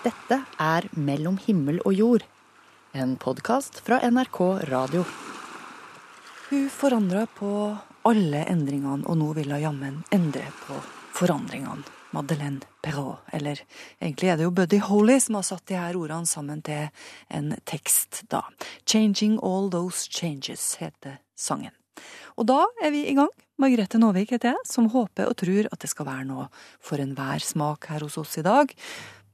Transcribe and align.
Dette 0.00 0.38
er 0.56 0.86
Mellom 0.96 1.34
himmel 1.44 1.76
og 1.84 1.92
jord, 1.92 2.22
en 2.96 3.18
podkast 3.20 3.82
fra 3.84 3.98
NRK 4.08 4.38
Radio. 4.70 5.02
Hun 6.48 6.70
forandra 6.72 7.26
på 7.36 7.50
alle 8.08 8.40
endringene, 8.48 9.04
og 9.04 9.18
nå 9.20 9.26
vil 9.36 9.52
hun 9.52 9.60
jammen 9.60 9.98
endre 10.16 10.46
på 10.62 10.78
forandringene. 11.18 11.84
Madeleine 12.16 12.64
Perrault, 12.80 13.20
eller 13.36 13.60
egentlig 14.00 14.32
er 14.32 14.40
det 14.40 14.48
jo 14.48 14.54
Buddy 14.56 14.80
Holly 14.88 15.18
som 15.20 15.36
har 15.36 15.44
satt 15.50 15.66
de 15.68 15.76
her 15.76 16.00
ordene 16.00 16.26
sammen 16.26 16.64
til 16.64 16.88
en 17.28 17.52
tekst, 17.68 18.24
da. 18.32 18.40
'Changing 18.86 19.36
All 19.44 19.68
Those 19.68 20.08
Changes' 20.08 20.80
heter 20.80 21.20
sangen. 21.36 21.76
Og 22.40 22.48
da 22.48 22.64
er 22.82 22.90
vi 22.90 23.04
i 23.04 23.14
gang. 23.14 23.30
Margrethe 23.60 23.98
Nåvik 24.00 24.30
heter 24.32 24.54
jeg, 24.54 24.64
som 24.64 24.88
håper 24.88 25.28
og 25.28 25.36
tror 25.36 25.68
at 25.68 25.80
det 25.82 25.90
skal 25.92 26.06
være 26.06 26.24
noe 26.24 26.48
for 26.80 26.96
enhver 26.96 27.44
smak 27.44 27.90
her 27.92 28.00
hos 28.00 28.16
oss 28.16 28.38
i 28.40 28.42
dag. 28.46 28.72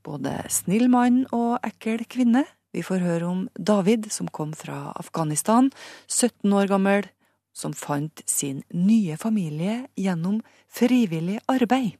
Både 0.07 0.39
snill 0.53 0.87
mann 0.93 1.25
og 1.35 1.59
ekkel 1.67 2.05
kvinne. 2.07 2.45
Vi 2.75 2.85
får 2.87 3.03
høre 3.03 3.27
om 3.27 3.45
David, 3.59 4.11
som 4.13 4.29
kom 4.29 4.53
fra 4.55 4.93
Afghanistan, 4.95 5.71
17 6.07 6.53
år 6.53 6.71
gammel, 6.71 7.09
som 7.57 7.73
fant 7.73 8.23
sin 8.29 8.63
nye 8.71 9.17
familie 9.17 9.87
gjennom 9.97 10.43
frivillig 10.69 11.41
arbeid. 11.51 11.97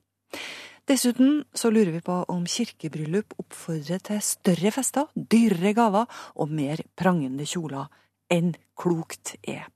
Dessuten 0.87 1.41
så 1.57 1.73
lurer 1.73 1.91
vi 1.97 2.03
på 2.05 2.21
om 2.31 2.45
kirkebryllup 2.47 3.35
oppfordrer 3.41 4.03
til 4.07 4.21
større 4.23 4.71
fester, 4.71 5.09
dyrere 5.17 5.73
gaver 5.75 6.07
og 6.37 6.53
mer 6.53 6.85
prangende 6.95 7.49
kjoler 7.49 7.89
enn 8.31 8.55
klokt 8.79 9.35
er. 9.43 9.67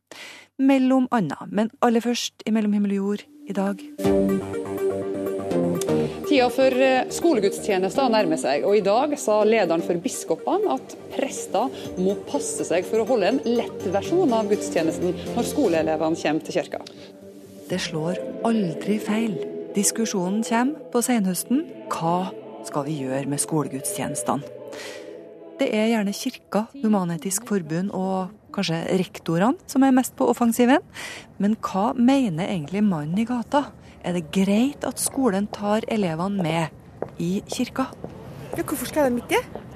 Mellom 0.61 1.09
anna, 1.11 1.41
men 1.51 1.73
aller 1.83 2.05
først 2.05 2.47
i 2.47 2.55
Mellom 2.55 2.77
himmel 2.79 2.95
og 2.95 3.03
jord 3.03 3.27
i 3.49 3.57
dag. 3.57 4.90
Tida 6.31 6.47
for 6.55 6.71
eh, 6.79 7.09
skolegudstjenester 7.11 8.07
nærmer 8.13 8.39
seg, 8.39 8.63
og 8.63 8.77
i 8.79 8.83
dag 8.87 9.17
sa 9.19 9.41
lederen 9.43 9.83
for 9.83 9.99
biskopene 9.99 10.77
at 10.77 10.93
prester 11.11 11.73
må 11.99 12.13
passe 12.29 12.63
seg 12.69 12.87
for 12.87 13.03
å 13.03 13.07
holde 13.09 13.33
en 13.33 13.41
lett 13.49 13.83
versjon 13.91 14.31
av 14.37 14.47
gudstjenesten 14.53 15.17
når 15.35 15.49
skoleelevene 15.49 16.21
kommer 16.21 16.47
til 16.47 16.55
kirka. 16.61 16.85
Det 17.67 17.81
slår 17.83 18.21
aldri 18.47 19.01
feil. 19.03 19.35
Diskusjonen 19.75 20.45
kommer 20.47 20.87
på 20.95 21.03
senhøsten. 21.03 21.65
Hva 21.91 22.31
skal 22.69 22.87
vi 22.87 23.01
gjøre 23.01 23.27
med 23.27 23.43
skolegudstjenestene? 23.43 24.55
Det 25.59 25.67
er 25.75 25.91
gjerne 25.91 26.15
Kirka, 26.15 26.69
Human-Etisk 26.79 27.51
Forbund 27.51 27.91
og 27.91 28.31
kanskje 28.55 28.79
rektorene 29.03 29.59
som 29.69 29.83
er 29.83 29.99
mest 29.99 30.15
på 30.17 30.31
offensiven. 30.31 30.87
Men 31.43 31.59
hva 31.59 31.91
mener 31.99 32.47
egentlig 32.47 32.87
mannen 32.87 33.19
i 33.19 33.27
gata? 33.27 33.67
Er 34.05 34.17
det 34.17 34.31
greit 34.33 34.85
at 34.89 35.01
skolen 35.01 35.47
tar 35.53 35.85
elevene 35.93 36.43
med 36.43 37.21
i 37.21 37.43
kirka? 37.49 37.89
Ja, 38.57 38.63
hvorfor 38.65 38.89
skal 38.89 39.11
de 39.13 39.21
ikke 39.23 39.37
det? 39.37 39.67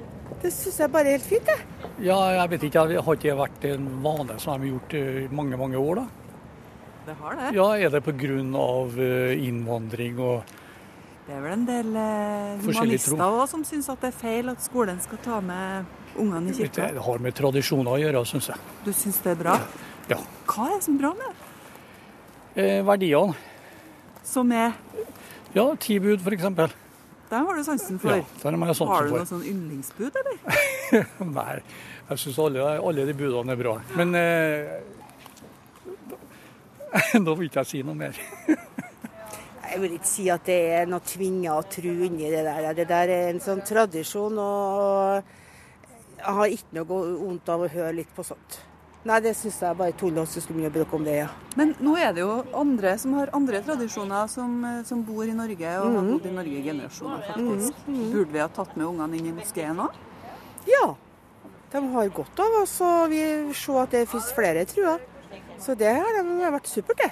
Det 0.41 0.51
syns 0.53 0.79
jeg 0.81 0.91
bare 0.93 1.07
er 1.09 1.17
helt 1.17 1.25
fint, 1.29 1.47
jeg. 1.49 1.89
Ja, 2.05 2.17
jeg 2.35 2.49
vet 2.51 2.65
ikke. 2.67 2.87
Det 2.89 3.01
har 3.05 3.17
ikke 3.17 3.35
vært 3.39 3.65
en 3.69 3.85
vane 4.03 4.35
som 4.41 4.59
de 4.61 4.67
har 4.67 4.73
gjort 4.75 4.95
i 4.99 5.03
mange, 5.33 5.57
mange 5.57 5.79
år, 5.79 6.01
da. 6.01 6.05
Det 7.05 7.15
har 7.21 7.37
det. 7.39 7.51
Ja, 7.55 7.67
Er 7.77 7.89
det 7.93 8.03
pga. 8.03 8.27
eh, 8.97 9.47
innvandring 9.47 10.19
og 10.19 10.43
Det 11.27 11.33
er 11.33 11.41
vel 11.41 11.53
en 11.53 11.65
del 11.65 11.95
eh, 11.95 12.57
humanister 12.61 13.17
òg 13.17 13.47
som 13.49 13.63
syns 13.63 13.89
at 13.89 14.01
det 14.01 14.11
er 14.13 14.17
feil 14.19 14.49
at 14.49 14.61
skolen 14.61 14.99
skal 15.01 15.17
ta 15.23 15.39
med 15.41 15.85
ungene 16.17 16.49
i 16.49 16.53
kirka. 16.53 16.91
Det 16.93 17.01
har 17.01 17.17
med 17.19 17.33
tradisjoner 17.33 17.91
å 17.91 17.97
gjøre, 18.01 18.25
syns 18.25 18.47
jeg. 18.49 18.57
Du 18.85 18.91
syns 18.93 19.17
det 19.23 19.31
er 19.31 19.35
bra? 19.35 19.59
Ja. 20.09 20.17
Hva 20.45 20.67
er 20.69 20.75
det 20.77 20.83
som 20.83 20.95
er 20.95 20.99
bra 20.99 21.13
med 21.13 21.25
det? 21.29 22.63
Eh, 22.63 22.81
verdiene. 22.85 23.35
Som 24.25 24.51
er 24.55 24.73
Ja, 25.55 25.69
ti 25.79 25.99
bud, 26.03 26.19
f.eks. 26.25 26.49
Der 27.29 27.41
har 27.41 27.57
du 27.57 27.63
sansen 27.65 27.97
for. 28.01 28.11
Ja, 28.11 28.25
der 28.41 28.57
har 28.57 28.67
jeg 28.69 28.75
sansen 28.77 28.91
har 28.91 29.05
du 29.07 29.13
for. 29.13 29.21
noe 29.21 29.29
sånn 29.29 29.45
yndlingsbud, 29.49 30.17
eller? 30.21 30.35
Nei, 31.37 31.55
jeg 32.09 32.21
syns 32.21 32.37
alle, 32.43 32.65
alle 32.89 33.05
de 33.07 33.15
budene 33.17 33.55
er 33.55 33.61
bra. 33.61 33.73
Men 33.97 34.11
eh, 34.19 34.75
Da 37.25 37.33
vil 37.35 37.47
ikke 37.49 37.63
jeg 37.63 37.71
si 37.71 37.81
noe 37.85 37.97
mer. 37.97 38.19
Jeg 39.75 39.81
vil 39.81 39.95
ikke 39.97 40.07
si 40.07 40.25
at 40.31 40.45
det 40.47 40.55
er 40.71 40.85
noe 40.87 41.03
tvinga 41.03 41.55
å 41.57 41.63
tro 41.67 41.91
inni 42.05 42.29
det 42.31 42.43
der. 42.45 42.67
Det 42.77 42.85
der 42.87 43.09
er 43.11 43.25
en 43.33 43.41
sånn 43.43 43.59
tradisjon, 43.65 44.37
og 44.39 45.25
jeg 46.21 46.35
har 46.37 46.53
ikke 46.53 46.77
noe 46.77 46.85
vondt 47.19 47.49
av 47.51 47.65
å 47.65 47.67
høre 47.73 47.89
litt 47.97 48.13
på 48.15 48.23
sånt. 48.23 48.55
Nei, 49.05 49.19
det 49.21 49.35
syns 49.37 49.59
jeg 49.61 49.77
bare 49.77 49.93
tull 49.93 50.15
og 50.17 50.25
skulle 50.31 50.69
bråk 50.73 50.93
om 50.97 51.03
det, 51.05 51.19
ja. 51.19 51.27
Men 51.59 51.75
nå 51.77 51.91
er 52.01 52.13
det 52.15 52.23
jo 52.23 52.39
andre 52.57 52.95
som 52.97 53.13
har 53.19 53.29
andre 53.37 53.59
tradisjoner, 53.61 54.25
som, 54.31 54.55
eh, 54.65 54.79
som 54.87 55.03
bor 55.05 55.23
i 55.29 55.35
Norge 55.37 55.73
og 55.77 55.91
har 55.93 56.07
bodd 56.09 56.25
i 56.25 56.31
Norge 56.33 56.57
i 56.57 56.63
generasjoner, 56.65 57.21
faktisk. 57.27 57.83
Burde 57.85 58.33
vi 58.33 58.41
ha 58.41 58.47
tatt 58.49 58.73
med 58.75 58.87
ungene 58.87 59.19
inn 59.19 59.27
i 59.29 59.35
moskeen 59.37 59.83
òg? 59.85 59.99
Ja. 60.65 60.95
De 61.71 61.83
har 61.93 62.09
godt 62.17 62.39
av 62.39 62.57
oss, 62.63 62.79
og 62.81 63.09
vi 63.13 63.21
ser 63.53 63.81
at 63.83 63.93
det 63.93 64.07
fins 64.09 64.31
flere, 64.33 64.65
tror 64.65 64.87
jeg. 64.95 65.43
Så 65.61 65.77
det 65.77 65.93
har 65.93 66.17
de 66.17 66.51
vært 66.57 66.67
supert, 66.71 66.97
det. 66.97 67.11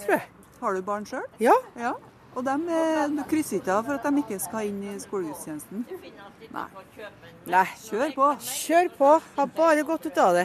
Tror 0.00 0.16
jeg. 0.16 0.22
Har 0.62 0.74
du 0.74 0.82
barn 0.82 1.04
sjøl? 1.04 1.26
Ja. 1.38 1.54
Ja. 1.76 1.92
Og 2.38 2.44
de, 2.46 2.54
eh, 2.70 3.24
krysser 3.26 3.58
ikke 3.58 3.72
av 3.74 3.86
for 3.88 3.98
at 3.98 4.04
de 4.06 4.20
ikke 4.22 4.36
skal 4.38 4.68
inn 4.68 4.78
i 4.86 4.92
skolegudstjenesten? 5.02 5.80
Nei. 6.54 6.66
Nei. 7.50 7.64
Kjør 7.82 8.12
på. 8.14 8.28
Kjør 8.46 8.90
på. 8.94 9.08
Har 9.34 9.48
bare 9.56 9.82
gått 9.82 10.06
ut 10.06 10.20
av 10.22 10.36
det. 10.38 10.44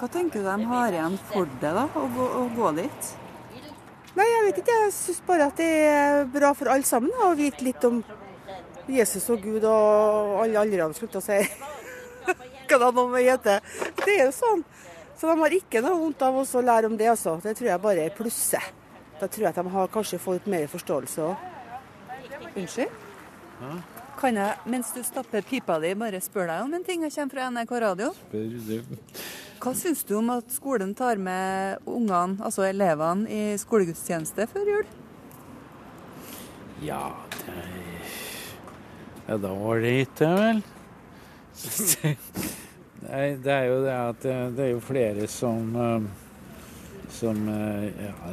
Hva 0.00 0.08
tenker 0.08 0.40
du 0.40 0.48
de 0.48 0.68
har 0.70 0.94
igjen 0.96 1.18
for 1.28 1.44
det, 1.60 1.72
da, 1.76 1.84
å 1.84 2.04
gå, 2.14 2.28
å 2.40 2.44
gå 2.56 2.70
dit? 2.78 3.10
Nei, 4.16 4.24
jeg 4.24 4.44
vet 4.46 4.60
ikke. 4.62 4.76
Jeg 4.86 4.94
syns 4.96 5.20
bare 5.26 5.48
at 5.50 5.60
det 5.60 5.68
er 5.90 6.24
bra 6.32 6.54
for 6.56 6.70
alle 6.72 6.88
sammen 6.88 7.12
å 7.26 7.34
vite 7.36 7.66
litt 7.66 7.84
om 7.84 8.00
Jesus 8.88 9.28
og 9.34 9.44
Gud 9.44 9.66
og 9.68 10.40
alle 10.46 10.62
aldrene, 10.62 10.96
skulle 10.96 11.12
jeg 11.12 11.20
å 11.20 11.26
si. 11.28 11.42
Hva 12.70 12.78
det 12.86 12.88
nå 12.96 13.04
må 13.10 13.20
hete. 13.20 13.58
Det 14.00 14.16
er 14.16 14.24
jo 14.30 14.32
sånn. 14.38 14.64
Så 15.20 15.28
de 15.28 15.36
har 15.44 15.58
ikke 15.60 15.84
noe 15.84 16.00
vondt 16.00 16.24
av 16.24 16.40
oss 16.40 16.56
å 16.56 16.64
lære 16.64 16.88
om 16.88 16.96
det, 16.96 17.10
altså. 17.12 17.36
Det 17.44 17.52
tror 17.58 17.70
jeg 17.74 17.84
bare 17.84 18.08
er 18.08 18.16
plusset. 18.16 18.83
Da 19.20 19.28
tror 19.28 19.46
jeg 19.46 19.52
at 19.54 19.60
de 19.60 19.74
har 19.76 19.90
kanskje 19.94 20.20
fått 20.22 20.46
mer 20.50 20.66
forståelse 20.70 21.26
òg. 21.28 21.50
Unnskyld? 22.54 23.02
Kan 24.18 24.38
jeg, 24.38 24.58
mens 24.70 24.90
du 24.94 25.00
stapper 25.06 25.42
pipa 25.46 25.78
di, 25.82 25.94
bare 25.98 26.20
spørre 26.22 26.52
deg 26.52 26.66
om 26.66 26.74
en 26.76 26.84
ting? 26.86 27.02
Jeg 27.06 27.14
kommer 27.16 27.34
fra 27.34 27.48
NRK 27.50 27.74
Radio. 27.82 28.10
Spør 28.18 28.52
du. 28.68 28.98
Hva 29.64 29.72
syns 29.78 30.02
du 30.04 30.12
om 30.18 30.28
at 30.34 30.50
skolen 30.52 30.92
tar 30.98 31.16
med 31.22 31.80
ungene, 31.88 32.36
altså 32.44 32.66
elevene, 32.68 33.24
i 33.30 33.54
skolegudstjeneste 33.60 34.46
før 34.50 34.70
jul? 34.74 34.90
Ja, 36.84 37.06
det 37.38 37.54
er 37.54 37.72
Ja, 39.24 39.38
da 39.40 39.54
var 39.56 39.80
det 39.80 39.92
ikke, 40.02 40.28
vel? 40.36 40.58
Nei, 43.04 43.24
det 43.40 43.54
er 43.54 43.64
jo 43.70 43.78
det 43.86 43.94
at 43.94 44.20
det, 44.24 44.34
det 44.58 44.66
er 44.66 44.70
jo 44.74 44.82
flere 44.84 45.28
som 45.32 45.70
eh, 45.80 46.10
som 47.14 47.48
eh, 47.48 47.84
ja, 48.06 48.32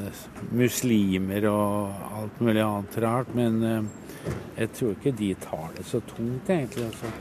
muslimer 0.58 1.46
og 1.52 2.06
alt 2.18 2.40
mulig 2.42 2.64
annet 2.66 2.98
rart, 3.04 3.34
men 3.38 3.60
eh, 3.66 4.32
jeg 4.58 4.72
tror 4.78 4.96
ikke 4.96 5.14
de 5.20 5.34
tar 5.42 5.68
det 5.78 5.86
så 5.90 6.02
tungt, 6.10 6.50
egentlig. 6.50 6.88
Altså. 6.90 7.12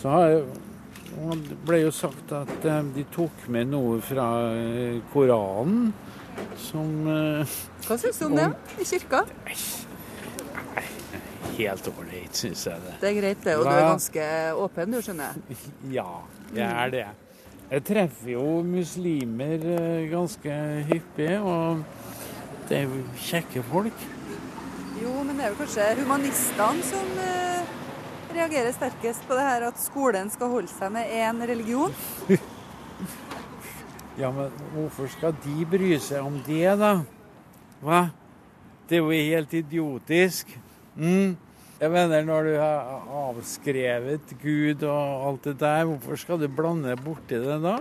Så 0.00 0.16
det 1.50 1.58
ble 1.66 1.82
jo 1.82 1.92
sagt 1.94 2.32
at 2.36 2.68
eh, 2.68 2.82
de 2.96 3.06
tok 3.14 3.46
med 3.52 3.72
noe 3.72 4.00
fra 4.04 4.28
Koranen 5.14 5.92
som 6.60 6.92
Hva 7.04 7.96
syns 7.98 8.20
du 8.20 8.28
om 8.28 8.36
det 8.38 8.50
i 8.80 8.86
kirka? 8.86 9.24
Helt 11.56 11.88
ålreit, 11.90 12.36
syns 12.36 12.62
jeg 12.68 12.84
det. 12.84 12.94
Det 13.02 13.08
er 13.10 13.16
greit, 13.18 13.42
det, 13.44 13.56
og 13.58 13.66
du 13.66 13.72
er 13.72 13.82
ganske 13.88 14.28
åpen, 14.62 14.94
du 14.94 15.02
skjønner 15.04 15.34
jeg. 15.34 15.58
Ja, 15.98 16.08
jeg 16.54 16.70
er 16.70 16.94
det. 16.94 17.08
Jeg 17.70 17.84
treffer 17.86 18.32
jo 18.32 18.44
muslimer 18.66 19.62
eh, 19.62 20.08
ganske 20.10 20.54
hyppig, 20.88 21.36
og 21.38 21.84
det 22.66 22.80
er 22.80 22.88
jo 22.88 23.02
kjekke 23.22 23.62
folk. 23.68 24.00
Jo, 24.98 25.12
men 25.22 25.38
det 25.38 25.44
er 25.46 25.52
jo 25.52 25.58
kanskje 25.60 25.84
humanistene 26.00 26.88
som 26.88 27.12
eh, 27.22 27.70
reagerer 28.34 28.74
sterkest 28.74 29.22
på 29.28 29.38
det 29.38 29.44
her 29.46 29.68
at 29.68 29.78
skolen 29.78 30.32
skal 30.34 30.50
holde 30.50 30.72
seg 30.72 30.90
med 30.96 31.14
én 31.14 31.44
religion. 31.46 31.94
Ja, 34.18 34.32
men 34.34 34.50
hvorfor 34.74 35.06
skal 35.14 35.38
de 35.46 35.62
bry 35.70 35.94
seg 36.02 36.26
om 36.26 36.42
det, 36.44 36.74
da? 36.76 36.90
Hva? 37.80 38.02
Det 38.90 38.98
er 38.98 39.06
jo 39.06 39.14
helt 39.14 39.54
idiotisk. 39.54 40.50
Mm. 40.98 41.38
Jeg 41.80 41.88
mener, 41.94 42.24
når 42.28 42.44
du 42.44 42.54
har 42.60 42.88
avskrevet 43.22 44.34
Gud 44.42 44.82
og 44.84 45.28
alt 45.30 45.46
det 45.48 45.54
der, 45.62 45.86
hvorfor 45.88 46.18
skal 46.20 46.40
du 46.42 46.44
blande 46.52 46.92
borti 47.00 47.38
det 47.40 47.56
da? 47.64 47.78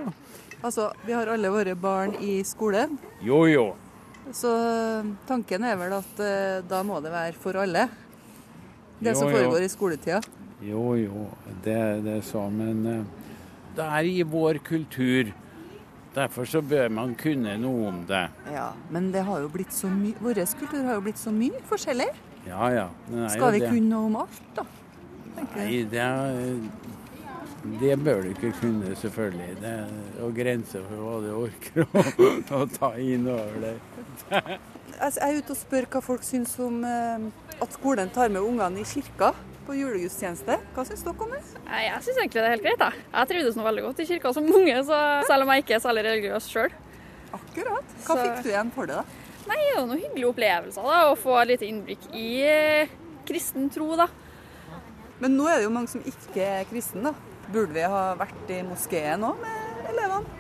Altså, 0.64 0.90
vi 1.08 1.16
har 1.16 1.28
alle 1.34 1.52
våre 1.52 1.76
barn 1.80 2.14
i 2.24 2.38
skolen, 2.48 2.98
Jo, 3.24 3.42
jo. 3.48 3.66
så 4.36 4.54
eh, 4.56 5.10
tanken 5.28 5.64
er 5.68 5.76
vel 5.80 5.98
at 6.00 6.20
eh, 6.24 6.62
da 6.68 6.80
må 6.84 7.00
det 7.04 7.12
være 7.12 7.36
for 7.40 7.60
alle. 7.60 7.86
Det 9.00 9.14
Jo, 9.14 9.20
som 9.20 9.30
jo. 9.32 9.36
foregår 9.38 9.64
i 9.68 9.72
skoletida. 9.72 10.22
Jo, 10.64 10.96
jo, 11.00 11.28
det, 11.64 11.78
det 12.04 12.18
er 12.20 12.26
så, 12.28 12.46
men 12.52 12.82
eh, 12.88 13.04
det 13.76 13.84
er 13.88 14.10
i 14.12 14.24
vår 14.28 14.60
kultur. 14.68 15.32
Derfor 16.16 16.48
så 16.50 16.60
bør 16.66 16.88
man 16.92 17.16
kunne 17.20 17.54
noe 17.62 17.88
om 17.92 18.00
det. 18.10 18.26
Ja, 18.52 18.72
men 18.92 19.12
det 19.12 19.24
har 19.28 19.44
jo 19.44 19.52
blitt 19.54 19.72
så 19.76 19.88
mye 19.92 20.18
Vår 20.24 20.40
kultur 20.60 20.82
har 20.88 20.98
jo 20.98 21.04
blitt 21.06 21.20
så 21.22 21.32
mye 21.32 21.60
forskjellig. 21.70 22.10
Ja, 22.48 22.70
ja. 22.74 22.88
Skal 23.30 23.52
vi 23.54 23.60
det. 23.60 23.70
kunne 23.74 23.90
noe 23.90 24.06
om 24.10 24.16
alt, 24.24 24.42
da? 24.56 24.64
Nei, 25.56 25.84
det, 25.92 26.00
er- 26.00 26.62
det 27.80 27.98
bør 28.04 28.24
du 28.24 28.30
ikke 28.34 28.52
kunne, 28.62 28.96
selvfølgelig. 28.96 29.52
Det 29.62 29.74
er 29.76 30.24
å 30.26 30.30
grense 30.36 30.82
for 30.88 31.04
hva 31.04 31.20
du 31.24 31.30
orker 31.36 31.86
å, 31.86 32.04
å 32.62 32.66
ta 32.74 32.94
inn 33.02 33.28
over 33.28 33.60
deg. 33.66 33.78
Jeg 34.32 34.60
jeg 35.00 35.22
er 35.24 35.38
ute 35.40 35.54
og 35.56 35.60
spør 35.62 35.86
hva 35.94 36.02
folk 36.04 36.26
syns 36.28 36.58
om 36.60 36.82
eh, 36.84 37.30
at 37.64 37.76
skolen 37.78 38.10
tar 38.12 38.32
med 38.34 38.44
ungene 38.44 38.82
i 38.82 38.88
kirka 38.88 39.30
på 39.68 39.76
julegudstjeneste. 39.78 40.58
Hva 40.76 40.84
syns 40.88 41.06
dere 41.06 41.24
om 41.24 41.32
det? 41.36 41.40
Jeg 41.70 42.02
syns 42.04 42.18
egentlig 42.20 42.42
det 42.42 42.48
er 42.50 42.56
helt 42.58 42.66
greit. 42.66 42.84
Jeg, 42.84 43.06
jeg 43.14 43.30
trivdes 43.32 43.56
nå 43.60 43.64
veldig 43.70 43.86
godt 43.86 44.02
i 44.04 44.08
kirka 44.10 44.34
som 44.36 44.50
unge, 44.50 44.76
så 44.90 45.00
selv 45.30 45.46
om 45.46 45.54
jeg 45.54 45.64
ikke 45.64 45.78
er 45.78 45.84
særlig 45.86 46.04
religiøs 46.10 46.50
sjøl. 46.52 46.76
Akkurat. 47.38 47.96
Hva 48.08 48.16
Så- 48.18 48.22
fikk 48.26 48.44
du 48.44 48.50
igjen 48.52 48.72
for 48.76 48.90
det, 48.92 48.98
da? 49.00 49.19
Nei, 49.50 49.58
det 49.58 49.70
er 49.72 49.80
jo 49.80 49.86
noen 49.90 50.02
hyggelige 50.04 50.30
opplevelser 50.30 50.86
da, 50.86 50.98
å 51.10 51.16
få 51.18 51.40
et 51.42 51.54
lite 51.56 51.66
innblikk 51.66 52.04
i 52.14 52.28
eh, 52.46 52.92
kristen 53.26 53.70
tro, 53.74 53.96
da. 53.98 54.06
Men 55.20 55.34
nå 55.36 55.48
er 55.50 55.60
det 55.60 55.66
jo 55.66 55.74
mange 55.74 55.92
som 55.92 56.04
ikke 56.06 56.44
er 56.46 56.68
kristne, 56.70 57.10
da. 57.10 57.48
Burde 57.50 57.74
vi 57.74 57.82
ha 57.82 58.12
vært 58.14 58.52
i 58.54 58.60
moskeen 58.62 59.26
òg 59.26 59.40
med 59.42 59.88
elevene? 59.90 60.36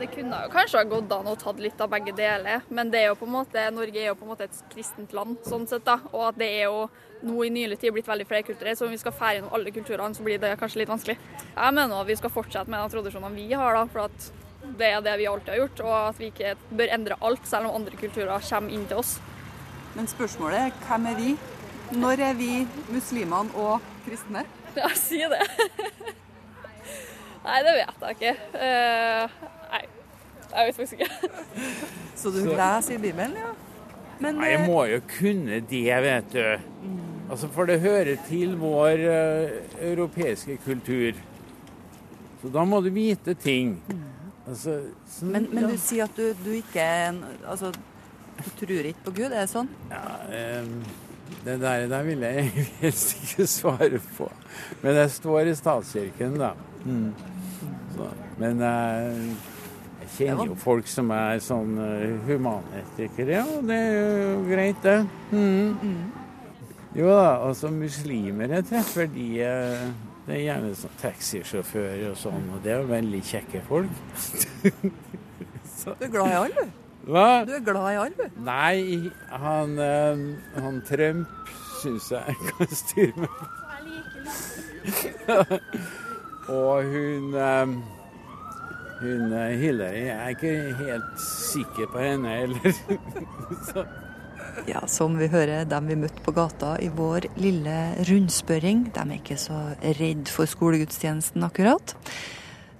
Det 0.00 0.08
kunne 0.10 0.38
jo 0.42 0.50
kanskje 0.50 0.80
ha 0.80 0.86
gått 0.88 1.12
an 1.14 1.28
å 1.30 1.36
tatt 1.38 1.60
litt 1.62 1.82
av 1.84 1.90
begge 1.92 2.14
deler, 2.16 2.64
men 2.74 2.88
det 2.90 3.04
er 3.04 3.12
jo 3.12 3.18
på 3.20 3.28
en 3.28 3.34
måte, 3.36 3.66
Norge 3.70 4.00
er 4.00 4.08
jo 4.08 4.16
på 4.18 4.26
en 4.26 4.32
måte 4.32 4.48
et 4.48 4.62
kristent 4.72 5.12
land, 5.14 5.36
sånn 5.46 5.68
sett 5.70 5.84
da, 5.86 6.00
og 6.10 6.24
at 6.32 6.40
det 6.40 6.48
er 6.56 6.64
jo 6.66 6.88
nå 7.28 7.36
i 7.44 7.52
nylig 7.54 7.78
tid 7.78 7.94
blitt 7.94 8.08
veldig 8.08 8.26
flerkulturelt, 8.26 8.80
så 8.80 8.88
om 8.88 8.96
vi 8.96 8.98
skal 8.98 9.14
fære 9.14 9.42
innom 9.42 9.54
alle 9.54 9.70
kulturene, 9.76 10.16
så 10.16 10.26
blir 10.26 10.40
det 10.42 10.56
kanskje 10.58 10.82
litt 10.82 10.90
vanskelig. 10.90 11.16
Jeg 11.52 11.76
mener 11.78 12.00
at 12.00 12.10
vi 12.10 12.18
skal 12.18 12.34
fortsette 12.34 12.72
med 12.72 12.82
de 12.82 12.96
tradisjonene 12.96 13.38
vi 13.38 13.46
har, 13.52 13.78
da, 13.78 13.84
for 13.92 14.08
at 14.08 14.45
det 14.78 14.90
er 14.90 15.02
det 15.04 15.16
vi 15.20 15.28
alltid 15.30 15.52
har 15.54 15.60
gjort, 15.62 15.82
og 15.86 15.96
at 16.00 16.20
vi 16.20 16.30
ikke 16.32 16.54
bør 16.76 16.94
endre 16.96 17.18
alt, 17.28 17.48
selv 17.48 17.70
om 17.70 17.80
andre 17.80 17.98
kulturer 18.00 18.44
kommer 18.50 18.74
inn 18.74 18.86
til 18.90 19.02
oss. 19.02 19.16
Men 19.96 20.08
spørsmålet 20.10 20.58
er 20.60 20.80
hvem 20.86 21.06
er 21.12 21.20
vi? 21.20 21.34
Når 21.96 22.22
er 22.28 22.34
vi 22.34 22.50
muslimene 22.92 23.54
og 23.54 23.80
kristne? 24.06 24.44
Ja, 24.76 24.90
si 24.92 25.16
det. 25.16 25.38
Nei, 27.46 27.60
det 27.64 27.72
vet 27.78 28.02
jeg 28.02 28.16
ikke. 28.16 28.32
Eh, 28.60 29.36
nei, 29.70 29.78
jeg 30.50 30.66
vet 30.66 30.76
faktisk 30.76 30.98
ikke. 30.98 31.30
Så 32.20 32.32
du 32.34 32.42
leser 32.50 32.98
i 32.98 33.00
Bibelen, 33.00 33.38
ja? 33.40 33.54
Men 34.20 34.36
Nei, 34.36 34.50
jeg 34.50 34.60
eh, 34.60 34.66
må 34.68 34.82
jo 34.90 34.98
kunne 35.14 35.62
det, 35.70 35.86
vet 36.04 36.28
du. 36.34 36.42
Altså, 37.30 37.48
For 37.54 37.70
det 37.70 37.78
hører 37.80 38.20
til 38.28 38.52
vår 38.60 39.06
eh, 39.14 39.56
europeiske 39.88 40.58
kultur. 40.66 41.16
Så 42.42 42.52
da 42.52 42.66
må 42.68 42.82
du 42.84 42.90
vite 42.92 43.32
ting. 43.34 43.78
Altså, 44.46 44.76
sånn- 45.10 45.32
men, 45.34 45.48
men 45.50 45.66
ja. 45.66 45.70
du 45.72 45.80
sier 45.82 46.04
at 46.06 46.18
du, 46.18 46.28
du 46.44 46.52
ikke 46.54 46.78
er 46.82 47.08
en 47.10 47.24
Altså, 47.48 47.72
du 48.36 48.50
tror 48.60 48.90
ikke 48.92 49.06
på 49.08 49.14
Gud, 49.16 49.32
er 49.32 49.40
det 49.42 49.50
sånn? 49.50 49.68
Ja, 49.90 50.04
det 51.46 51.56
der, 51.60 51.86
der 51.90 52.02
vil 52.06 52.22
jeg 52.22 52.50
helst 52.82 53.16
ikke 53.22 53.46
svare 53.50 54.00
på. 54.16 54.28
Men 54.82 54.98
jeg 55.00 55.10
står 55.14 55.50
i 55.50 55.54
statskirken, 55.58 56.38
da. 56.40 56.52
Mm. 56.84 57.12
Så, 57.94 58.08
men 58.38 58.62
eh, 58.62 59.20
jeg 60.04 60.10
kjenner 60.18 60.50
jo 60.52 60.58
folk 60.60 60.86
som 60.90 61.10
er 61.14 61.40
sånn 61.42 61.74
eh, 61.82 62.14
humanetikere, 62.28 63.40
ja. 63.40 63.44
Det 63.66 63.78
er 63.78 63.96
jo 63.96 64.44
greit, 64.50 64.82
det. 64.84 64.98
Mm. 65.32 65.96
Jo 66.96 67.10
da, 67.12 67.30
altså 67.44 67.68
muslimer 67.74 68.54
jeg 68.56 68.68
treffer, 68.70 69.10
de 69.12 69.26
eh, 69.44 69.88
det 70.26 70.34
er 70.34 70.42
gjerne 70.42 70.72
sånn 70.74 70.96
taxisjåfører 71.00 72.08
og 72.10 72.16
sånn, 72.18 72.48
og 72.54 72.62
det 72.64 72.72
er 72.74 72.80
jo 72.82 72.88
veldig 72.90 73.22
kjekke 73.32 73.62
folk. 73.68 73.94
Du 75.86 75.92
er 76.02 76.08
glad 76.10 76.26
i 76.26 76.34
alle, 76.34 76.62
du. 76.66 76.70
Hva? 77.12 77.44
Du 77.46 77.52
er 77.54 77.60
glad 77.62 77.84
i 77.92 77.98
alle, 78.00 78.16
du. 78.18 78.40
Nei, 78.42 79.10
han, 79.30 79.76
eh, 79.78 80.22
han 80.58 80.80
Trump 80.88 81.52
syns 81.78 82.08
jeg 82.10 82.34
kan 82.48 82.72
styre 82.74 83.16
med. 83.22 83.30
Og 86.56 86.82
hun 86.90 87.34
eh, 87.38 87.76
hun 89.00 89.32
eh, 89.32 89.54
Hillary 89.60 90.02
jeg 90.08 90.16
er 90.16 90.28
ikke 90.34 90.74
helt 90.80 91.22
sikker 91.22 91.86
på 91.92 91.98
henne 92.02 92.28
heller. 92.28 92.72
Ja, 94.64 94.80
som 94.88 95.18
vi 95.20 95.28
hører 95.28 95.66
dem 95.68 95.90
vi 95.90 95.98
møtte 96.00 96.22
på 96.24 96.32
gata 96.34 96.76
i 96.80 96.88
vår 96.88 97.28
lille 97.36 97.74
rundspørring, 98.08 98.86
de 98.94 99.02
er 99.02 99.18
ikke 99.18 99.36
så 99.40 99.58
redd 99.98 100.30
for 100.32 100.48
skolegudstjenesten 100.48 101.44
akkurat. 101.44 101.92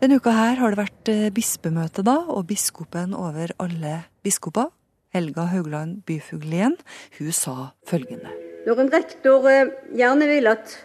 Denne 0.00 0.16
uka 0.16 0.32
her 0.32 0.56
har 0.60 0.72
det 0.72 0.80
vært 0.80 1.10
eh, 1.12 1.28
bispemøte, 1.36 2.04
da, 2.06 2.16
og 2.32 2.48
biskopen 2.48 3.12
over 3.16 3.52
alle 3.62 3.98
biskoper, 4.24 4.72
Helga 5.14 5.46
Haugland 5.52 6.02
Byfuglien, 6.08 6.74
hun 7.18 7.32
sa 7.32 7.70
følgende. 7.88 8.32
Når 8.66 8.82
en 8.82 8.92
rektor 8.96 9.46
eh, 9.52 9.72
gjerne 9.96 10.28
vil 10.32 10.50
at 10.52 10.78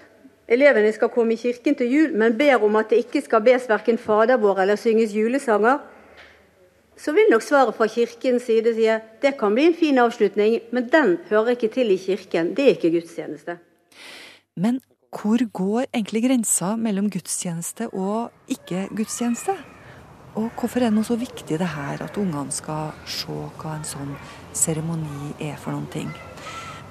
elevene 0.51 0.91
skal 0.95 1.11
komme 1.11 1.35
i 1.35 1.41
kirken 1.41 1.75
til 1.79 1.91
jul, 1.91 2.13
men 2.19 2.37
ber 2.39 2.63
om 2.63 2.75
at 2.79 2.91
det 2.91 3.05
ikke 3.05 3.23
skal 3.25 3.43
bes 3.47 3.67
verken 3.71 3.99
Fader 3.99 4.39
vår 4.39 4.63
eller 4.65 4.79
synges 4.79 5.15
julesanger, 5.15 5.79
så 6.97 7.13
vil 7.15 7.31
nok 7.31 7.43
svaret 7.45 7.75
fra 7.77 7.87
kirkens 7.89 8.45
side 8.45 8.73
si 8.75 8.87
det 9.21 9.33
kan 9.39 9.55
bli 9.55 9.67
en 9.69 9.77
fin 9.77 9.99
avslutning, 10.01 10.59
men 10.71 10.89
den 10.91 11.17
hører 11.29 11.55
ikke 11.55 11.71
til 11.73 11.91
i 11.91 11.97
kirken. 11.97 12.53
Det 12.55 12.65
er 12.65 12.75
ikke 12.75 12.93
gudstjeneste. 12.99 13.57
Men 14.55 14.81
hvor 15.11 15.41
går 15.51 15.85
egentlig 15.93 16.23
grensa 16.23 16.75
mellom 16.75 17.09
gudstjeneste 17.11 17.89
og 17.93 18.31
ikke-gudstjeneste? 18.47 19.55
Og 20.39 20.47
hvorfor 20.55 20.79
er 20.79 20.87
det 20.87 20.95
noe 20.95 21.07
så 21.07 21.17
viktig 21.19 21.57
det 21.59 21.67
her 21.67 21.99
at 22.05 22.17
ungene 22.17 22.55
skal 22.55 22.93
se 23.03 23.35
hva 23.59 23.73
en 23.75 23.87
sånn 23.87 24.13
seremoni 24.55 25.33
er 25.43 25.57
for 25.59 25.75
noen 25.75 25.89
ting? 25.91 26.07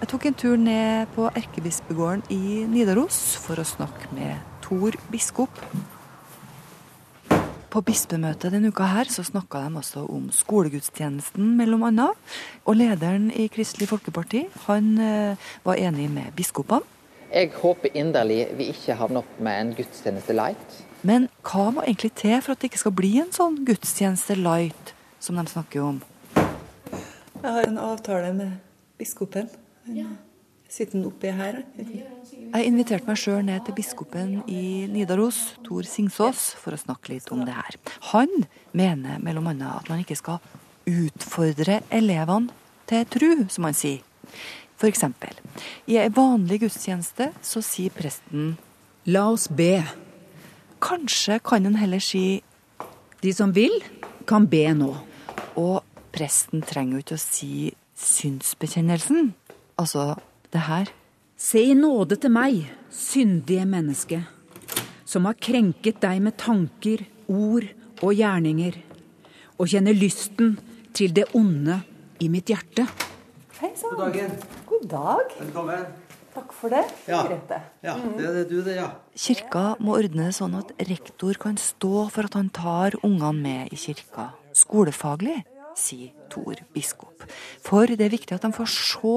Jeg 0.00 0.08
tok 0.12 0.26
en 0.28 0.36
tur 0.42 0.60
ned 0.60 1.08
på 1.14 1.28
erkebispegården 1.28 2.26
i 2.32 2.66
Nidaros 2.68 3.38
for 3.40 3.60
å 3.60 3.64
snakke 3.68 4.12
med 4.16 4.36
Tor 4.64 4.96
biskop. 5.12 5.64
På 7.70 7.84
bispemøtet 7.86 8.50
denne 8.50 8.72
uka 8.74 8.88
her 8.90 9.06
så 9.14 9.22
snakka 9.22 9.60
de 9.62 9.78
også 9.78 10.00
om 10.10 10.24
skolegudstjenesten, 10.34 11.52
mellom 11.56 11.84
annet. 11.86 12.18
Og 12.66 12.74
lederen 12.80 13.28
i 13.30 13.46
Kristelig 13.46 13.86
Folkeparti 13.92 14.40
han 14.64 14.88
eh, 14.98 15.50
var 15.62 15.78
enig 15.78 16.08
med 16.10 16.32
biskopene. 16.34 16.82
Jeg 17.30 17.52
håper 17.54 17.94
inderlig 17.94 18.48
vi 18.58 18.72
ikke 18.72 18.96
havner 18.98 19.22
opp 19.22 19.36
med 19.38 19.60
en 19.60 19.70
gudstjeneste 19.78 20.34
light. 20.34 20.80
Men 21.06 21.28
hva 21.46 21.68
må 21.70 21.84
egentlig 21.86 22.10
til 22.18 22.40
for 22.42 22.56
at 22.56 22.60
det 22.64 22.72
ikke 22.72 22.82
skal 22.82 22.96
bli 22.98 23.12
en 23.22 23.30
sånn 23.30 23.60
gudstjeneste 23.68 24.34
light 24.40 24.90
som 25.22 25.38
de 25.38 25.46
snakker 25.46 25.84
om? 25.92 26.02
Jeg 26.34 27.46
har 27.46 27.70
en 27.70 27.78
avtale 27.78 28.34
med 28.34 28.58
biskopen. 28.98 29.46
Han 29.86 30.02
Sitter 30.70 31.00
han 31.00 31.06
oppi 31.08 31.30
her? 31.34 31.56
Jeg 31.80 32.66
inviterte 32.68 33.08
meg 33.08 33.18
sjøl 33.18 33.42
ned 33.42 33.64
til 33.66 33.74
biskopen 33.74 34.36
i 34.46 34.86
Nidaros, 34.90 35.56
Tor 35.66 35.86
Singsås, 35.88 36.52
for 36.62 36.76
å 36.76 36.78
snakke 36.78 37.10
litt 37.10 37.26
om 37.34 37.42
det 37.46 37.56
her. 37.56 37.78
Han 38.12 38.30
mener 38.76 39.18
mellom 39.22 39.48
annet 39.50 39.80
at 39.80 39.90
man 39.90 40.04
ikke 40.04 40.18
skal 40.20 40.38
utfordre 40.86 41.80
elevene 41.90 42.54
til 42.90 43.02
tru, 43.10 43.28
som 43.50 43.66
han 43.66 43.74
sier. 43.74 44.04
For 44.78 44.86
eksempel, 44.88 45.34
i 45.90 45.98
ei 46.00 46.06
vanlig 46.14 46.62
gudstjeneste 46.62 47.32
så 47.44 47.64
sier 47.66 47.92
presten 47.94 48.54
La 49.10 49.26
oss 49.32 49.48
be. 49.50 49.82
Kanskje 50.80 51.40
kan 51.42 51.66
en 51.66 51.80
heller 51.80 52.02
si 52.04 52.42
De 53.20 53.34
som 53.36 53.50
vil, 53.52 53.74
kan 54.24 54.46
be 54.48 54.62
nå. 54.72 54.94
Og 55.60 55.82
presten 56.14 56.62
trenger 56.64 56.94
jo 56.94 57.02
ikke 57.02 57.18
å 57.18 57.20
si 57.20 57.52
synsbekjennelsen. 58.00 59.34
Altså 59.76 60.14
det 60.52 60.66
her. 60.66 60.90
Se 61.40 61.62
i 61.62 61.74
nåde 61.74 62.18
til 62.20 62.32
meg, 62.34 62.66
syndige 62.92 63.64
menneske, 63.68 64.20
som 65.08 65.26
har 65.28 65.38
krenket 65.40 66.02
deg 66.02 66.20
med 66.22 66.36
tanker, 66.40 67.06
ord 67.30 67.66
og 68.02 68.12
gjerninger, 68.16 68.76
og 69.60 69.70
kjenner 69.70 69.96
lysten 69.96 70.58
til 70.96 71.14
det 71.16 71.28
onde 71.36 71.80
i 72.20 72.28
mitt 72.32 72.50
hjerte. 72.50 72.86
Hei 73.60 73.72
sann. 73.76 73.96
God 73.96 74.06
dagen. 74.06 74.36
God 74.68 74.86
dag. 74.90 75.34
Velkommen. 75.40 75.88
Takk 76.30 76.52
for 76.54 76.72
det. 76.72 76.84
Ja. 77.10 77.24
Grete. 77.26 77.58
Ja, 77.84 77.96
det 78.16 78.26
er 78.26 78.36
det 78.38 78.44
du, 78.52 78.60
det, 78.64 78.76
ja. 78.78 78.90
Kirka 79.18 79.64
må 79.82 79.96
ordne 79.98 80.28
det 80.28 80.36
sånn 80.36 80.54
at 80.60 80.70
rektor 80.86 81.36
kan 81.42 81.58
stå 81.60 82.06
for 82.12 82.28
at 82.28 82.36
han 82.38 82.52
tar 82.54 82.96
ungene 83.02 83.32
med 83.42 83.74
i 83.74 83.78
kirka. 83.80 84.30
Skolefaglig, 84.56 85.40
sier 85.78 86.14
Tor 86.30 86.60
biskop. 86.74 87.24
For 87.64 87.90
det 87.90 88.06
er 88.06 88.12
viktig 88.14 88.36
at 88.36 88.44
de 88.46 88.52
får 88.54 88.70
se 88.70 89.14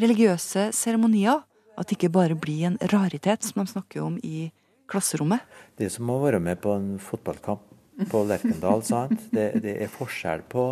religiøse 0.00 0.70
seremonier. 0.76 1.42
At 1.72 1.88
det 1.88 1.96
ikke 1.96 2.12
bare 2.12 2.36
blir 2.36 2.66
en 2.68 2.78
raritet 2.92 3.46
som 3.46 3.62
de 3.62 3.72
snakker 3.72 4.02
om 4.04 4.18
i 4.22 4.50
klasserommet. 4.90 5.40
Det 5.78 5.88
er 5.88 5.94
som 5.94 6.10
å 6.12 6.20
være 6.20 6.40
med 6.42 6.60
på 6.60 6.74
en 6.76 6.96
fotballkamp 7.00 7.64
på 8.12 8.24
Lerkendal. 8.28 8.84
sant? 8.92 9.28
Det, 9.32 9.52
det 9.64 9.78
er 9.80 9.92
forskjell 9.92 10.44
på 10.52 10.66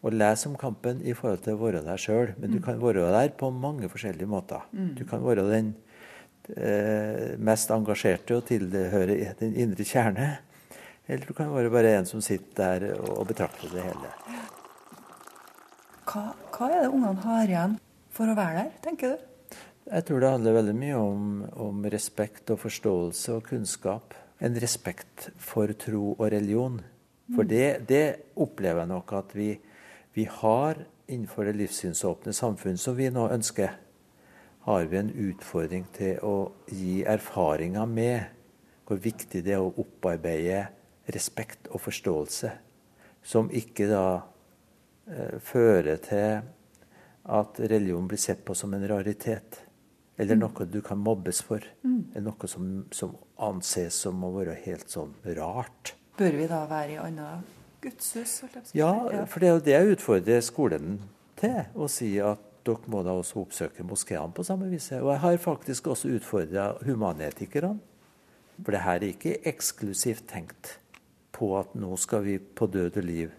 å 0.00 0.12
lese 0.12 0.48
om 0.48 0.56
kampen 0.60 1.00
i 1.04 1.14
forhold 1.16 1.42
til 1.44 1.56
å 1.56 1.62
være 1.62 1.82
der 1.86 2.00
sjøl. 2.00 2.34
Men 2.40 2.52
du 2.52 2.60
kan 2.64 2.80
være 2.80 3.08
der 3.12 3.32
på 3.40 3.50
mange 3.52 3.88
forskjellige 3.92 4.28
måter. 4.28 4.64
Mm. 4.76 4.92
Du 5.00 5.04
kan 5.08 5.24
være 5.24 5.48
den 5.48 5.74
eh, 6.56 7.36
mest 7.40 7.72
engasjerte 7.72 8.38
og 8.38 8.46
tilhøre 8.48 9.34
den 9.40 9.56
indre 9.56 9.88
kjerne. 9.88 10.30
Eller 11.08 11.26
du 11.26 11.34
kan 11.36 11.50
være 11.52 11.72
bare 11.72 11.96
en 11.98 12.08
som 12.08 12.22
sitter 12.22 12.84
der 12.84 13.00
og 13.00 13.24
betrakter 13.28 13.72
det 13.72 13.88
hele. 13.88 14.12
Hva, 16.10 16.30
hva 16.54 16.68
er 16.68 16.84
det 16.84 16.90
ungene 16.90 17.24
har 17.24 17.48
igjen 17.48 17.80
for 18.20 18.28
å 18.28 18.36
være 18.36 18.66
der, 18.66 18.72
tenker 18.84 19.14
du? 19.14 19.54
Jeg 19.90 20.04
tror 20.06 20.20
det 20.20 20.30
handler 20.34 20.58
veldig 20.58 20.76
mye 20.76 20.96
om, 21.00 21.28
om, 21.64 21.84
respekt 21.88 22.50
og 22.52 22.60
forståelse 22.60 23.38
og 23.38 23.46
kunnskap. 23.48 24.16
En 24.44 24.56
respekt 24.60 25.30
for 25.40 25.72
tro 25.80 26.12
og 26.18 26.26
religion. 26.34 26.76
For 27.32 27.48
det, 27.48 27.86
det 27.88 28.34
opplever 28.36 28.84
jeg 28.84 28.90
nok 28.90 29.14
at 29.16 29.32
vi, 29.38 29.54
vi 30.12 30.26
har 30.28 30.82
innenfor 31.08 31.48
det 31.48 31.56
livssynsåpne 31.62 32.34
samfunn 32.36 32.76
som 32.80 32.98
vi 32.98 33.08
nå 33.14 33.24
ønsker. 33.32 33.72
Har 34.68 34.86
vi 34.92 35.00
en 35.00 35.10
utfordring 35.30 35.88
til 35.96 36.20
å 36.20 36.36
gi 36.68 37.00
erfaringer 37.08 37.88
med 37.88 38.36
hvor 38.84 39.00
viktig 39.00 39.40
det 39.46 39.56
er 39.56 39.64
å 39.64 39.72
opparbeide 39.80 40.66
respekt 41.14 41.70
og 41.72 41.80
forståelse, 41.86 42.52
som 43.24 43.48
ikke 43.48 43.88
da 43.88 44.06
eh, 45.08 45.38
fører 45.40 46.02
til 46.04 46.50
at 47.24 47.60
religion 47.60 48.08
blir 48.08 48.18
sett 48.18 48.44
på 48.44 48.54
som 48.54 48.74
en 48.74 48.88
raritet. 48.88 49.60
Eller 50.20 50.36
mm. 50.36 50.42
noe 50.42 50.66
du 50.68 50.80
kan 50.84 51.00
mobbes 51.00 51.40
for. 51.44 51.64
Mm. 51.84 52.10
Eller 52.14 52.26
noe 52.28 52.48
som, 52.50 52.68
som, 52.92 53.16
anses 53.40 53.96
som 54.04 54.20
å 54.24 54.34
være 54.34 54.58
helt 54.66 54.92
sånn 54.92 55.14
rart. 55.36 55.94
Bør 56.18 56.36
vi 56.36 56.48
da 56.50 56.64
være 56.68 56.96
i 56.96 57.00
annet 57.00 57.56
gudshus? 57.80 58.42
Ja, 58.76 58.92
for 59.24 59.40
det 59.40 59.48
er 59.48 59.54
jo 59.54 59.64
det 59.64 59.76
jeg 59.76 59.96
utfordrer 59.96 60.44
skolen 60.44 60.98
til. 61.40 61.62
Å 61.72 61.88
si 61.88 62.12
at 62.20 62.42
dere 62.68 62.92
må 62.92 63.00
da 63.06 63.14
også 63.16 63.40
oppsøke 63.40 63.86
moskeene 63.88 64.36
på 64.36 64.44
samme 64.44 64.68
vis. 64.68 64.90
Og 64.98 65.08
jeg 65.14 65.24
har 65.24 65.40
faktisk 65.40 65.88
også 65.94 66.12
utfordra 66.18 66.74
humanetikerne. 66.84 67.78
For 68.60 68.76
det 68.76 68.84
her 68.84 69.00
er 69.00 69.12
ikke 69.14 69.38
eksklusivt 69.48 70.26
tenkt 70.28 70.76
på 71.32 71.54
at 71.56 71.72
nå 71.78 71.94
skal 71.96 72.26
vi 72.26 72.36
på 72.36 72.68
død 72.68 72.98
og 73.00 73.06
liv 73.06 73.30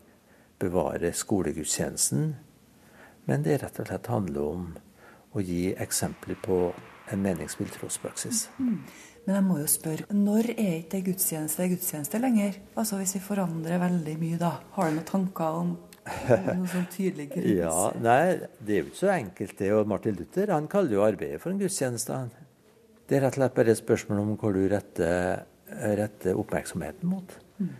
bevare 0.61 1.11
skolegudstjenesten. 1.13 2.31
Men 3.31 3.45
det 3.47 3.61
rett 3.61 3.77
og 3.79 3.87
slett 3.87 4.09
handler 4.11 4.43
om 4.43 4.63
å 5.31 5.41
gi 5.43 5.69
eksempler 5.79 6.35
på 6.43 6.57
en 7.11 7.21
meningsfull 7.23 7.69
trospraksis. 7.71 8.49
Mm. 8.59 8.81
Men 9.25 9.37
jeg 9.37 9.45
må 9.45 9.59
jo 9.61 9.67
spørre, 9.69 10.07
når 10.11 10.49
er 10.55 10.73
ikke 10.79 10.97
det 10.97 11.01
gudstjeneste 11.05 11.67
gudstjeneste 11.71 12.19
lenger? 12.19 12.57
Altså 12.75 12.99
Hvis 12.99 13.15
vi 13.15 13.21
forandrer 13.23 13.79
veldig 13.79 14.15
mye, 14.19 14.39
da. 14.41 14.55
Har 14.75 14.89
du 14.89 14.97
noen 14.97 15.07
tanker 15.07 15.59
om 15.61 15.71
noen 16.09 16.65
sånn 16.73 16.89
tydelig 16.91 17.29
grense? 17.35 17.53
ja, 17.61 17.77
nei, 18.01 18.49
det 18.59 18.75
er 18.75 18.81
jo 18.81 18.89
ikke 18.89 18.99
så 18.99 19.13
enkelt, 19.13 19.55
det. 19.61 19.69
Og 19.77 19.93
Martin 19.93 20.17
Luther 20.17 20.51
han 20.55 20.67
kaller 20.71 20.97
jo 20.97 21.05
arbeidet 21.05 21.39
for 21.43 21.53
en 21.53 21.61
gudstjeneste. 21.61 22.19
Det 23.07 23.19
er 23.19 23.25
rett 23.27 23.37
og 23.37 23.43
slett 23.43 23.55
bare 23.61 23.75
et 23.75 23.79
spørsmål 23.79 24.23
om 24.25 24.35
hvor 24.41 24.57
du 24.57 24.65
retter, 24.71 25.45
retter 26.01 26.43
oppmerksomheten 26.43 27.07
mot. 27.13 27.37
Mm. 27.61 27.71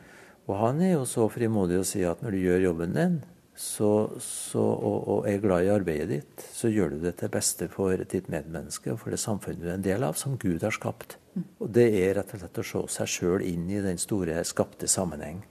Og 0.48 0.56
han 0.62 0.80
er 0.86 0.96
jo 0.96 1.04
så 1.10 1.28
frimodig 1.34 1.82
å 1.82 1.88
si 1.88 2.06
at 2.08 2.24
når 2.24 2.38
du 2.38 2.44
gjør 2.46 2.68
jobben 2.70 2.96
din, 2.96 3.20
så, 3.62 4.10
så, 4.20 4.62
og, 4.62 5.08
og, 5.08 5.28
er 5.30 5.42
glad 5.42 5.68
i 5.68 5.70
arbeidet 5.70 6.08
ditt, 6.10 6.46
så 6.56 6.70
gjør 6.72 6.96
du 6.96 7.04
det 7.04 7.14
til 7.20 7.30
beste 7.30 7.68
for 7.70 7.94
ditt 8.10 8.30
medmenneske 8.34 8.90
og 8.90 8.98
for 9.04 9.14
det 9.14 9.20
samfunnet 9.22 9.62
du 9.62 9.68
er 9.68 9.76
en 9.76 9.86
del 9.86 10.06
av, 10.08 10.18
som 10.18 10.34
Gud 10.42 10.66
har 10.66 10.74
skapt. 10.74 11.20
Mm. 11.36 11.46
Og 11.62 11.70
det 11.78 11.86
er 12.00 12.16
rett 12.18 12.34
og 12.34 12.42
slett 12.42 12.58
å 12.58 12.66
se 12.66 12.82
seg 12.96 13.12
sjøl 13.16 13.46
inn 13.46 13.70
i 13.70 13.84
den 13.84 14.02
store 14.02 14.40
skapte 14.50 14.90
sammenheng. 14.90 15.44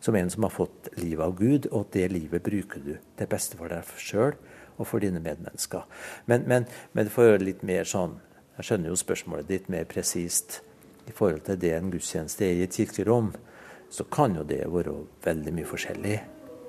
Som 0.00 0.16
en 0.16 0.32
som 0.32 0.48
har 0.48 0.54
fått 0.54 0.88
livet 0.96 1.26
av 1.26 1.36
Gud, 1.36 1.68
og 1.76 1.92
det 1.92 2.06
livet 2.14 2.46
bruker 2.46 2.80
du 2.80 2.94
til 2.96 3.28
beste 3.28 3.60
for 3.60 3.68
deg 3.68 3.92
sjøl 4.00 4.32
og 4.78 4.88
for 4.88 5.04
dine 5.04 5.20
medmennesker. 5.20 5.84
Men, 6.32 6.48
men, 6.48 6.64
men 6.96 7.12
for 7.12 7.36
litt 7.44 7.64
mer 7.66 7.84
sånn 7.88 8.16
Jeg 8.56 8.68
skjønner 8.68 8.92
jo 8.92 8.96
spørsmålet 9.00 9.48
ditt 9.48 9.70
mer 9.72 9.86
presist 9.88 10.58
i 11.08 11.12
forhold 11.16 11.46
til 11.46 11.56
det 11.60 11.70
en 11.72 11.92
gudstjeneste 11.92 12.44
er 12.44 12.58
i 12.58 12.66
et 12.66 12.76
kirkerom, 12.76 13.30
så 13.88 14.04
kan 14.12 14.36
jo 14.36 14.44
det 14.44 14.66
være 14.68 14.92
veldig 15.24 15.54
mye 15.56 15.68
forskjellig. 15.68 16.18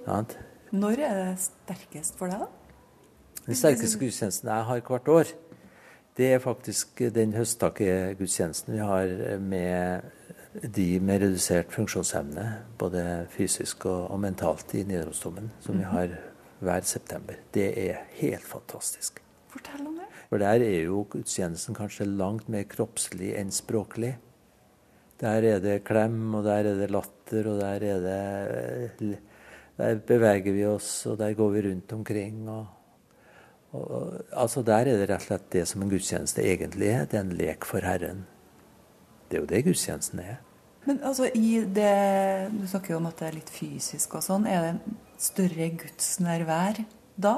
Sant? 0.05 0.37
Når 0.71 1.03
er 1.03 1.17
det 1.19 1.39
sterkest 1.43 2.15
for 2.19 2.31
deg, 2.31 2.45
da? 2.45 3.41
Den 3.45 3.57
sterkeste 3.57 3.99
gudstjenesten 3.99 4.51
jeg 4.51 4.67
har 4.69 4.83
hvert 4.87 5.09
år, 5.11 5.31
det 6.19 6.27
er 6.35 6.43
faktisk 6.43 7.01
den 7.15 7.33
høsttaket-gudstjenesten 7.35 8.75
vi 8.75 8.83
har 8.83 9.39
med 9.39 10.11
de 10.75 10.99
med 10.99 11.21
redusert 11.23 11.71
funksjonsevne, 11.71 12.45
både 12.79 13.03
fysisk 13.31 13.85
og, 13.87 14.09
og 14.11 14.19
mentalt, 14.19 14.73
i 14.75 14.83
Nidarosdomen, 14.83 15.51
som 15.63 15.77
vi 15.77 15.85
mhm. 15.85 15.91
har 15.95 16.15
hver 16.61 16.85
september. 16.85 17.39
Det 17.55 17.71
er 17.79 18.03
helt 18.19 18.45
fantastisk. 18.45 19.21
Fortell 19.51 19.87
om 19.87 19.95
det. 19.97 20.07
For 20.29 20.39
der 20.39 20.63
er 20.63 20.83
jo 20.85 21.05
gudstjenesten 21.11 21.75
kanskje 21.75 22.07
langt 22.07 22.51
mer 22.51 22.67
kroppslig 22.69 23.33
enn 23.39 23.51
språklig. 23.51 24.13
Der 25.21 25.43
er 25.47 25.59
det 25.63 25.81
klem, 25.87 26.33
og 26.35 26.45
der 26.47 26.67
er 26.69 26.79
det 26.79 26.91
latter, 26.91 27.49
og 27.51 27.59
der 27.59 27.83
er 27.95 28.05
det 28.99 29.17
Der 29.81 29.97
beveger 30.05 30.53
vi 30.53 30.65
oss, 30.69 30.89
og 31.09 31.17
der 31.17 31.33
går 31.33 31.49
vi 31.55 31.61
rundt 31.69 31.93
omkring. 31.95 32.43
Og, 32.49 32.67
og, 33.73 34.19
altså 34.31 34.61
Der 34.61 34.85
er 34.85 34.99
det 34.99 35.09
rett 35.09 35.23
og 35.23 35.25
slett 35.25 35.49
det 35.55 35.65
som 35.67 35.81
en 35.81 35.89
gudstjeneste 35.89 36.45
egentlig 36.45 36.91
er. 36.91 37.07
Det 37.09 37.17
er 37.17 37.25
en 37.25 37.33
lek 37.39 37.65
for 37.65 37.81
Herren. 37.81 38.27
Det 39.29 39.39
er 39.39 39.41
jo 39.41 39.49
det 39.49 39.63
gudstjenesten 39.65 40.21
er. 40.21 40.37
Men 40.85 40.99
altså 41.05 41.29
i 41.37 41.61
det 41.61 42.51
Du 42.55 42.65
snakker 42.67 42.95
jo 42.95 42.97
om 42.97 43.09
at 43.09 43.19
det 43.19 43.27
er 43.27 43.35
litt 43.37 43.49
fysisk 43.53 44.15
og 44.17 44.25
sånn. 44.25 44.45
Er 44.49 44.67
det 44.67 44.95
større 45.21 45.69
gudsnærvær 45.81 46.83
da? 47.21 47.35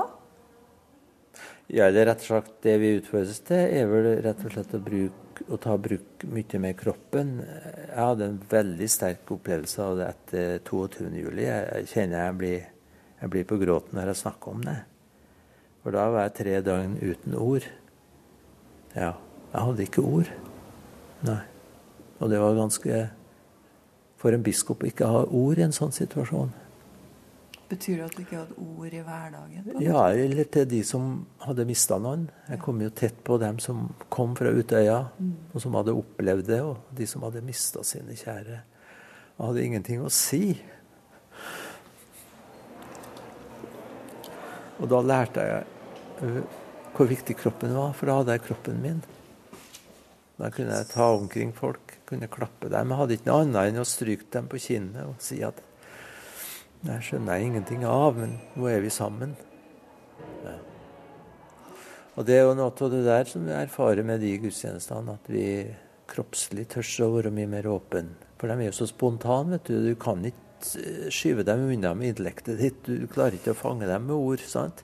Ja, 1.71 1.89
det 1.91 2.03
er 2.03 2.09
rett 2.12 2.23
og 2.25 2.27
slett 2.27 2.55
det 2.65 2.75
vi 2.81 2.95
utfordres 3.00 3.39
til, 3.47 3.62
er 3.79 3.88
vel 3.89 4.07
rett 4.25 4.41
og 4.43 4.51
slett 4.51 4.73
å, 4.75 4.81
bruke, 4.83 5.22
å 5.51 5.57
ta 5.62 5.75
bruk 5.77 6.23
mye 6.31 6.59
med 6.62 6.77
kroppen. 6.79 7.35
Jeg 7.41 8.00
hadde 8.00 8.29
en 8.29 8.39
veldig 8.50 8.89
sterk 8.91 9.31
opplevelse 9.35 9.83
av 9.83 10.00
det 10.00 10.07
etter 10.09 10.53
22.07. 10.69 11.41
Jeg 11.43 11.88
kjenner 11.91 12.25
jeg 12.27 12.38
blir, 12.39 12.65
jeg 13.21 13.33
blir 13.35 13.47
på 13.50 13.59
gråten 13.62 14.00
når 14.00 14.13
jeg 14.13 14.21
snakker 14.23 14.55
om 14.55 14.63
det. 14.65 14.77
For 15.83 15.95
da 15.95 16.07
var 16.13 16.27
jeg 16.27 16.38
tre 16.39 16.59
døgn 16.63 16.95
uten 17.01 17.35
ord. 17.35 17.67
Ja, 18.93 19.15
jeg 19.51 19.65
hadde 19.67 19.88
ikke 19.88 20.05
ord. 20.07 20.31
Nei. 21.27 21.41
Og 22.21 22.31
det 22.31 22.39
var 22.39 22.55
ganske 22.55 23.03
For 24.23 24.31
en 24.31 24.43
biskop 24.45 24.85
å 24.85 24.88
ikke 24.88 25.07
ha 25.12 25.25
ord 25.35 25.59
i 25.59 25.65
en 25.65 25.73
sånn 25.75 25.91
situasjon. 25.91 26.53
Betyr 27.70 27.98
det 27.98 28.05
at 28.05 28.15
du 28.17 28.22
ikke 28.22 28.39
hadde 28.41 28.58
ord 28.60 28.93
i 28.93 29.01
hverdagen? 29.01 29.70
Ja, 29.82 30.01
eller 30.12 30.50
til 30.51 30.67
de 30.70 30.82
som 30.86 31.08
hadde 31.41 31.65
mista 31.65 31.98
noen. 32.01 32.27
Jeg 32.50 32.60
kom 32.62 32.82
jo 32.84 32.91
tett 32.93 33.22
på 33.25 33.38
dem 33.41 33.60
som 33.63 33.88
kom 34.13 34.36
fra 34.38 34.51
Utøya, 34.53 35.00
mm. 35.17 35.34
og 35.53 35.63
som 35.63 35.77
hadde 35.79 35.96
opplevd 35.98 36.50
det, 36.51 36.60
og 36.62 36.93
de 36.98 37.08
som 37.10 37.24
hadde 37.25 37.46
mista 37.46 37.84
sine 37.88 38.17
kjære. 38.20 38.60
Jeg 38.60 39.48
hadde 39.48 39.65
ingenting 39.65 40.03
å 40.03 40.12
si. 40.13 40.43
Og 44.84 44.89
da 44.91 45.00
lærte 45.05 45.48
jeg 45.48 45.65
øh, 46.27 46.39
hvor 46.93 47.10
viktig 47.10 47.36
kroppen 47.39 47.74
var, 47.74 47.93
for 47.98 48.10
da 48.10 48.20
hadde 48.20 48.38
jeg 48.38 48.48
kroppen 48.50 48.82
min. 48.84 49.03
Da 50.38 50.50
kunne 50.53 50.77
jeg 50.77 50.89
ta 50.91 51.08
omkring 51.15 51.53
folk, 51.55 51.98
kunne 52.10 52.29
klappe 52.29 52.70
dem. 52.70 52.91
Jeg 52.91 53.00
hadde 53.00 53.17
ikke 53.17 53.29
noe 53.29 53.46
annet 53.46 53.72
enn 53.72 53.82
å 53.82 53.88
stryke 53.88 54.27
dem 54.34 54.50
på 54.51 54.62
kinnet 54.62 55.08
og 55.08 55.22
si 55.24 55.39
at 55.46 55.62
det 56.83 56.99
skjønner 57.05 57.39
jeg 57.39 57.49
ingenting 57.49 57.85
av, 57.87 58.17
men 58.19 58.35
nå 58.59 58.67
er 58.67 58.81
vi 58.83 58.91
sammen. 58.91 59.37
Ja. 60.43 60.57
Og 62.17 62.27
det 62.27 62.35
er 62.35 62.43
jo 62.43 62.57
noe 62.59 62.73
av 62.73 62.91
det 62.91 63.05
der 63.05 63.29
som 63.29 63.47
vi 63.47 63.55
erfarer 63.55 64.03
med 64.05 64.19
de 64.21 64.35
gudstjenestene, 64.43 65.15
at 65.15 65.31
vi 65.31 65.47
kroppslig 66.11 66.67
tør 66.73 66.89
å 67.05 67.11
være 67.15 67.31
mye 67.33 67.49
mer 67.49 67.69
åpne. 67.71 68.17
For 68.37 68.51
de 68.51 68.57
er 68.59 68.69
jo 68.69 68.75
så 68.81 68.89
spontane, 68.89 69.55
vet 69.55 69.71
du. 69.71 69.77
Du 69.87 69.95
kan 69.99 70.25
ikke 70.27 70.83
eh, 70.83 71.07
skyve 71.13 71.45
dem 71.47 71.63
unna 71.71 71.93
med 71.95 72.13
intellektet 72.13 72.59
ditt. 72.59 72.83
Du 72.83 73.07
klarer 73.07 73.39
ikke 73.39 73.55
å 73.55 73.61
fange 73.63 73.87
dem 73.87 74.09
med 74.09 74.17
ord. 74.17 74.43
sant? 74.43 74.83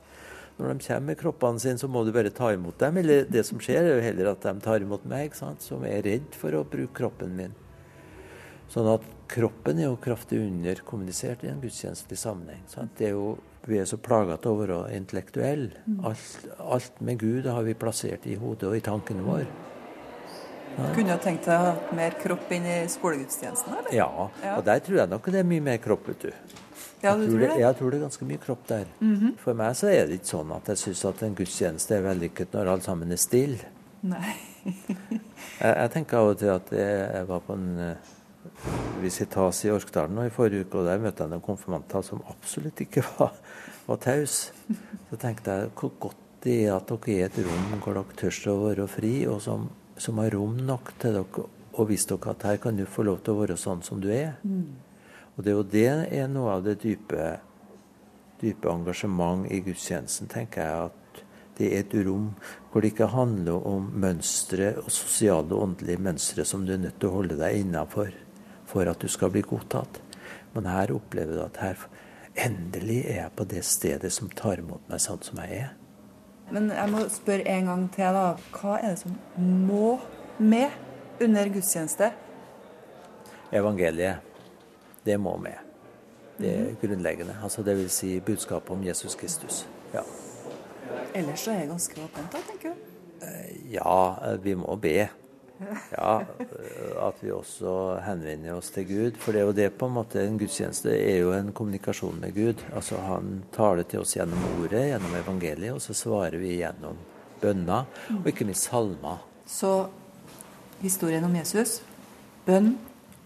Når 0.56 0.74
de 0.74 0.86
kommer 0.88 1.08
med 1.12 1.20
kroppene 1.20 1.60
sine, 1.60 1.80
så 1.80 1.92
må 1.92 2.06
du 2.08 2.14
bare 2.16 2.32
ta 2.36 2.54
imot 2.56 2.80
dem. 2.80 2.98
Eller 3.04 3.28
det 3.28 3.44
som 3.48 3.60
skjer, 3.60 3.84
er 3.84 4.00
jo 4.00 4.06
heller 4.08 4.32
at 4.32 4.48
de 4.48 4.56
tar 4.64 4.88
imot 4.88 5.04
meg, 5.08 5.36
sant? 5.36 5.64
som 5.64 5.84
er 5.88 6.02
redd 6.08 6.32
for 6.40 6.56
å 6.56 6.64
bruke 6.64 6.96
kroppen 7.04 7.36
min. 7.36 7.60
Sånn 8.70 8.88
at 8.92 9.06
kroppen 9.30 9.80
er 9.82 9.88
jo 9.88 9.96
kraftig 10.02 10.42
underkommunisert 10.44 11.46
i 11.46 11.50
en 11.50 11.62
gudstjenestelig 11.64 12.20
sammenheng. 12.22 12.62
Sant? 12.70 12.94
Det 13.00 13.10
er 13.10 13.16
jo, 13.16 13.32
vi 13.66 13.80
er 13.82 13.90
så 13.90 13.98
plaga 14.02 14.38
til 14.42 14.54
å 14.54 14.60
være 14.60 14.78
intellektuelle. 14.98 15.82
Mm. 15.88 16.04
Alt, 16.06 16.46
alt, 16.62 17.02
med 17.02 17.18
Gud 17.22 17.50
har 17.50 17.66
vi 17.66 17.74
plassert 17.78 18.28
i 18.30 18.38
hodet 18.38 18.70
og 18.70 18.78
i 18.78 18.84
tankene 18.86 19.26
våre. 19.26 19.48
Ja. 20.78 20.92
Kunne 20.96 21.18
du 21.18 21.24
tenkt 21.24 21.50
deg 21.50 21.58
å 21.58 21.72
ha 21.72 21.96
mer 21.98 22.14
kropp 22.22 22.52
inn 22.56 22.68
i 22.70 22.78
skolegudstjenesten? 22.94 23.74
Eller? 23.80 23.96
Ja, 23.98 24.10
og 24.54 24.62
der 24.68 24.84
tror 24.86 25.02
jeg 25.02 25.12
nok 25.12 25.32
det 25.34 25.42
er 25.42 25.50
mye 25.50 25.66
mer 25.66 25.82
kropp. 25.82 26.06
vet 26.12 26.30
du. 26.30 26.60
Ja, 27.02 27.16
du 27.16 27.24
jeg, 27.24 27.32
tror 27.32 27.42
det, 27.42 27.50
jeg 27.64 27.76
tror 27.80 27.92
det 27.92 27.98
er 27.98 28.06
ganske 28.06 28.30
mye 28.30 28.44
kropp 28.44 28.68
der. 28.68 28.86
Mm 29.00 29.16
-hmm. 29.16 29.38
For 29.40 29.54
meg 29.54 29.76
så 29.76 29.88
er 29.88 30.06
det 30.06 30.20
ikke 30.20 30.36
sånn 30.36 30.52
at 30.52 30.68
jeg 30.68 30.78
syns 30.78 31.06
at 31.06 31.24
en 31.24 31.36
gudstjeneste 31.36 31.96
er 31.96 32.02
vellykket 32.02 32.54
når 32.54 32.68
alle 32.68 32.82
sammen 32.82 33.12
er 33.12 33.16
stille. 33.16 33.60
Jeg, 35.60 35.76
jeg, 35.76 35.92
tenker 35.92 36.18
av 36.18 36.28
og 36.28 36.38
til 36.38 36.48
at 36.48 36.72
jeg, 36.72 37.12
jeg 37.16 37.28
var 37.28 37.40
på 37.40 37.54
en 37.54 37.80
eh, 37.80 37.96
visitas 39.02 39.66
i 39.66 39.72
Orkdalen 39.72 40.16
nå 40.16 40.26
i 40.28 40.34
forrige 40.34 40.66
uke, 40.66 40.80
og 40.80 40.88
der 40.88 41.02
møtte 41.02 41.26
jeg 41.26 41.34
noen 41.34 41.46
konfirmanter 41.46 42.04
som 42.06 42.24
absolutt 42.32 42.82
ikke 42.84 43.04
var, 43.18 43.36
var 43.88 44.02
tause. 44.04 44.54
Så 45.10 45.20
tenkte 45.20 45.56
jeg 45.56 45.72
hvor 45.80 45.96
godt 46.08 46.26
det 46.44 46.56
er 46.66 46.76
at 46.78 46.88
dere 46.88 47.16
er 47.18 47.26
et 47.28 47.40
rom 47.44 47.80
hvor 47.84 47.98
dere 47.98 48.20
tør 48.20 48.54
å 48.54 48.60
være 48.68 48.88
fri, 48.92 49.14
og 49.28 49.42
som, 49.44 49.68
som, 50.00 50.22
har 50.24 50.32
rom 50.36 50.60
nok 50.68 50.94
til 51.02 51.18
dere 51.20 51.48
og 51.80 51.90
vise 51.90 52.08
dere 52.12 52.36
at 52.36 52.48
her 52.48 52.62
kan 52.64 52.80
du 52.80 52.86
få 52.88 53.06
lov 53.08 53.20
til 53.24 53.36
å 53.36 53.42
være 53.42 53.60
sånn 53.60 53.84
som 53.86 54.00
du 54.04 54.10
er. 54.14 54.38
Mm. 54.44 54.72
Og 55.36 55.44
det 55.44 55.52
er 55.52 55.58
jo 55.58 55.68
det 55.74 55.90
er 56.22 56.32
noe 56.32 56.56
av 56.58 56.64
det 56.66 56.80
dype, 56.84 57.28
dype 58.42 58.72
engasjement 58.72 59.46
i 59.52 59.62
gudstjenesten, 59.64 60.32
tenker 60.32 60.64
jeg. 60.64 60.90
at 60.90 61.22
Det 61.60 61.70
er 61.74 61.84
et 61.84 61.96
rom 62.08 62.34
hvor 62.72 62.84
det 62.84 62.94
ikke 62.94 63.12
handler 63.12 63.68
om 63.68 63.88
mønstre 64.00 64.74
og 64.80 64.92
sosiale 64.92 65.56
og 65.56 65.70
åndelige 65.70 66.04
mønstre 66.04 66.46
som 66.48 66.66
du 66.66 66.74
er 66.76 66.84
nødt 66.84 67.00
til 67.00 67.12
å 67.12 67.18
holde 67.20 67.40
deg 67.40 67.64
innafor 67.64 68.12
for 68.70 68.90
at 68.90 69.02
du 69.02 69.10
skal 69.10 69.34
bli 69.34 69.42
godtatt. 69.46 70.00
Men 70.54 70.70
her 70.70 70.94
opplever 70.94 71.38
du 71.38 71.44
at 71.44 71.60
her 71.62 71.84
endelig 72.40 73.02
er 73.10 73.24
jeg 73.24 73.36
på 73.36 73.46
det 73.50 73.64
stedet 73.66 74.12
som 74.14 74.30
tar 74.30 74.62
imot 74.62 74.86
meg 74.90 75.02
sånn 75.04 75.22
som 75.26 75.42
jeg 75.44 75.64
er. 75.66 75.76
Men 76.54 76.72
jeg 76.74 76.90
må 76.90 77.04
spørre 77.14 77.46
en 77.58 77.68
gang 77.70 77.84
til, 77.94 78.16
da. 78.16 78.26
Hva 78.56 78.80
er 78.80 78.96
det 78.96 79.02
som 79.04 79.18
må 79.38 80.00
med 80.42 80.74
under 81.22 81.52
gudstjeneste? 81.54 82.12
Evangeliet. 83.54 84.26
Det 85.06 85.18
må 85.22 85.36
med. 85.42 85.58
Det 86.40 86.50
er 86.56 86.74
grunnleggende. 86.82 87.36
Altså 87.44 87.64
det 87.66 87.76
vil 87.78 87.90
si 87.92 88.16
budskapet 88.24 88.72
om 88.72 88.84
Jesus 88.86 89.16
Kristus. 89.20 89.66
Ja. 89.94 90.06
Ellers 91.18 91.44
så 91.46 91.52
er 91.52 91.64
det 91.64 91.72
ganske 91.74 92.02
åpent, 92.02 92.32
da, 92.34 92.42
tenker 92.48 92.74
du? 92.74 92.86
Ja, 93.74 94.36
vi 94.42 94.54
må 94.56 94.76
be. 94.80 95.10
Ja, 95.92 96.22
At 97.08 97.20
vi 97.24 97.32
også 97.32 98.00
henvender 98.06 98.56
oss 98.56 98.72
til 98.72 98.88
Gud. 98.88 99.18
For 99.20 99.36
det 99.36 99.42
er 99.42 99.48
jo 99.50 99.56
det 99.58 99.68
på 99.80 99.90
en 99.90 99.96
måte 99.98 100.24
en 100.24 100.38
gudstjeneste 100.40 100.94
er 100.96 101.20
jo 101.24 101.34
en 101.36 101.52
kommunikasjon 101.56 102.20
med 102.22 102.34
Gud. 102.36 102.64
Altså 102.74 103.02
Han 103.08 103.44
taler 103.56 103.84
til 103.84 104.04
oss 104.04 104.16
gjennom 104.16 104.40
ordet, 104.60 104.88
gjennom 104.94 105.16
evangeliet, 105.20 105.76
og 105.76 105.82
så 105.84 105.96
svarer 105.98 106.40
vi 106.40 106.58
gjennom 106.62 106.98
bønner, 107.42 107.88
og 108.20 108.28
ikke 108.28 108.48
minst 108.48 108.70
salmer. 108.70 109.22
Så 109.48 109.74
historien 110.82 111.24
om 111.28 111.36
Jesus, 111.36 111.80
bønn 112.46 112.78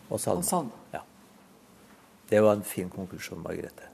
Og 0.09 0.19
salmer. 0.19 0.43
og. 0.43 0.71
Ja. 0.93 1.01
Det 2.29 2.43
var 2.43 2.53
en 2.57 2.63
fin 2.63 2.89
konklusjon, 2.89 3.41
Margrethe. 3.43 3.92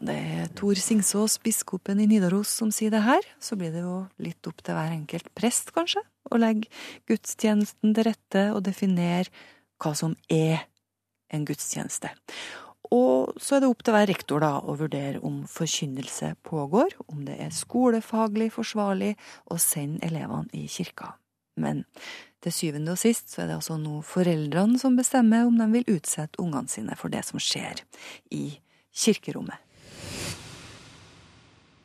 Det 0.00 0.14
er 0.16 0.46
Tor 0.56 0.78
Singsås, 0.80 1.34
biskopen 1.44 1.98
i 2.00 2.06
Nidaros, 2.08 2.48
som 2.56 2.70
sier 2.72 2.92
det 2.92 3.02
her. 3.04 3.20
Så 3.36 3.58
blir 3.60 3.74
det 3.74 3.82
jo 3.84 4.06
litt 4.24 4.48
opp 4.48 4.62
til 4.64 4.72
hver 4.72 4.94
enkelt 4.94 5.28
prest, 5.36 5.74
kanskje, 5.76 6.00
å 6.32 6.40
legge 6.40 6.70
gudstjenesten 7.10 7.92
til 7.96 8.08
rette 8.08 8.46
og 8.54 8.62
definere 8.64 9.28
hva 9.80 9.92
som 9.96 10.16
er 10.32 10.64
en 11.28 11.44
gudstjeneste. 11.44 12.14
Og 12.96 13.36
så 13.36 13.58
er 13.58 13.62
det 13.62 13.70
opp 13.70 13.84
til 13.84 13.94
hver 13.94 14.08
rektor 14.08 14.40
da 14.42 14.54
å 14.64 14.78
vurdere 14.80 15.20
om 15.26 15.42
forkynnelse 15.46 16.32
pågår, 16.48 16.96
om 17.12 17.22
det 17.28 17.36
er 17.44 17.54
skolefaglig 17.54 18.48
forsvarlig 18.56 19.12
å 19.52 19.60
sende 19.60 20.08
elevene 20.08 20.48
i 20.56 20.64
kirka. 20.64 21.12
Men 21.60 21.84
til 22.40 22.56
syvende 22.56 22.96
og 22.96 23.02
sist 23.02 23.28
så 23.34 23.44
er 23.44 23.50
det 23.50 23.60
altså 23.60 23.76
nå 23.76 24.00
foreldrene 24.06 24.80
som 24.80 24.96
bestemmer 24.96 25.44
om 25.44 25.60
de 25.60 25.68
vil 25.76 25.98
utsette 25.98 26.40
ungene 26.40 26.72
sine 26.72 26.96
for 26.96 27.12
det 27.12 27.26
som 27.28 27.42
skjer 27.42 27.84
i 28.32 28.46
kirkerommet. 28.96 29.60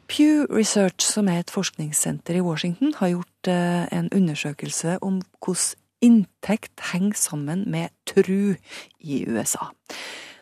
Pew 0.08 0.46
Research, 0.50 1.02
som 1.02 1.28
er 1.32 1.42
et 1.42 1.54
forskningssenter 1.54 2.38
i 2.38 2.44
Washington, 2.46 2.94
har 3.00 3.16
gjort 3.16 3.50
eh, 3.50 3.88
en 3.96 4.12
undersøkelse 4.14 5.00
om 5.02 5.22
hvordan 5.42 5.82
inntekt 6.06 6.84
henger 6.92 7.18
sammen 7.18 7.64
med 7.72 7.94
tru 8.06 8.56
i 9.00 9.24
USA. 9.26 9.72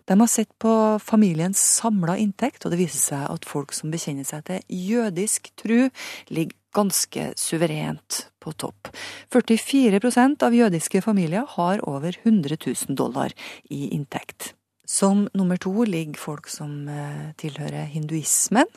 De 0.10 0.17
har 0.20 0.27
sett 0.27 0.51
på 0.60 0.72
familiens 1.00 1.60
samla 1.79 2.17
inntekt, 2.20 2.65
og 2.65 2.74
det 2.74 2.82
viser 2.82 3.00
seg 3.00 3.24
at 3.32 3.48
folk 3.48 3.72
som 3.75 3.93
bekjenner 3.93 4.27
seg 4.27 4.43
til 4.50 4.60
jødisk 4.67 5.53
tru, 5.60 5.88
ligger 6.27 6.58
ganske 6.74 7.29
suverent 7.39 8.25
på 8.41 8.51
topp. 8.60 8.89
44% 9.32 10.43
av 10.43 10.58
jødiske 10.58 11.03
familier 11.05 11.46
har 11.55 11.84
over 11.88 12.17
100 12.25 12.58
000 12.65 12.98
dollar 13.00 13.32
i 13.72 13.93
inntekt. 13.93 14.51
Som 14.84 15.29
nummer 15.38 15.62
to 15.62 15.86
ligger 15.88 16.20
folk 16.20 16.50
som 16.51 16.89
eh, 16.91 17.29
tilhører 17.39 17.88
hinduismen. 17.93 18.67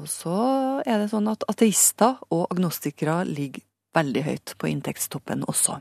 Og 0.00 0.08
så 0.08 0.36
er 0.88 1.02
det 1.02 1.10
sånn 1.12 1.28
at 1.28 1.44
ateister 1.50 2.16
og 2.32 2.46
agnostikere 2.48 3.20
ligger 3.28 3.66
veldig 3.96 4.22
høyt 4.24 4.54
på 4.56 4.70
inntektstoppen 4.70 5.44
også. 5.50 5.80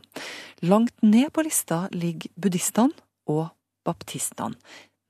Langt 0.68 0.96
ned 1.06 1.32
på 1.32 1.46
lista 1.46 1.86
ligger 1.94 2.34
buddhistene 2.36 2.96
og 3.30 3.50
baptistene. 3.88 4.58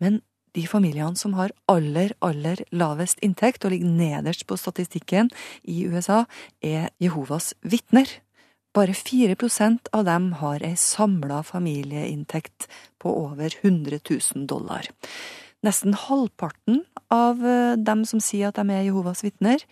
Men 0.04 0.22
de 0.58 0.66
familiene 0.68 1.18
som 1.20 1.36
har 1.38 1.54
aller, 1.70 2.14
aller 2.26 2.62
lavest 2.76 3.22
inntekt 3.26 3.66
og 3.66 3.74
ligger 3.74 3.92
nederst 4.00 4.46
på 4.50 4.58
statistikken 4.60 5.30
i 5.64 5.84
USA, 5.88 6.24
er 6.62 6.90
Jehovas 7.02 7.54
vitner. 7.62 8.10
Bare 8.76 8.94
4% 8.94 9.90
av 9.96 10.06
dem 10.06 10.32
har 10.42 10.64
ei 10.66 10.76
samla 10.78 11.42
familieinntekt 11.46 12.68
på 13.02 13.14
over 13.26 13.54
100 13.62 14.02
000 14.06 14.46
dollar. 14.50 14.90
Nesten 15.66 15.94
halvparten 15.94 16.84
av 17.12 17.42
eh, 17.46 17.76
dem 17.76 18.06
som 18.08 18.22
sier 18.24 18.50
at 18.50 18.60
de 18.60 18.72
er 18.72 18.86
Jehovas 18.88 19.26
vitner, 19.26 19.64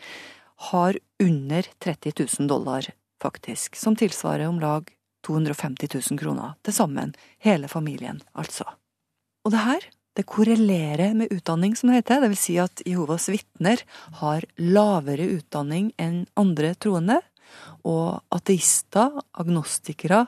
har 0.72 0.98
under 1.24 1.68
30 1.84 2.18
000 2.40 2.50
dollar, 2.50 2.90
faktisk, 3.22 3.78
som 3.78 3.96
tilsvarer 3.96 4.50
om 4.50 4.60
lag 4.60 4.90
250 5.28 5.88
000 6.12 6.20
kroner. 6.20 6.58
Til 6.66 6.76
sammen, 6.76 7.14
hele 7.44 7.70
familien, 7.72 8.20
altså. 8.34 8.66
Og 9.46 9.54
det 9.54 9.64
her, 9.64 9.88
det 10.18 10.26
korrelerer 10.28 11.14
med 11.16 11.32
utdanning, 11.32 11.76
som 11.78 11.92
det 11.92 12.02
heter, 12.02 12.24
det 12.24 12.34
vil 12.34 12.42
si 12.42 12.58
at 12.60 12.84
Jehovas 12.90 13.30
vitner 13.32 13.84
har 14.20 14.48
lavere 14.58 15.30
utdanning 15.38 15.94
enn 16.02 16.26
andre 16.36 16.74
troende, 16.76 17.22
og 17.88 18.26
ateister, 18.34 19.22
agnostikere, 19.40 20.26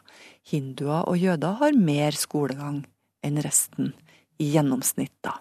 hinduer 0.47 1.03
og 1.09 1.19
jøder 1.19 1.57
har 1.59 1.75
mer 1.75 2.15
skolegang 2.15 2.85
enn 3.25 3.41
resten 3.43 3.91
i 4.39 4.51
gjennomsnitt, 4.55 5.15
da. 5.25 5.37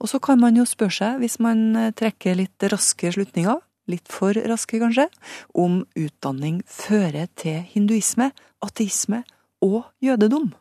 Og 0.00 0.08
så 0.08 0.20
kan 0.22 0.40
man 0.40 0.56
jo 0.56 0.64
spørre 0.68 0.96
seg, 0.96 1.18
hvis 1.20 1.38
man 1.44 1.76
eh, 1.76 1.92
trekker 1.96 2.38
litt 2.38 2.68
raske 2.72 3.12
slutninger, 3.12 3.60
litt 3.90 4.08
for 4.10 4.36
raske 4.48 4.80
kanskje, 4.80 5.08
om 5.58 5.82
utdanning 5.98 6.60
fører 6.68 7.28
til 7.40 7.60
hinduisme, 7.74 8.30
ateisme 8.64 9.24
og 9.64 9.82
jødedom. 10.04 10.52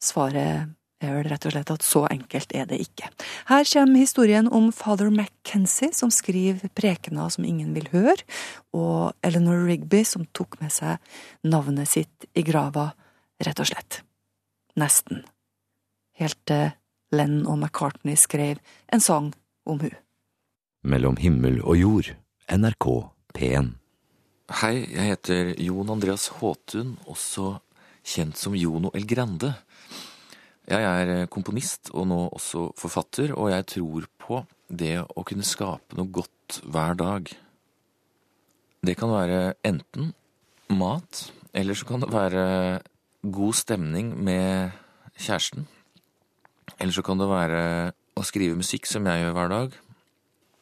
Svaret 0.00 0.70
er 1.00 1.14
vel 1.16 1.28
rett 1.32 1.46
og 1.48 1.54
slett 1.54 1.72
at 1.72 1.84
så 1.84 2.04
enkelt 2.12 2.52
er 2.56 2.68
det 2.68 2.80
ikke. 2.84 3.08
Her 3.48 3.64
kommer 3.72 4.02
historien 4.02 4.48
om 4.52 4.68
father 4.72 5.10
McKenzie, 5.12 5.94
som 5.96 6.12
skriver 6.12 6.72
prekener 6.76 7.32
som 7.32 7.46
ingen 7.48 7.72
vil 7.76 7.88
høre, 7.92 8.20
og 8.76 9.16
Eleanor 9.24 9.64
Rigby, 9.68 10.04
som 10.04 10.28
tok 10.36 10.60
med 10.60 10.72
seg 10.76 11.00
navnet 11.44 11.88
sitt 11.92 12.28
i 12.36 12.44
grava, 12.46 12.90
rett 13.40 13.60
og 13.60 13.72
slett. 13.72 14.02
Nesten. 14.80 15.24
Helt 16.20 16.36
til 16.44 16.74
Lenn 17.16 17.46
og 17.48 17.56
McCartney 17.56 18.12
skrev 18.20 18.58
en 18.92 19.00
sang 19.00 19.30
om 19.64 19.78
hun. 19.80 19.94
Mellom 20.84 21.16
himmel 21.16 21.62
og 21.64 21.78
jord, 21.80 22.10
NRK 22.52 22.86
P1. 23.36 23.70
Hei, 24.60 24.74
jeg 24.90 25.06
heter 25.14 25.50
Jon 25.64 25.92
Andreas 25.94 26.26
Håtun, 26.36 26.98
også 27.08 27.54
kjent 28.04 28.36
som 28.36 28.56
Jono 28.58 28.92
El 28.92 29.08
Grande. 29.08 29.54
Jeg 30.68 30.84
er 30.84 31.24
komponist 31.32 31.88
og 31.94 32.10
nå 32.12 32.20
også 32.28 32.68
forfatter, 32.76 33.32
og 33.32 33.54
jeg 33.54 33.68
tror 33.72 34.10
på 34.20 34.44
det 34.68 34.98
å 35.00 35.24
kunne 35.24 35.46
skape 35.46 35.96
noe 35.96 36.12
godt 36.20 36.60
hver 36.68 37.00
dag. 37.00 37.32
Det 38.84 38.98
kan 39.00 39.16
være 39.16 39.42
enten 39.64 40.12
mat, 40.68 41.30
eller 41.56 41.72
så 41.72 41.88
kan 41.88 42.04
det 42.04 42.12
være 42.12 42.46
god 43.24 43.56
stemning 43.56 44.18
med 44.20 44.76
kjæresten. 45.16 45.64
Eller 46.80 46.96
så 46.96 47.04
kan 47.04 47.20
det 47.20 47.28
være 47.28 47.62
å 48.16 48.24
skrive 48.26 48.58
musikk, 48.58 48.88
som 48.88 49.06
jeg 49.08 49.22
gjør 49.22 49.36
hver 49.36 49.52
dag. 49.52 49.76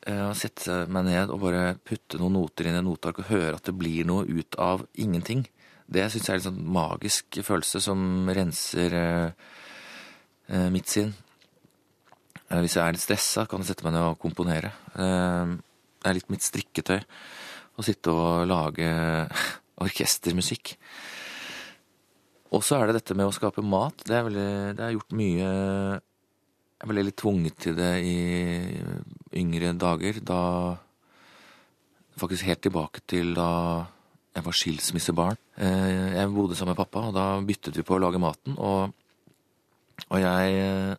Å 0.08 0.32
sette 0.38 0.80
meg 0.90 1.06
ned 1.08 1.30
og 1.34 1.42
bare 1.42 1.76
putte 1.86 2.18
noen 2.20 2.38
noter 2.38 2.68
inn 2.68 2.78
i 2.78 2.82
noteark 2.84 3.20
og 3.22 3.30
høre 3.30 3.58
at 3.58 3.66
det 3.68 3.76
blir 3.76 4.06
noe 4.08 4.24
ut 4.26 4.58
av 4.62 4.86
ingenting. 4.98 5.44
Det 5.88 6.04
syns 6.12 6.28
jeg 6.28 6.34
er 6.34 6.40
en 6.42 6.46
sånn 6.50 6.64
magisk 6.74 7.40
følelse 7.44 7.80
som 7.80 8.28
renser 8.28 8.96
eh, 8.98 10.68
mitt 10.72 10.90
sinn. 10.90 11.14
Eh, 12.48 12.60
hvis 12.64 12.76
jeg 12.76 12.84
er 12.84 12.96
litt 12.96 13.04
stressa, 13.04 13.46
kan 13.48 13.62
jeg 13.62 13.70
sette 13.70 13.86
meg 13.86 13.94
ned 13.96 14.10
og 14.10 14.20
komponere. 14.20 14.72
Eh, 14.96 15.54
det 15.98 16.10
er 16.10 16.18
litt 16.18 16.32
mitt 16.32 16.44
strikketøy 16.44 17.00
å 17.78 17.84
sitte 17.86 18.12
og 18.12 18.48
lage 18.50 18.88
orkestermusikk. 19.84 20.74
Og 22.52 22.64
så 22.64 22.78
er 22.78 22.88
det 22.88 23.00
dette 23.00 23.16
med 23.16 23.28
å 23.28 23.34
skape 23.34 23.64
mat. 23.64 24.04
Det, 24.04 24.14
er 24.16 24.28
veldig, 24.28 24.50
det 24.76 24.84
har 24.84 24.94
gjort 24.94 25.16
mye 25.16 25.48
Jeg 26.78 26.90
ble 26.90 27.02
litt 27.02 27.18
tvunget 27.18 27.56
til 27.58 27.74
det 27.78 27.94
i 28.06 28.18
yngre 29.40 29.72
dager. 29.78 30.20
Da 30.22 30.42
Faktisk 32.18 32.48
helt 32.48 32.62
tilbake 32.66 33.02
til 33.06 33.34
da 33.36 33.50
jeg 34.34 34.44
var 34.46 34.54
skilsmissebarn. 34.54 35.38
Jeg 35.58 36.30
bodde 36.34 36.56
sammen 36.58 36.74
med 36.74 36.80
pappa, 36.80 37.08
og 37.08 37.14
da 37.14 37.26
byttet 37.42 37.78
vi 37.78 37.84
på 37.86 37.94
å 37.96 38.00
lage 38.02 38.20
maten. 38.22 38.56
Og, 38.58 38.90
og 40.08 40.18
jeg, 40.22 40.56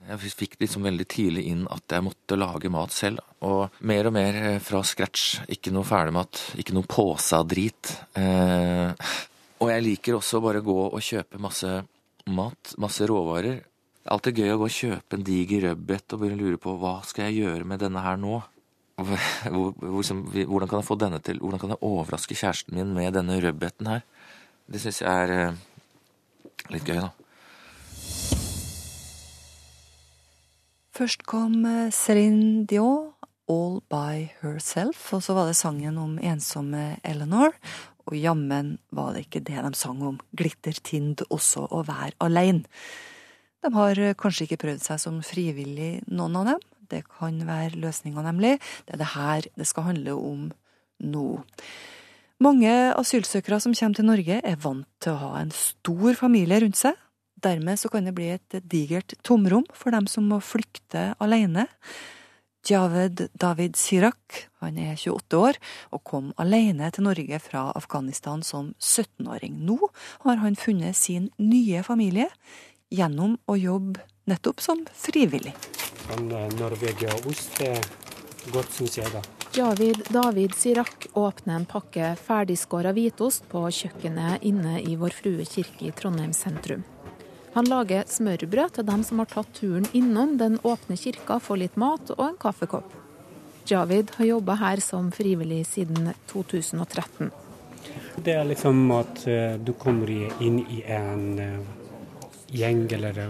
jeg 0.09 0.31
fikk 0.35 0.57
liksom 0.63 0.87
veldig 0.87 1.07
tidlig 1.11 1.45
inn 1.51 1.65
at 1.71 1.95
jeg 1.95 2.05
måtte 2.07 2.39
lage 2.39 2.71
mat 2.71 2.95
selv. 2.95 3.23
Og 3.43 3.81
mer 3.87 4.09
og 4.09 4.15
mer 4.15 4.39
fra 4.63 4.81
scratch. 4.87 5.41
Ikke 5.51 5.73
noe 5.75 5.87
ferdigmat, 5.87 6.41
ikke 6.59 6.75
noe 6.75 6.87
påsa-drit. 6.87 7.93
Eh, 8.19 9.15
og 9.59 9.73
jeg 9.73 9.85
liker 9.85 10.19
også 10.19 10.43
bare 10.43 10.63
gå 10.63 10.79
og 10.87 11.03
kjøpe 11.03 11.39
masse 11.43 11.81
mat, 12.31 12.75
masse 12.79 13.07
råvarer. 13.11 13.59
Alltid 14.09 14.39
gøy 14.41 14.55
å 14.55 14.57
gå 14.57 14.65
og 14.65 14.73
kjøpe 14.73 15.17
en 15.19 15.23
diger 15.25 15.67
rødbet 15.67 16.15
og 16.15 16.21
begynne 16.21 16.39
å 16.39 16.45
lure 16.47 16.59
på 16.61 16.71
hva 16.81 16.95
skal 17.05 17.27
jeg 17.27 17.43
gjøre 17.43 17.65
med 17.69 17.81
denne 17.83 18.01
her 18.01 18.15
nå. 18.17 18.39
hvordan 18.97 20.67
kan 20.67 20.79
jeg 20.79 20.87
få 20.87 20.97
denne 20.99 21.19
til 21.23 21.37
Hvordan 21.39 21.61
kan 21.61 21.69
jeg 21.75 21.83
overraske 21.85 22.35
kjæresten 22.35 22.75
min 22.75 22.95
med 22.95 23.13
denne 23.13 23.37
rødbeten 23.39 23.87
her? 23.87 24.01
Det 24.65 24.81
syns 24.81 25.01
jeg 25.03 25.09
er 25.09 25.33
eh, 25.35 25.59
litt 26.73 26.89
gøy, 26.89 27.03
da. 27.05 27.11
Først 30.97 31.23
kom 31.29 31.61
eh, 31.69 31.93
Céline 31.93 32.65
Dion, 32.65 33.13
'All 33.49 33.79
By 33.89 34.29
Herself', 34.41 35.13
og 35.13 35.21
så 35.23 35.37
var 35.37 35.47
det 35.47 35.55
sangen 35.57 35.97
om 35.97 36.17
ensomme 36.17 36.97
Eleanor. 37.03 37.53
Og 38.09 38.17
jammen 38.17 38.79
var 38.89 39.13
det 39.13 39.27
ikke 39.27 39.45
det 39.45 39.61
de 39.61 39.73
sang 39.77 40.01
om, 40.01 40.19
Glittertind 40.33 41.21
også 41.29 41.67
å 41.69 41.85
være 41.85 42.17
aleine. 42.19 42.65
De 43.63 43.71
har 43.75 43.99
eh, 43.99 44.15
kanskje 44.17 44.47
ikke 44.47 44.61
prøvd 44.63 44.85
seg 44.85 45.01
som 45.03 45.19
frivillig, 45.25 45.99
noen 46.07 46.37
av 46.39 46.53
dem. 46.53 46.65
Det 46.89 47.03
kan 47.05 47.37
være 47.45 47.77
løsninga, 47.79 48.23
nemlig. 48.25 48.57
Det 48.87 48.95
er 48.95 49.01
det 49.01 49.13
her 49.13 49.49
det 49.59 49.67
skal 49.69 49.89
handle 49.91 50.15
om 50.17 50.47
nå. 51.05 51.27
Mange 52.39 52.71
asylsøkere 52.95 53.59
som 53.59 53.75
kommer 53.75 53.99
til 53.99 54.07
Norge, 54.07 54.39
er 54.39 54.61
vant 54.63 54.87
til 55.03 55.13
å 55.13 55.21
ha 55.25 55.31
en 55.41 55.51
stor 55.53 56.15
familie 56.17 56.61
rundt 56.63 56.79
seg. 56.79 56.95
Dermed 57.39 57.79
så 57.79 57.91
kan 57.91 58.07
det 58.07 58.15
bli 58.15 58.31
et 58.33 58.61
digert 58.67 59.13
tomrom 59.23 59.67
for 59.75 59.95
dem 59.95 60.07
som 60.11 60.27
må 60.27 60.39
flykte 60.43 61.13
alene. 61.23 61.67
Javed 62.67 63.29
David 63.39 63.77
Sirak, 63.79 64.49
han 64.59 64.77
er 64.77 64.97
28 64.99 65.37
år 65.39 65.59
og 65.95 66.03
kom 66.07 66.33
alene 66.41 66.89
til 66.91 67.07
Norge 67.07 67.39
fra 67.41 67.69
Afghanistan 67.75 68.43
som 68.43 68.73
17-åring. 68.79 69.55
Nå 69.63 69.77
har 70.25 70.41
han 70.43 70.59
funnet 70.59 70.97
sin 70.99 71.29
nye 71.39 71.83
familie 71.87 72.27
gjennom 72.89 73.37
å 73.45 73.57
jobbe 73.57 74.05
nettopp 74.29 74.61
som 74.61 74.85
frivillig. 74.93 75.55
En 76.15 76.29
Norvegia-ost 76.57 77.61
er 77.65 77.81
godt, 78.53 78.71
syns 78.73 78.97
jeg, 78.97 79.11
da. 79.13 79.21
Javid 79.53 80.03
David 80.13 80.53
Sirak 80.55 81.07
åpner 81.17 81.55
en 81.55 81.65
pakke 81.65 82.13
ferdigskåra 82.21 82.93
hvitost 82.93 83.47
på 83.49 83.63
kjøkkenet 83.73 84.45
inne 84.45 84.77
i 84.81 84.93
Vår 84.97 85.15
Frue 85.17 85.45
kirke 85.49 85.87
i 85.89 85.93
Trondheim 85.95 86.33
sentrum. 86.37 86.83
Han 87.55 87.65
lager 87.65 88.05
smørbrød 88.05 88.75
til 88.77 88.85
dem 88.85 89.03
som 89.03 89.21
har 89.21 89.29
tatt 89.31 89.49
turen 89.57 89.87
innom 89.97 90.37
den 90.37 90.59
åpne 90.61 90.97
kirka 91.01 91.39
for 91.41 91.57
litt 91.57 91.79
mat 91.81 92.13
og 92.13 92.21
en 92.27 92.37
kaffekopp. 92.37 92.93
Javid 93.69 94.13
har 94.17 94.29
jobba 94.29 94.57
her 94.61 94.81
som 94.85 95.09
frivillig 95.11 95.63
siden 95.67 96.11
2013. 96.29 97.31
Det 98.21 98.33
er 98.37 98.45
liksom 98.45 98.85
at 98.93 99.25
uh, 99.25 99.57
du 99.57 99.73
kommer 99.73 100.13
inn 100.13 100.61
i 100.69 100.83
en 100.85 101.25
uh, 101.41 101.78
gjeng 102.51 102.87
eller 102.97 103.21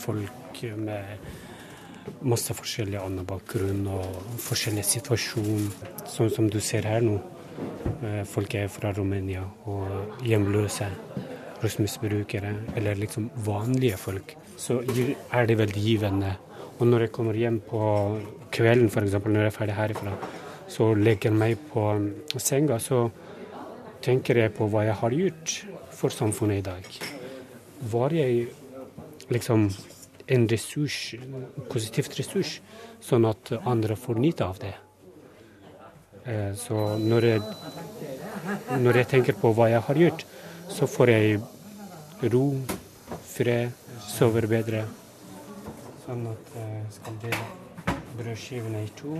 folk 0.00 0.62
med 0.76 1.28
masse 2.24 2.54
forskjellig 2.56 2.98
annen 3.00 3.26
bakgrunn 3.28 3.86
og 3.92 4.38
forskjellig 4.42 4.84
situasjon. 4.86 5.68
Sånn 6.08 6.32
som 6.34 6.48
du 6.50 6.60
ser 6.64 6.88
her 6.88 7.04
nå. 7.04 7.18
Uh, 7.98 8.22
folk 8.28 8.54
er 8.54 8.68
fra 8.70 8.92
Romania 8.94 9.42
og 9.66 10.22
hjemløse 10.26 10.86
rusmisbrukere 11.62 12.52
eller 12.78 12.98
liksom 13.00 13.30
vanlige 13.46 13.98
folk, 13.98 14.34
så 14.56 14.78
er 15.34 15.48
det 15.48 15.58
veldig 15.58 15.82
givende. 15.82 16.36
Og 16.78 16.86
når 16.86 17.06
jeg 17.06 17.14
kommer 17.16 17.34
hjem 17.34 17.58
på 17.66 17.80
kvelden, 18.54 18.86
f.eks. 18.86 19.18
når 19.18 19.40
jeg 19.40 19.50
er 19.50 19.56
ferdig 19.56 19.74
herifra, 19.74 20.14
så 20.70 20.92
legger 20.94 21.32
jeg 21.32 21.38
meg 21.40 21.58
på 21.72 21.84
senga, 22.38 22.78
så 22.78 23.08
tenker 24.04 24.44
jeg 24.44 24.54
på 24.54 24.68
hva 24.70 24.86
jeg 24.86 25.00
har 25.00 25.22
gjort 25.22 25.56
for 25.98 26.14
samfunnet 26.14 26.62
i 26.62 26.68
dag. 26.70 27.17
Var 27.80 28.10
jeg 28.10 28.48
liksom 29.30 29.68
en 30.26 30.48
ressurs, 30.48 31.14
positivt 31.70 32.18
ressurs, 32.18 32.58
sånn 33.00 33.24
at 33.28 33.52
andre 33.64 33.96
får 33.96 34.20
nyte 34.20 34.44
av 34.44 34.58
det? 34.62 34.74
Eh, 36.28 36.52
så 36.58 36.98
når 37.00 37.28
jeg, 37.30 37.42
når 38.82 39.00
jeg 39.00 39.10
tenker 39.14 39.38
på 39.38 39.52
hva 39.56 39.70
jeg 39.72 39.84
har 39.86 40.02
gjort, 40.02 40.26
så 40.68 40.88
får 40.90 41.14
jeg 41.14 41.38
ro, 42.34 42.44
fred, 43.24 43.72
sover 44.08 44.48
bedre. 44.50 44.84
Sånn 46.04 46.26
at 46.28 46.54
jeg 46.58 46.84
skal 46.98 47.18
dele 47.24 47.96
brødskivene 48.18 48.84
i 48.84 48.92
to. 48.98 49.16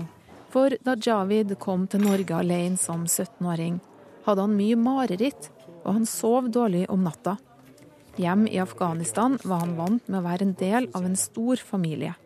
For 0.52 0.74
da 0.84 0.96
Javid 0.96 1.54
kom 1.60 1.86
til 1.88 2.04
Norge 2.04 2.36
alene 2.36 2.80
som 2.80 3.04
17-åring, 3.06 3.78
hadde 4.24 4.44
han 4.44 4.56
mye 4.56 4.76
mareritt, 4.80 5.50
og 5.84 5.92
han 6.00 6.08
sov 6.08 6.48
dårlig 6.52 6.86
om 6.92 7.04
natta. 7.04 7.38
Hjem 8.18 8.48
i 8.50 8.58
Afghanistan 8.58 9.38
var 9.44 9.60
han 9.62 9.76
vant 9.78 10.08
med 10.10 10.18
å 10.18 10.24
være 10.24 10.48
en 10.48 10.54
del 10.58 10.88
av 10.90 11.04
en 11.06 11.14
stor 11.16 11.60
familie. 11.62 12.16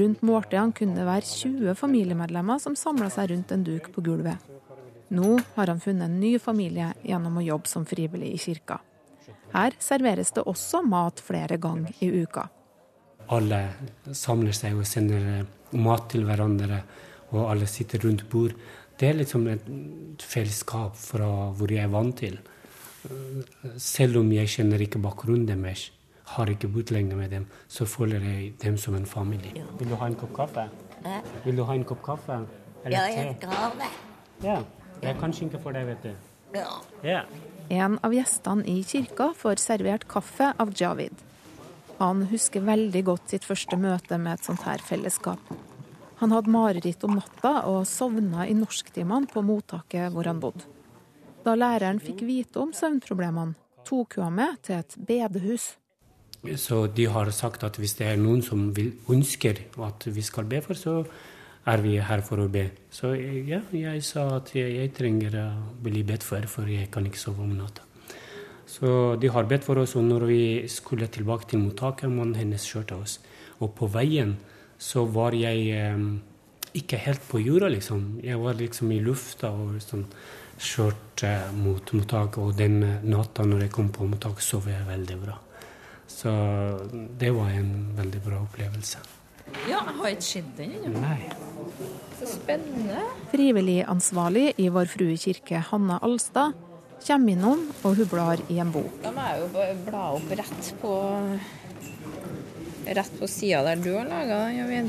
Rundt 0.00 0.22
måltidene 0.24 0.72
kunne 0.72 0.96
det 0.96 1.04
være 1.04 1.28
20 1.28 1.76
familiemedlemmer 1.76 2.62
som 2.62 2.76
samla 2.76 3.10
seg 3.12 3.34
rundt 3.34 3.52
en 3.52 3.66
duk 3.66 3.90
på 3.92 4.04
gulvet. 4.06 4.40
Nå 5.12 5.36
har 5.54 5.68
han 5.68 5.84
funnet 5.84 6.08
en 6.08 6.16
ny 6.20 6.38
familie 6.40 6.94
gjennom 7.04 7.36
å 7.36 7.44
jobbe 7.44 7.68
som 7.68 7.84
frivillig 7.88 8.32
i 8.34 8.40
kirka. 8.40 8.80
Her 9.52 9.76
serveres 9.84 10.32
det 10.32 10.48
også 10.48 10.80
mat 10.88 11.20
flere 11.20 11.60
ganger 11.60 11.92
i 12.00 12.08
uka. 12.24 12.48
Alle 13.28 13.62
samler 14.16 14.56
seg 14.56 14.80
og 14.80 14.88
sender 14.88 15.32
eh, 15.34 15.46
mat 15.76 16.08
til 16.12 16.24
hverandre, 16.24 16.82
og 17.36 17.50
alle 17.50 17.68
sitter 17.68 18.00
rundt 18.04 18.24
bord. 18.32 18.56
Det 18.96 19.10
er 19.10 19.20
liksom 19.20 19.44
et 19.52 20.24
fellesskap 20.24 20.96
fra 20.96 21.50
hvor 21.52 21.68
jeg 21.68 21.84
er 21.84 21.92
vant 21.92 22.16
til. 22.16 22.40
Selv 23.78 24.20
om 24.20 24.32
jeg 24.34 24.50
kjenner 24.50 24.82
ikke 24.82 25.00
bakgrunnen 25.02 25.46
deres, 25.48 25.88
har 26.34 26.50
ikke 26.52 26.68
bodd 26.72 26.92
lenge 26.92 27.16
med 27.16 27.30
dem, 27.32 27.46
så 27.68 27.86
føler 27.88 28.24
jeg 28.24 28.52
dem 28.62 28.76
som 28.76 28.96
en 28.98 29.06
familie. 29.06 29.64
Vil 29.78 29.88
du 29.88 29.96
ha 29.96 30.08
en 30.10 30.16
kopp 30.18 30.34
kaffe? 30.36 30.66
Ja. 31.04 31.20
Vil 31.44 31.56
du 31.56 31.64
ha 31.64 31.76
en 31.78 31.86
kopp 31.88 32.02
kaffe? 32.04 32.42
Eller 32.84 32.98
ja, 32.98 33.04
jeg 33.14 33.36
skal 33.38 33.54
ha 33.54 33.70
det. 33.78 33.92
Ja. 34.44 34.58
Jeg 35.02 35.16
kan 35.20 35.32
skinke 35.32 35.60
for 35.62 35.76
deg, 35.76 35.86
vet 35.88 36.04
du. 36.04 36.12
Ja. 36.56 36.68
ja. 37.06 37.22
En 37.68 37.98
av 38.04 38.14
gjestene 38.16 38.66
i 38.68 38.80
kirka 38.86 39.30
får 39.36 39.60
servert 39.62 40.08
kaffe 40.10 40.52
av 40.58 40.72
Javid. 40.76 41.24
Han 41.98 42.24
husker 42.30 42.62
veldig 42.66 43.02
godt 43.06 43.34
sitt 43.34 43.46
første 43.46 43.76
møte 43.80 44.18
med 44.22 44.38
et 44.38 44.46
sånt 44.46 44.64
her 44.66 44.82
fellesskap. 44.84 45.40
Han 46.18 46.32
hadde 46.34 46.50
mareritt 46.50 47.04
om 47.06 47.16
natta 47.18 47.60
og 47.70 47.84
sovna 47.86 48.46
i 48.46 48.56
norsktimene 48.58 49.30
på 49.30 49.42
mottaket 49.46 50.10
hvor 50.14 50.26
han 50.30 50.40
bodde. 50.42 50.66
Da 51.48 51.54
læreren 51.56 51.96
fikk 51.96 52.26
vite 52.28 52.60
om 52.60 52.74
søvnproblemene, 52.76 53.54
tok 53.88 54.18
hun 54.18 54.26
ham 54.26 54.34
med 54.36 54.58
til 54.66 54.82
et 54.82 54.96
bedehus. 55.08 55.78
Så 56.60 56.82
de 56.92 57.06
har 57.08 57.30
sagt 57.32 57.62
at 57.64 57.78
hvis 57.80 57.94
det 57.96 58.04
er 58.04 58.18
noen 58.20 58.42
som 58.44 58.66
vil, 58.76 58.90
ønsker 59.08 59.62
at 59.86 60.04
vi 60.12 60.24
skal 60.26 60.44
be 60.50 60.58
for, 60.60 60.76
så 60.76 60.98
er 61.72 61.80
vi 61.80 61.94
her 62.04 62.20
for 62.26 62.42
å 62.42 62.50
be. 62.52 62.66
Så 62.92 63.14
ja, 63.16 63.62
jeg 63.72 64.02
sa 64.04 64.26
at 64.36 64.52
jeg, 64.52 64.74
jeg 64.76 64.92
trenger 64.98 65.38
å 65.40 65.46
bli 65.86 66.02
bedt 66.04 66.26
for, 66.26 66.44
for 66.52 66.68
jeg 66.68 66.90
kan 66.92 67.08
ikke 67.08 67.22
sove 67.22 67.40
om 67.46 67.54
natta. 67.56 67.86
Så 68.68 68.90
de 69.16 69.30
har 69.32 69.48
bedt 69.48 69.64
for 69.64 69.80
oss, 69.80 69.94
og 69.96 70.04
når 70.04 70.26
vi 70.28 70.42
skulle 70.68 71.08
tilbake 71.08 71.48
til 71.48 71.62
mottaket, 71.62 72.12
mannen 72.12 72.36
hennes 72.36 72.66
kjørte 72.68 72.98
oss. 72.98 73.14
Og 73.64 73.72
på 73.78 73.88
veien 73.94 74.36
så 74.76 75.06
var 75.08 75.32
jeg 75.32 75.64
eh, 75.72 76.04
ikke 76.76 77.00
helt 77.06 77.24
på 77.30 77.40
jorda, 77.40 77.72
liksom. 77.72 78.18
Jeg 78.20 78.36
var 78.44 78.60
liksom 78.60 78.92
i 78.92 79.00
lufta 79.00 79.48
og 79.48 79.80
sånn 79.80 80.04
kjørte 80.58 81.32
mot 81.56 81.92
mottaket. 81.94 82.38
Og 82.42 82.56
den 82.58 82.80
natta 83.06 83.46
når 83.46 83.66
jeg 83.66 83.74
kom 83.74 83.92
på 83.94 84.08
mottaket, 84.08 84.44
sov 84.44 84.68
jeg 84.70 84.86
veldig 84.88 85.18
bra. 85.22 85.36
Så 86.08 86.32
det 87.20 87.30
var 87.36 87.52
en 87.54 87.72
veldig 87.98 88.20
bra 88.24 88.42
opplevelse. 88.42 88.98
Ja, 89.68 89.80
jeg 89.80 89.96
har 90.00 90.08
ikke 90.12 90.26
sett 90.26 90.48
den 90.58 90.72
ennå. 90.78 91.12
Så 92.18 92.26
spennende. 92.34 93.02
Frivillig 93.32 93.78
ansvarlig 93.88 94.48
i 94.60 94.68
Vår 94.72 94.90
Frue 94.92 95.16
kirke, 95.20 95.62
Hanne 95.70 95.98
Alstad, 96.04 96.56
kommer 97.04 97.32
innom, 97.32 97.62
og 97.86 97.96
hun 98.00 98.10
blar 98.10 98.42
i 98.50 98.58
en 98.60 98.72
bok. 98.74 98.98
Da 99.04 99.12
må 99.14 99.28
jeg 99.28 99.44
jo 99.44 99.48
bla 99.86 100.04
opp 100.18 100.28
rett 100.42 100.74
på 100.82 100.92
Rett 102.88 103.18
på 103.20 103.26
sida 103.28 103.60
der 103.66 103.76
du 103.84 103.90
har 103.98 104.06
laga 104.08 104.48
den, 104.48 104.56
Javid. 104.62 104.88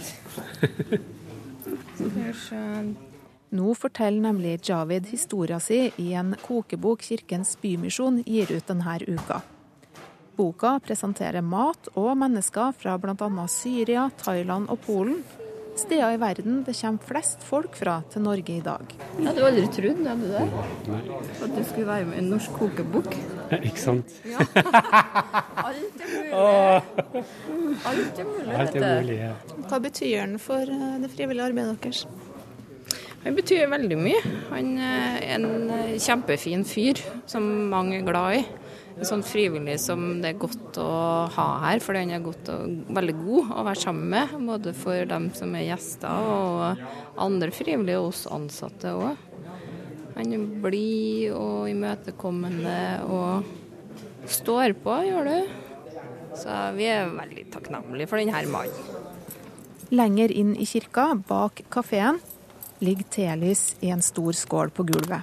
Nå 3.49 3.73
forteller 3.73 4.21
nemlig 4.21 4.59
Javid 4.69 5.07
historia 5.09 5.57
si 5.59 5.87
i 5.97 6.11
en 6.13 6.35
kokebok 6.45 7.01
Kirkens 7.01 7.55
Bymisjon 7.61 8.21
gir 8.25 8.51
ut 8.53 8.67
denne 8.69 8.99
uka. 9.07 9.41
Boka 10.37 10.75
presenterer 10.85 11.41
mat 11.41 11.89
og 11.97 12.13
mennesker 12.21 12.75
fra 12.77 12.97
bl.a. 13.01 13.47
Syria, 13.49 14.05
Thailand 14.21 14.69
og 14.69 14.79
Polen. 14.85 15.23
Steder 15.79 16.13
i 16.13 16.19
verden 16.19 16.61
det 16.67 16.75
kommer 16.77 17.09
flest 17.09 17.43
folk 17.47 17.75
fra 17.79 17.97
til 18.11 18.21
Norge 18.21 18.53
i 18.53 18.61
dag. 18.61 18.85
Jeg 19.17 19.27
hadde 19.27 19.45
aldri 19.49 19.65
trodd 19.73 20.05
hadde 20.05 20.21
du 20.21 20.31
det? 20.35 20.45
at 21.43 21.57
du 21.57 21.61
skulle 21.63 21.87
være 21.87 22.05
med 22.05 22.19
i 22.19 22.21
en 22.21 22.31
norsk 22.35 22.55
kokebok. 22.59 23.13
Ikke 23.57 23.81
sant? 23.81 24.17
Ja. 24.27 24.45
Alt 25.69 26.03
er 26.05 26.09
mulig. 26.13 26.33
Alt 27.89 28.19
er 28.19 28.27
mulig, 28.29 28.57
Alt 28.61 28.75
er 28.75 28.89
mulig 29.01 29.21
ja. 29.23 29.35
Hva 29.69 29.79
betyr 29.89 30.17
den 30.19 30.41
for 30.43 30.77
eh, 30.79 30.97
det 31.01 31.15
frivillige 31.15 31.49
arbeidet 31.49 31.79
deres? 31.83 32.05
Han 33.25 33.35
betyr 33.35 33.67
veldig 33.71 33.97
mye. 33.99 34.19
Han 34.53 34.75
er 34.79 35.23
en 35.35 35.47
kjempefin 35.99 36.63
fyr 36.67 37.01
som 37.27 37.45
mange 37.71 37.99
er 37.99 38.07
glad 38.07 38.39
i. 38.39 38.43
En 38.99 39.07
sånn 39.07 39.23
frivillig 39.23 39.77
som 39.79 40.19
det 40.23 40.33
er 40.33 40.39
godt 40.39 40.79
å 40.83 40.87
ha 41.31 41.47
her, 41.63 41.79
fordi 41.83 42.01
han 42.03 42.13
er 42.17 42.23
godt 42.23 42.49
og, 42.51 42.79
veldig 42.95 43.15
god 43.19 43.51
å 43.55 43.65
være 43.67 43.81
sammen 43.83 44.09
med. 44.11 44.33
Både 44.47 44.73
for 44.75 45.07
dem 45.11 45.29
som 45.35 45.55
er 45.55 45.67
gjester 45.69 46.31
og 46.31 46.83
andre 47.19 47.51
frivillige 47.55 47.99
og 47.99 48.11
oss 48.13 48.25
ansatte 48.31 48.95
òg. 48.95 49.25
Han 50.17 50.35
er 50.35 50.47
blid 50.63 51.35
og 51.35 51.69
imøtekommende 51.71 52.79
og 53.07 54.27
står 54.27 54.75
på, 54.83 54.95
gjør 55.07 55.29
du. 55.29 55.53
Så 56.39 56.57
vi 56.75 56.89
er 56.91 57.07
veldig 57.11 57.45
takknemlige 57.53 58.11
for 58.11 58.19
denne 58.19 58.43
mannen. 58.51 59.07
Lenger 59.95 60.31
inn 60.35 60.51
i 60.59 60.67
kirka, 60.69 61.13
bak 61.27 61.63
kafeen, 61.73 62.19
ligger 62.79 63.03
telys 63.11 63.75
i 63.79 63.89
en 63.93 64.01
stor 64.01 64.33
skål 64.35 64.71
på 64.71 64.83
gulvet. 64.83 65.21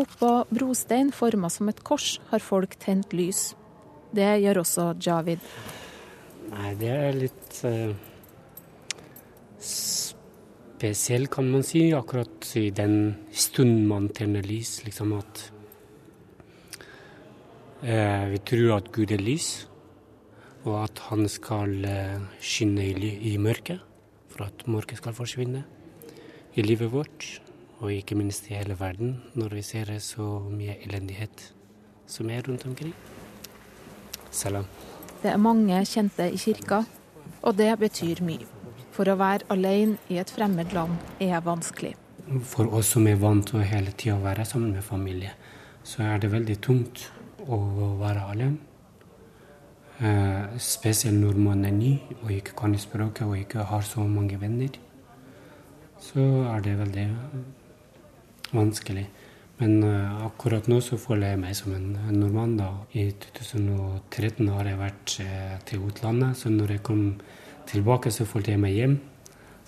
Oppå 0.00 0.30
brostein 0.50 1.10
forma 1.12 1.50
som 1.50 1.68
et 1.70 1.82
kors 1.84 2.20
har 2.30 2.42
folk 2.42 2.76
tent 2.82 3.12
lys. 3.12 3.50
Det 4.14 4.28
gjør 4.42 4.62
også 4.62 4.86
Javid. 5.02 5.42
Nei, 6.50 6.70
det 6.78 6.90
er 6.90 7.18
litt 7.18 7.58
uh, 7.66 7.92
spesiell, 9.60 11.28
kan 11.30 11.50
man 11.50 11.66
si, 11.66 11.90
akkurat 11.94 12.48
i 12.58 12.70
den 12.74 12.96
stunden 13.30 13.84
man 13.90 14.08
tenner 14.14 14.46
lys. 14.46 14.80
Liksom 14.86 15.14
at 15.18 15.44
uh, 17.84 18.24
Vi 18.32 18.42
tror 18.46 18.78
at 18.78 18.90
Gud 18.94 19.14
er 19.14 19.22
lys, 19.22 19.52
og 20.64 20.84
at 20.86 21.04
han 21.10 21.28
skal 21.30 21.76
uh, 21.86 22.18
skinne 22.40 22.88
i, 22.90 23.14
i 23.34 23.36
mørket 23.42 23.89
for 24.40 24.48
at 24.48 24.68
mørket 24.72 24.96
skal 24.96 25.12
forsvinne 25.12 25.64
i 26.56 26.62
livet 26.64 26.88
vårt 26.92 27.26
og 27.80 27.92
ikke 27.92 28.16
minst 28.16 28.48
i 28.48 28.56
hele 28.56 28.76
verden, 28.80 29.18
når 29.36 29.56
vi 29.56 29.62
ser 29.64 29.90
så 30.00 30.24
mye 30.48 30.78
elendighet 30.84 31.52
som 32.08 32.30
er 32.30 32.42
rundt 32.48 32.64
omkring. 32.66 32.94
Salam. 34.30 34.64
Det 35.22 35.30
er 35.32 35.36
mange 35.36 35.76
kjente 35.84 36.28
i 36.32 36.40
kirka, 36.40 36.82
og 37.42 37.56
det 37.56 37.72
betyr 37.80 38.22
mye. 38.24 38.48
For 38.92 39.08
å 39.08 39.16
være 39.20 39.48
alene 39.52 40.00
i 40.08 40.18
et 40.20 40.32
fremmed 40.32 40.72
land 40.76 40.96
er 41.20 41.40
vanskelig. 41.44 41.94
For 42.44 42.68
oss 42.68 42.92
som 42.96 43.08
er 43.08 43.20
vant 43.20 43.48
til 43.48 43.60
å 43.60 43.64
hele 43.64 43.92
tida 43.92 44.18
være 44.20 44.44
sammen 44.48 44.72
med 44.76 44.84
familie, 44.84 45.32
så 45.84 46.04
er 46.04 46.20
det 46.20 46.32
veldig 46.32 46.58
tungt 46.64 47.08
å 47.48 47.60
være 48.00 48.28
alene. 48.32 48.69
Uh, 50.00 50.56
spesielt 50.56 51.18
når 51.20 51.36
man 51.36 51.64
er 51.68 51.74
ny 51.76 51.90
og 52.22 52.30
ikke 52.32 52.54
kan 52.56 52.72
språket 52.80 53.26
og 53.26 53.36
ikke 53.36 53.66
har 53.68 53.82
så 53.84 54.00
mange 54.08 54.38
venner. 54.40 54.78
Så 56.00 56.22
er 56.48 56.62
det 56.64 56.78
veldig 56.78 57.04
vanskelig. 58.56 59.04
Men 59.60 59.84
uh, 59.84 60.24
akkurat 60.24 60.70
nå 60.72 60.80
så 60.80 60.96
føler 60.96 61.34
jeg 61.34 61.42
meg 61.42 61.52
som 61.58 61.76
en, 61.76 61.92
nordmann. 62.16 62.56
da. 62.56 62.70
I 62.96 63.10
2013 63.12 64.48
har 64.48 64.72
jeg 64.72 64.80
vært 64.80 65.16
uh, 65.20 65.54
til 65.68 65.84
utlandet, 65.90 66.40
så 66.40 66.48
når 66.48 66.78
jeg 66.78 66.86
kom 66.88 67.04
tilbake, 67.68 68.08
så 68.10 68.24
følte 68.24 68.56
jeg 68.56 68.64
meg 68.64 68.78
hjem. 68.78 68.98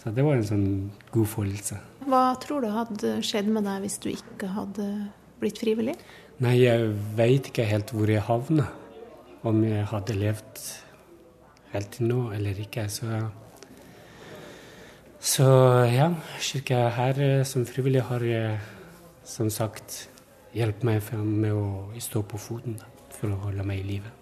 Så 0.01 0.17
det 0.17 0.25
var 0.25 0.41
en 0.41 0.49
sånn 0.49 0.69
god 1.13 1.29
følelse. 1.29 1.77
Hva 2.09 2.25
tror 2.41 2.65
du 2.65 2.73
hadde 2.73 3.19
skjedd 3.23 3.53
med 3.53 3.69
deg 3.69 3.85
hvis 3.85 4.01
du 4.01 4.09
ikke 4.17 4.49
hadde 4.57 4.89
blitt 5.43 5.61
frivillig? 5.61 5.95
Nei, 6.43 6.57
jeg 6.65 6.89
veit 7.19 7.53
ikke 7.53 7.69
helt 7.69 7.93
hvor 7.95 8.11
jeg 8.11 8.25
havna. 8.27 8.73
Om 9.43 9.65
jeg 9.67 9.87
hadde 9.91 10.15
levd 10.15 10.61
helt 11.73 11.91
til 11.97 12.07
nå 12.11 12.21
eller 12.37 12.59
ikke. 12.63 12.87
Så, 12.93 13.09
så 15.19 15.49
ja, 15.91 16.13
kirka 16.39 16.87
her 16.97 17.21
eh, 17.27 17.45
som 17.49 17.67
frivillig 17.67 18.05
har 18.07 18.23
jeg 18.27 18.57
som 19.27 19.51
sagt 19.51 20.05
hjulpet 20.55 20.87
meg 20.87 21.13
med 21.27 21.53
å 21.57 21.67
stå 21.99 22.23
på 22.29 22.39
foten 22.39 22.79
for 23.13 23.33
å 23.33 23.41
holde 23.49 23.67
meg 23.67 23.83
i 23.83 23.89
live. 23.95 24.22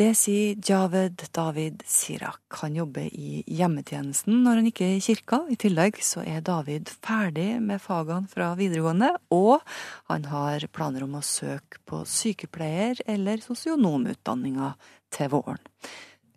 Det 0.00 0.14
sier 0.16 0.56
Javed 0.64 1.26
David 1.36 1.82
Sirak. 1.84 2.40
Han 2.62 2.72
jobber 2.78 3.04
i 3.04 3.42
hjemmetjenesten 3.52 4.38
når 4.46 4.60
han 4.62 4.68
ikke 4.70 4.86
er 4.86 4.94
i 4.96 5.02
kirka. 5.04 5.42
I 5.52 5.58
tillegg 5.60 5.98
så 6.00 6.22
er 6.24 6.40
David 6.40 6.88
ferdig 7.04 7.58
med 7.60 7.82
fagene 7.84 8.30
fra 8.32 8.46
videregående, 8.56 9.10
og 9.28 9.60
han 10.08 10.24
har 10.30 10.64
planer 10.72 11.04
om 11.04 11.18
å 11.18 11.20
søke 11.20 11.82
på 11.84 12.00
sykepleier- 12.08 13.02
eller 13.04 13.44
sosionomutdanninga 13.44 14.70
til 15.12 15.34
våren. 15.36 15.60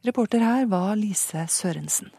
Reporter 0.04 0.44
her 0.44 0.68
var 0.68 0.98
Lise 1.00 1.48
Sørensen. 1.48 2.12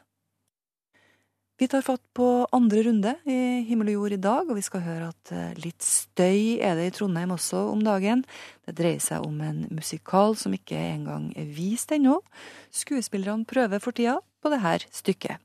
Vi 1.57 1.69
tar 1.69 1.83
fatt 1.83 2.03
på 2.12 2.47
andre 2.51 2.83
runde 2.83 3.12
i 3.31 3.62
Himmel 3.69 3.93
og 3.93 3.95
jord 3.95 4.14
i 4.17 4.19
dag, 4.19 4.49
og 4.51 4.57
vi 4.59 4.62
skal 4.67 4.83
høre 4.83 5.12
at 5.12 5.31
eh, 5.31 5.53
litt 5.62 5.87
støy 5.87 6.59
er 6.59 6.75
det 6.75 6.88
i 6.88 6.95
Trondheim 6.97 7.31
også 7.31 7.61
om 7.71 7.85
dagen. 7.87 8.25
Det 8.67 8.75
dreier 8.75 9.03
seg 9.03 9.23
om 9.23 9.37
en 9.38 9.61
musikal 9.71 10.35
som 10.35 10.57
ikke 10.57 10.75
engang 10.75 11.29
er 11.38 11.47
vist 11.55 11.95
ennå. 11.95 12.17
Skuespillerne 12.75 13.47
prøver 13.47 13.79
for 13.79 13.95
tida 13.95 14.17
på 14.43 14.51
dette 14.51 14.90
stykket. 14.99 15.38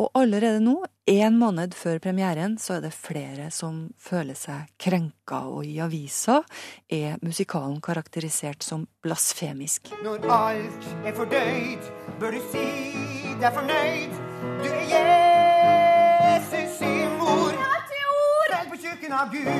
Og 0.00 0.08
allerede 0.16 0.60
nå, 0.64 0.78
én 1.08 1.36
måned 1.36 1.76
før 1.76 2.00
premieren, 2.04 2.56
så 2.60 2.78
er 2.78 2.86
det 2.86 2.96
flere 2.96 3.50
som 3.52 3.90
føler 4.00 4.36
seg 4.36 4.72
krenka, 4.80 5.42
og 5.52 5.68
i 5.68 5.76
avisa 5.84 6.38
er 6.88 7.20
musikalen 7.24 7.82
karakterisert 7.84 8.64
som 8.64 8.88
blasfemisk. 9.04 9.92
Når 10.04 10.24
alt 10.32 10.88
er 11.04 11.16
fordøyd, 11.16 11.92
bør 12.20 12.36
du 12.36 12.48
si 12.54 12.70
deg 13.36 13.52
fornøyd. 13.52 14.25
Av 19.12 19.32
Gud. 19.32 19.46
Av 19.46 19.54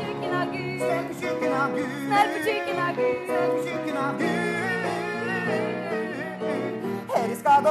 Gud. 0.00 0.24
Av 0.32 0.52
Gud. 0.52 0.82
Av 1.52 1.74
Gud. 1.74 1.86
Her 2.10 2.26
skal 7.38 7.62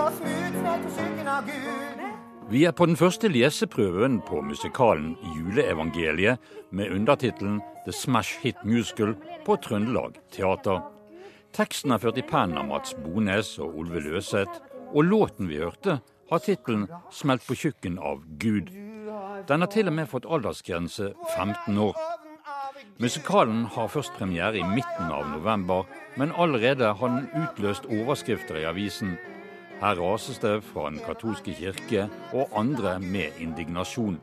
kjøkkenet 0.96 1.28
av 1.28 1.46
Gud. 1.46 2.04
Vi 2.50 2.64
er 2.64 2.72
på 2.72 2.86
den 2.88 2.96
første 2.96 3.28
leseprøven 3.28 4.22
på 4.24 4.40
musikalen 4.42 5.18
Juleevangeliet 5.36 6.40
med 6.72 6.96
undertittelen 6.96 7.60
The 7.84 7.92
Smash 7.92 8.40
Hit 8.40 8.64
Musical 8.64 9.16
på 9.46 9.60
Trøndelag 9.60 10.16
Teater. 10.32 10.80
Teksten 11.52 11.92
er 11.92 12.00
ført 12.00 12.18
i 12.22 12.24
pennen 12.24 12.58
av 12.62 12.72
Mats 12.72 12.96
Bones 13.04 13.60
og 13.60 13.76
Olve 13.84 14.00
Løseth, 14.00 14.62
og 14.96 15.04
låten 15.04 15.52
vi 15.52 15.60
hørte, 15.60 16.00
har 16.32 16.40
tittelen 16.40 16.88
'Smelt 17.12 17.44
på 17.48 17.56
tjukken 17.56 18.00
av 18.00 18.24
Gud'. 18.40 18.87
Den 19.48 19.62
har 19.62 19.70
til 19.72 19.88
og 19.88 19.94
med 19.94 20.10
fått 20.10 20.26
aldersgrense 20.26 21.12
15 21.36 21.78
år. 21.78 21.98
Musikalen 22.98 23.66
har 23.76 23.92
først 23.94 24.16
premiere 24.18 24.58
i 24.58 24.66
midten 24.66 25.12
av 25.14 25.28
november, 25.30 25.84
men 26.18 26.34
allerede 26.34 26.94
har 27.00 27.14
den 27.14 27.28
utløst 27.44 27.86
overskrifter 27.86 28.58
i 28.58 28.66
avisen. 28.66 29.18
Her 29.82 30.00
rases 30.02 30.40
det 30.42 30.64
fra 30.66 30.90
Den 30.90 31.00
katolske 31.06 31.54
kirke 31.54 32.10
og 32.34 32.50
andre 32.56 33.00
med 33.00 33.38
indignasjon. 33.40 34.18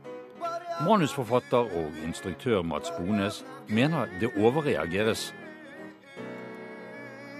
Manusforfatter 0.82 1.70
og 1.70 1.92
instruktør 2.04 2.62
Mats 2.62 2.90
Bones 2.98 3.44
mener 3.68 4.10
det 4.20 4.32
overreageres. 4.36 5.34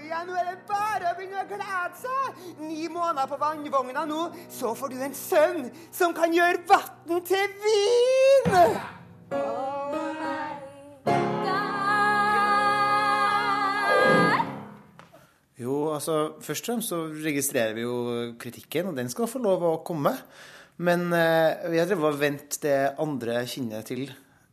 Ja, 0.05 0.19
nå 0.21 0.35
er 0.37 0.51
det 0.51 0.59
bare 0.69 1.09
å 1.09 1.15
begynne 1.17 1.41
å 1.41 1.47
glede 1.49 1.97
seg. 1.97 2.41
Ni 2.61 2.85
måneder 2.93 3.25
på 3.29 3.39
vannvogna 3.41 4.03
nå, 4.05 4.27
så 4.53 4.75
får 4.77 4.91
du 4.93 4.99
en 5.01 5.15
sønn 5.17 5.63
som 5.89 6.13
kan 6.13 6.33
gjøre 6.35 6.61
vann 6.69 7.23
til 7.25 7.55
vin! 7.63 8.51
Jo, 15.57 15.77
altså 15.95 16.35
Først 16.43 16.67
og 16.67 16.69
fremst 16.69 16.93
så 16.93 16.99
registrerer 17.25 17.73
vi 17.73 17.87
jo 17.87 17.95
kritikken, 18.37 18.91
og 18.91 18.99
den 18.99 19.09
skal 19.09 19.31
få 19.31 19.41
lov 19.41 19.65
å 19.65 19.73
komme. 19.87 20.13
Men 20.85 21.07
eh, 21.15 21.65
vi 21.71 21.81
har 21.81 21.89
drevet 21.89 22.13
og 22.13 22.21
vendt 22.21 22.59
det 22.61 22.77
andre 23.01 23.41
kinnet 23.49 23.89
til 23.89 24.05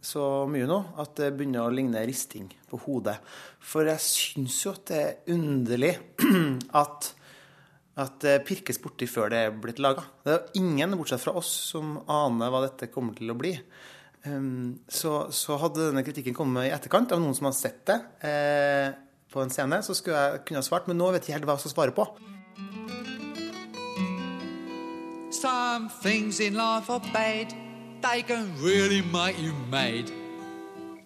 så 0.03 0.23
mye 0.51 0.67
nå 0.67 0.79
at 0.99 1.15
det 1.21 1.31
begynner 1.37 1.63
å 1.63 1.73
ligne 1.73 2.03
risting 2.09 2.49
på 2.69 2.81
hodet. 2.85 3.21
For 3.63 3.87
jeg 3.87 4.03
syns 4.03 4.59
jo 4.65 4.75
at 4.75 4.87
det 4.91 5.01
er 5.03 5.35
underlig 5.37 5.93
at, 6.83 7.13
at 8.03 8.19
det 8.25 8.41
pirkes 8.49 8.83
borti 8.83 9.07
før 9.11 9.31
det 9.31 9.45
er 9.47 9.55
blitt 9.63 9.83
laga. 9.83 10.05
Det 10.27 10.35
er 10.35 10.59
ingen, 10.59 10.99
bortsett 10.99 11.23
fra 11.23 11.37
oss, 11.39 11.53
som 11.71 12.01
aner 12.11 12.51
hva 12.51 12.65
dette 12.67 12.91
kommer 12.91 13.15
til 13.19 13.31
å 13.31 13.39
bli. 13.39 13.55
Um, 14.27 14.83
så, 14.91 15.29
så, 15.35 15.57
hadde 15.59 15.89
denne 15.89 16.05
kritikken 16.07 16.35
kommet 16.35 16.69
i 16.69 16.75
etterkant 16.75 17.15
av 17.15 17.23
noen 17.23 17.35
som 17.35 17.49
har 17.49 17.57
sett 17.59 17.81
det 17.91 17.97
eh, 18.23 18.93
på 19.33 19.43
en 19.43 19.51
scene, 19.51 19.81
så 19.83 19.97
skulle 19.99 20.19
jeg 20.19 20.45
kunne 20.47 20.63
ha 20.63 20.67
svart, 20.67 20.87
men 20.91 21.01
nå 21.01 21.09
vet 21.15 21.27
jeg 21.27 21.39
helt 21.39 21.49
hva 21.49 21.57
jeg 21.59 21.67
skal 21.67 21.77
svare 21.79 21.97
på. 21.97 22.07
Some 25.33 25.91
things 26.03 26.39
in 26.39 26.55
life 26.55 26.91
are 26.91 27.03
bad. 27.13 27.72
They 28.03 28.23
can 28.23 28.53
really 28.61 29.01
make 29.01 29.39
you 29.39 29.55
mad. 29.71 30.11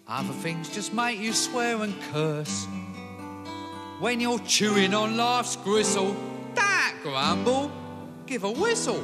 Other 0.07 0.33
things 0.33 0.69
just 0.69 0.93
make 0.93 1.19
you 1.19 1.31
swear 1.33 1.81
and 1.83 1.93
curse. 2.11 2.65
When 3.99 4.19
you're 4.19 4.39
chewing 4.39 4.93
on 4.93 5.15
life's 5.15 5.55
gristle, 5.57 6.15
don't 6.55 7.03
grumble, 7.03 7.71
give 8.25 8.43
a 8.43 8.51
whistle. 8.51 9.03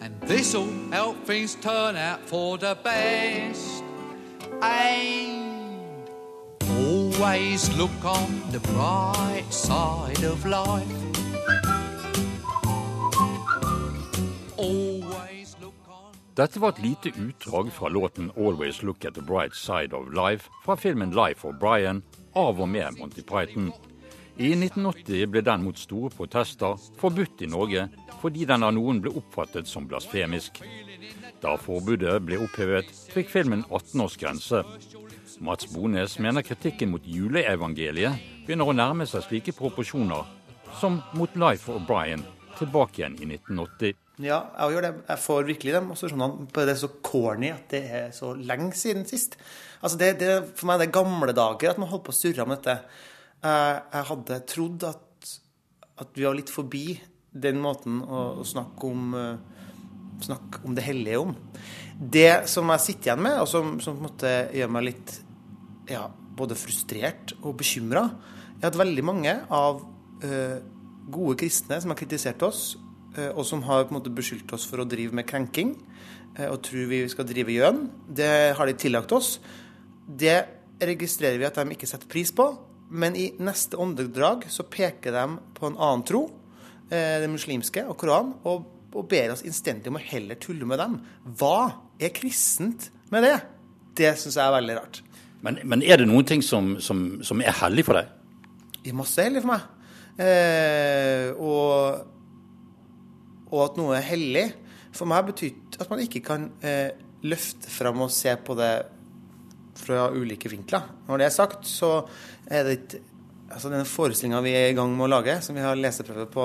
And 0.00 0.20
this'll 0.22 0.70
help 0.90 1.24
things 1.24 1.54
turn 1.54 1.96
out 1.96 2.20
for 2.20 2.58
the 2.58 2.76
best. 2.82 3.84
And 4.60 5.42
Always 7.22 7.72
look 7.76 8.04
on 8.04 8.42
the 8.50 8.58
bright 8.60 9.44
side 9.50 10.24
of 10.24 10.44
life. 10.44 11.01
Dette 16.32 16.60
var 16.60 16.72
et 16.72 16.78
lite 16.80 17.10
utdrag 17.20 17.72
fra 17.72 17.88
låten 17.88 18.30
'Always 18.36 18.82
Look 18.82 19.04
at 19.04 19.14
the 19.14 19.20
Bright 19.20 19.54
Side 19.54 19.92
of 19.92 20.08
Life' 20.08 20.48
fra 20.64 20.76
filmen 20.76 21.10
'Life 21.10 21.48
of 21.48 21.54
Brian' 21.60 22.02
av 22.34 22.60
og 22.60 22.68
med 22.68 22.98
Monty 22.98 23.22
Python. 23.22 23.72
I 24.38 24.54
1980 24.54 25.26
ble 25.26 25.40
den 25.40 25.62
mot 25.62 25.78
store 25.78 26.10
protester 26.10 26.78
forbudt 26.96 27.42
i 27.42 27.46
Norge 27.46 27.88
fordi 28.20 28.44
den 28.44 28.62
av 28.62 28.72
noen 28.72 29.00
ble 29.00 29.10
oppfattet 29.10 29.68
som 29.68 29.88
blasfemisk. 29.88 30.62
Da 31.42 31.56
forbudet 31.56 32.22
ble 32.24 32.38
opphevet, 32.38 32.88
fikk 33.12 33.28
filmen 33.28 33.64
18-årsgrense. 33.68 34.64
Mats 35.40 35.66
Bones 35.74 36.18
mener 36.18 36.42
kritikken 36.42 36.90
mot 36.90 37.02
juleevangeliet 37.04 38.46
begynner 38.46 38.64
å 38.64 38.72
nærme 38.72 39.06
seg 39.06 39.22
slike 39.22 39.52
proporsjoner 39.52 40.24
som 40.80 41.02
mot 41.12 41.36
Life 41.36 41.72
of 41.72 41.84
Brian 41.86 42.24
tilbake 42.58 43.02
igjen 43.02 43.20
i 43.20 43.26
1980. 43.36 44.01
Ja, 44.20 44.42
jeg 44.58 44.74
gjør 44.74 44.84
det. 44.84 44.90
Jeg 45.08 45.20
får 45.24 45.46
virkelig 45.48 45.72
dem 45.72 45.92
assosiasjonene 45.94 46.48
på 46.52 46.64
det 46.68 46.74
er 46.74 46.80
så 46.82 46.90
corny 47.00 47.48
at 47.48 47.70
det 47.72 47.80
er 47.96 48.10
så 48.12 48.34
lenge 48.36 48.74
siden 48.76 49.06
sist. 49.08 49.38
Altså 49.80 49.96
det, 49.98 50.10
det, 50.20 50.34
for 50.58 50.68
meg 50.68 50.76
er 50.76 50.84
det 50.84 50.94
gamle 50.98 51.32
dager 51.36 51.72
at 51.72 51.80
man 51.80 51.88
holdt 51.88 52.04
på 52.10 52.12
å 52.12 52.18
surre 52.18 52.44
med 52.44 52.60
dette. 52.60 52.76
Jeg, 53.40 53.78
jeg 53.94 54.08
hadde 54.10 54.38
trodd 54.52 54.84
at, 54.90 55.32
at 56.04 56.12
vi 56.18 56.26
var 56.28 56.36
litt 56.36 56.52
forbi 56.52 56.84
den 57.32 57.62
måten 57.64 58.02
å, 58.04 58.20
å 58.42 58.44
snakke, 58.44 58.90
om, 58.90 59.16
uh, 59.16 60.20
snakke 60.22 60.60
om 60.68 60.76
det 60.76 60.84
hellige 60.84 61.22
om. 61.24 61.32
Det 61.96 62.44
som 62.52 62.68
jeg 62.74 62.84
sitter 62.84 63.12
igjen 63.12 63.24
med, 63.24 63.40
og 63.40 63.48
som, 63.48 63.78
som 63.80 63.96
på 63.96 64.04
en 64.04 64.10
måte 64.10 64.34
gjør 64.52 64.76
meg 64.76 64.88
litt 64.90 65.16
ja, 65.88 66.04
både 66.36 66.58
frustrert 66.58 67.32
og 67.40 67.56
bekymra, 67.64 68.04
er 68.60 68.68
at 68.68 68.78
veldig 68.78 69.08
mange 69.08 69.38
av 69.48 69.80
uh, 69.80 70.58
gode 71.12 71.40
kristne 71.40 71.80
som 71.80 71.90
har 71.94 71.98
kritisert 71.98 72.44
oss, 72.44 72.74
og 73.34 73.42
som 73.44 73.60
har 73.66 73.84
på 73.84 73.92
en 73.92 73.98
måte 73.98 74.12
beskyldt 74.14 74.54
oss 74.56 74.64
for 74.68 74.80
å 74.80 74.88
drive 74.88 75.12
med 75.12 75.26
krenking 75.28 75.74
og 76.48 76.62
tror 76.64 76.86
vi 76.88 77.02
skal 77.12 77.26
drive 77.28 77.52
gjøn, 77.52 77.82
det 78.08 78.56
har 78.56 78.64
de 78.64 78.72
tillagt 78.80 79.12
oss. 79.12 79.34
Det 80.08 80.38
registrerer 80.80 81.36
vi 81.36 81.44
at 81.44 81.58
de 81.60 81.74
ikke 81.74 81.88
setter 81.90 82.08
pris 82.08 82.32
på, 82.32 82.46
men 82.88 83.12
i 83.20 83.26
neste 83.36 83.76
åndedrag 83.76 84.46
så 84.48 84.64
peker 84.64 85.12
de 85.12 85.26
på 85.58 85.68
en 85.68 85.76
annen 85.76 86.06
tro, 86.08 86.22
det 86.88 87.28
muslimske 87.28 87.84
og 87.84 87.98
Koranen, 88.00 88.32
og, 88.48 88.64
og 88.96 89.06
ber 89.12 89.34
oss 89.34 89.44
innstendig 89.44 89.92
om 89.92 90.00
å 90.00 90.06
heller 90.08 90.40
tulle 90.40 90.68
med 90.68 90.80
dem. 90.80 90.96
Hva 91.36 91.58
er 92.00 92.12
kristent 92.16 92.88
med 93.12 93.28
det? 93.28 93.36
Det 93.96 94.14
syns 94.16 94.38
jeg 94.38 94.46
er 94.46 94.56
veldig 94.56 94.76
rart. 94.78 95.02
Men, 95.42 95.58
men, 95.66 95.82
er 95.82 95.98
det 95.98 96.08
noen 96.08 96.26
ting 96.26 96.42
som, 96.44 96.76
som, 96.80 97.20
som 97.26 97.42
er 97.42 97.54
hellig 97.62 97.84
for 97.88 97.98
deg? 97.98 98.10
Det 98.78 98.92
er 98.92 98.98
masse 98.98 99.24
hellig 99.24 99.42
for 99.42 99.52
meg. 99.52 99.64
Eh, 100.22 101.28
og, 101.34 102.02
og, 103.52 103.60
at 103.68 103.78
noe 103.80 103.96
er 103.98 104.08
hellig 104.08 104.46
for 104.92 105.08
meg 105.08 105.30
betyr 105.30 105.80
at 105.80 105.88
man 105.90 106.02
ikke 106.04 106.20
kan 106.24 106.50
eh, 106.64 106.92
løfte 107.24 107.70
fram 107.72 108.02
og 108.04 108.12
se 108.12 108.34
på 108.44 108.56
det 108.58 108.72
fra 109.82 110.10
ulike 110.12 110.50
vinkler. 110.52 110.84
Når 111.06 111.20
det 111.20 111.26
er 111.26 111.34
sagt, 111.34 111.64
så 111.68 112.02
er 112.46 112.66
det 112.66 112.76
ikke 112.80 113.08
altså 113.52 113.68
Den 113.68 113.84
forestillinga 113.84 114.38
vi 114.40 114.54
er 114.56 114.70
i 114.70 114.76
gang 114.76 114.94
med 114.96 115.04
å 115.04 115.10
lage, 115.12 115.34
som 115.44 115.52
vi 115.52 115.60
har 115.60 115.76
leseprøve 115.76 116.24
på 116.32 116.44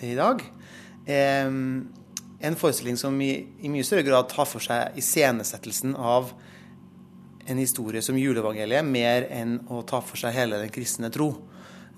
i 0.00 0.14
dag, 0.16 0.40
eh, 1.04 1.44
en 1.44 2.56
forestilling 2.56 2.96
som 2.96 3.18
i, 3.20 3.32
i 3.60 3.68
mye 3.68 3.84
større 3.84 4.06
grad 4.06 4.30
tar 4.30 4.48
for 4.48 4.64
seg 4.64 4.96
iscenesettelsen 4.96 5.92
av 5.92 6.30
en 7.48 7.60
historie 7.60 8.00
som 8.04 8.16
juleevangeliet, 8.16 8.86
mer 8.86 9.26
enn 9.28 9.58
å 9.68 9.82
ta 9.88 10.00
for 10.04 10.20
seg 10.20 10.32
hele 10.36 10.60
den 10.62 10.72
kristne 10.72 11.10
tro. 11.12 11.34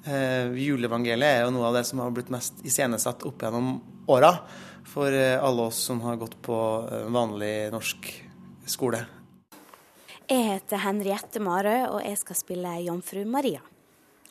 Eh, 0.02 0.50
juleevangeliet 0.58 1.28
er 1.28 1.44
jo 1.44 1.54
noe 1.54 1.68
av 1.70 1.78
det 1.78 1.84
som 1.86 2.02
har 2.02 2.10
blitt 2.14 2.30
mest 2.32 2.58
iscenesatt 2.66 3.22
opp 3.28 3.46
gjennom 3.46 3.76
åra 4.10 4.34
for 4.90 5.14
alle 5.14 5.68
oss 5.70 5.78
som 5.86 6.02
har 6.02 6.18
gått 6.18 6.36
på 6.42 6.56
vanlig 7.14 7.70
norsk 7.70 8.10
skole. 8.66 9.04
Jeg 10.30 10.46
heter 10.46 10.82
Henriette 10.84 11.42
Marø, 11.42 11.76
og 11.94 12.02
jeg 12.06 12.18
skal 12.20 12.38
spille 12.38 12.74
Jomfru 12.84 13.24
Maria. 13.26 13.62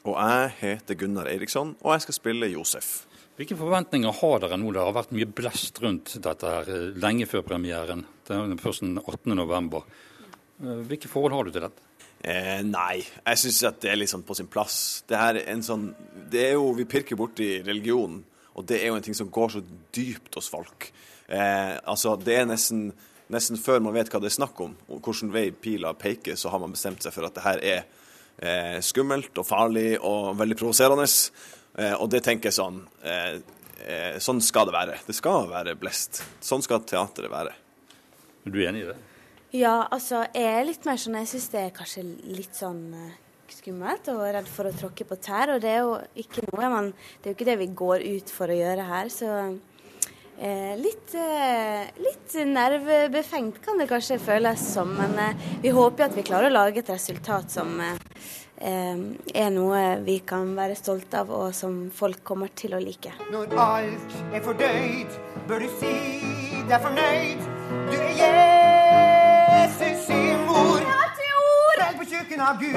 Og 0.08 0.16
jeg 0.16 0.52
heter 0.62 0.96
Gunnar 1.00 1.28
Eiriksson, 1.28 1.74
og 1.84 1.96
jeg 1.96 2.06
skal 2.06 2.16
spille 2.16 2.48
Josef. 2.54 2.92
Hvilke 3.40 3.56
forventninger 3.60 4.16
har 4.20 4.42
dere 4.44 4.58
nå? 4.60 4.72
Det 4.76 4.82
har 4.84 4.96
vært 4.96 5.12
mye 5.16 5.28
blest 5.32 5.78
rundt 5.84 6.18
dette 6.24 6.54
her 6.54 6.72
lenge 7.00 7.28
før 7.28 7.44
premieren. 7.48 8.06
Det 8.28 8.36
er 8.36 8.56
først 8.60 8.84
den 8.84 8.98
18. 9.00 9.36
november. 9.36 9.84
Hvilke 10.60 11.12
forhold 11.12 11.36
har 11.36 11.48
du 11.48 11.54
til 11.56 11.64
dette? 11.68 11.86
Eh, 12.20 12.60
nei, 12.68 12.98
jeg 13.00 13.40
syns 13.40 13.62
at 13.70 13.78
det 13.84 13.94
er 13.94 14.04
sånn 14.12 14.26
på 14.28 14.36
sin 14.36 14.50
plass. 14.52 15.06
Det 15.08 15.16
er 15.16 15.40
en 15.54 15.62
sånn 15.64 15.86
Det 16.32 16.42
er 16.50 16.58
jo 16.58 16.74
Vi 16.76 16.84
pirker 16.84 17.16
borti 17.16 17.48
religionen, 17.64 18.26
og 18.60 18.66
det 18.68 18.82
er 18.82 18.92
jo 18.92 18.98
en 19.00 19.06
ting 19.06 19.16
som 19.16 19.30
går 19.32 19.54
så 19.56 19.62
dypt 19.96 20.36
hos 20.36 20.50
folk. 20.52 20.90
Eh, 21.32 21.78
altså, 21.88 22.18
det 22.20 22.42
er 22.42 22.50
nesten 22.50 22.90
Nesten 23.30 23.60
før 23.62 23.78
man 23.86 23.94
vet 23.94 24.08
hva 24.10 24.18
det 24.18 24.32
er 24.32 24.40
snakk 24.40 24.58
om, 24.64 24.72
og 24.90 25.06
hvilken 25.06 25.30
vei 25.30 25.52
pila 25.54 25.92
peker, 25.94 26.34
så 26.34 26.50
har 26.50 26.64
man 26.64 26.72
bestemt 26.74 27.04
seg 27.06 27.14
for 27.14 27.28
at 27.28 27.36
det 27.36 27.44
her 27.44 27.60
er 27.62 27.84
eh, 28.42 28.80
skummelt 28.82 29.38
og 29.38 29.46
farlig 29.46 30.00
og 30.02 30.32
veldig 30.40 30.58
provoserende. 30.58 31.06
Eh, 31.78 31.94
og 31.94 32.10
det 32.10 32.24
tenker 32.26 32.50
jeg 32.50 32.58
sånn 32.58 32.84
eh, 33.06 33.38
Sånn 34.20 34.42
skal 34.44 34.68
det 34.68 34.74
være. 34.76 34.98
Det 35.06 35.14
skal 35.16 35.46
være 35.48 35.78
blest. 35.80 36.24
Sånn 36.44 36.66
skal 36.66 36.82
teateret 36.90 37.32
være. 37.32 37.54
Er 38.44 38.52
du 38.52 38.58
enig 38.66 38.82
i 38.82 38.90
det? 38.90 38.98
Ja, 39.56 39.76
altså 39.86 40.26
jeg 40.34 40.50
er 40.50 40.66
litt 40.68 40.90
mer 40.90 41.00
sånn 41.00 41.16
Jeg 41.22 41.30
syns 41.32 41.48
det 41.54 41.62
er 41.62 41.78
kanskje 41.78 42.04
litt 42.28 42.58
sånn 42.58 42.82
skummelt 43.54 44.10
og 44.14 44.22
redd 44.26 44.48
for 44.50 44.70
å 44.70 44.76
tråkke 44.76 45.08
på 45.08 45.18
tær. 45.22 45.56
Og 45.56 45.64
det 45.64 45.74
er 45.74 45.82
jo 45.84 45.98
ikke 46.20 46.46
noe 46.50 46.70
man 46.72 46.92
Det 46.92 47.30
er 47.30 47.34
jo 47.34 47.38
ikke 47.38 47.50
det 47.50 47.60
vi 47.64 47.74
går 47.82 48.06
ut 48.06 48.32
for 48.34 48.52
å 48.52 48.58
gjøre 48.58 48.86
her, 48.88 49.10
så 49.14 49.32
eh, 50.40 50.76
litt, 50.80 51.16
eh, 51.16 51.90
litt 52.00 52.38
nervebefengt 52.50 53.62
kan 53.66 53.82
det 53.82 53.90
kanskje 53.92 54.20
føles 54.24 54.64
som. 54.74 54.94
Men 54.98 55.18
eh, 55.20 55.50
vi 55.64 55.74
håper 55.76 56.06
jo 56.06 56.10
at 56.10 56.18
vi 56.18 56.28
klarer 56.30 56.50
å 56.50 56.58
lage 56.58 56.84
et 56.84 56.96
resultat 56.96 57.52
som 57.52 57.80
er 58.60 59.54
noe 59.56 59.84
vi 60.04 60.18
kan 60.28 60.50
være 60.58 60.76
stolte 60.76 61.22
av, 61.22 61.30
og 61.32 61.54
som 61.56 61.86
folk 61.96 62.26
kommer 62.28 62.52
til 62.52 62.76
å 62.76 62.82
like. 62.84 63.14
Når 63.32 63.56
alt 63.56 64.18
er 64.34 64.44
fordøyd, 64.44 65.16
bør 65.48 65.64
du 65.64 65.72
si 65.80 65.96
deg 66.68 66.84
fornøyd. 66.84 67.49
Vel 72.40 72.48
av 72.48 72.60
Gud. 72.60 72.76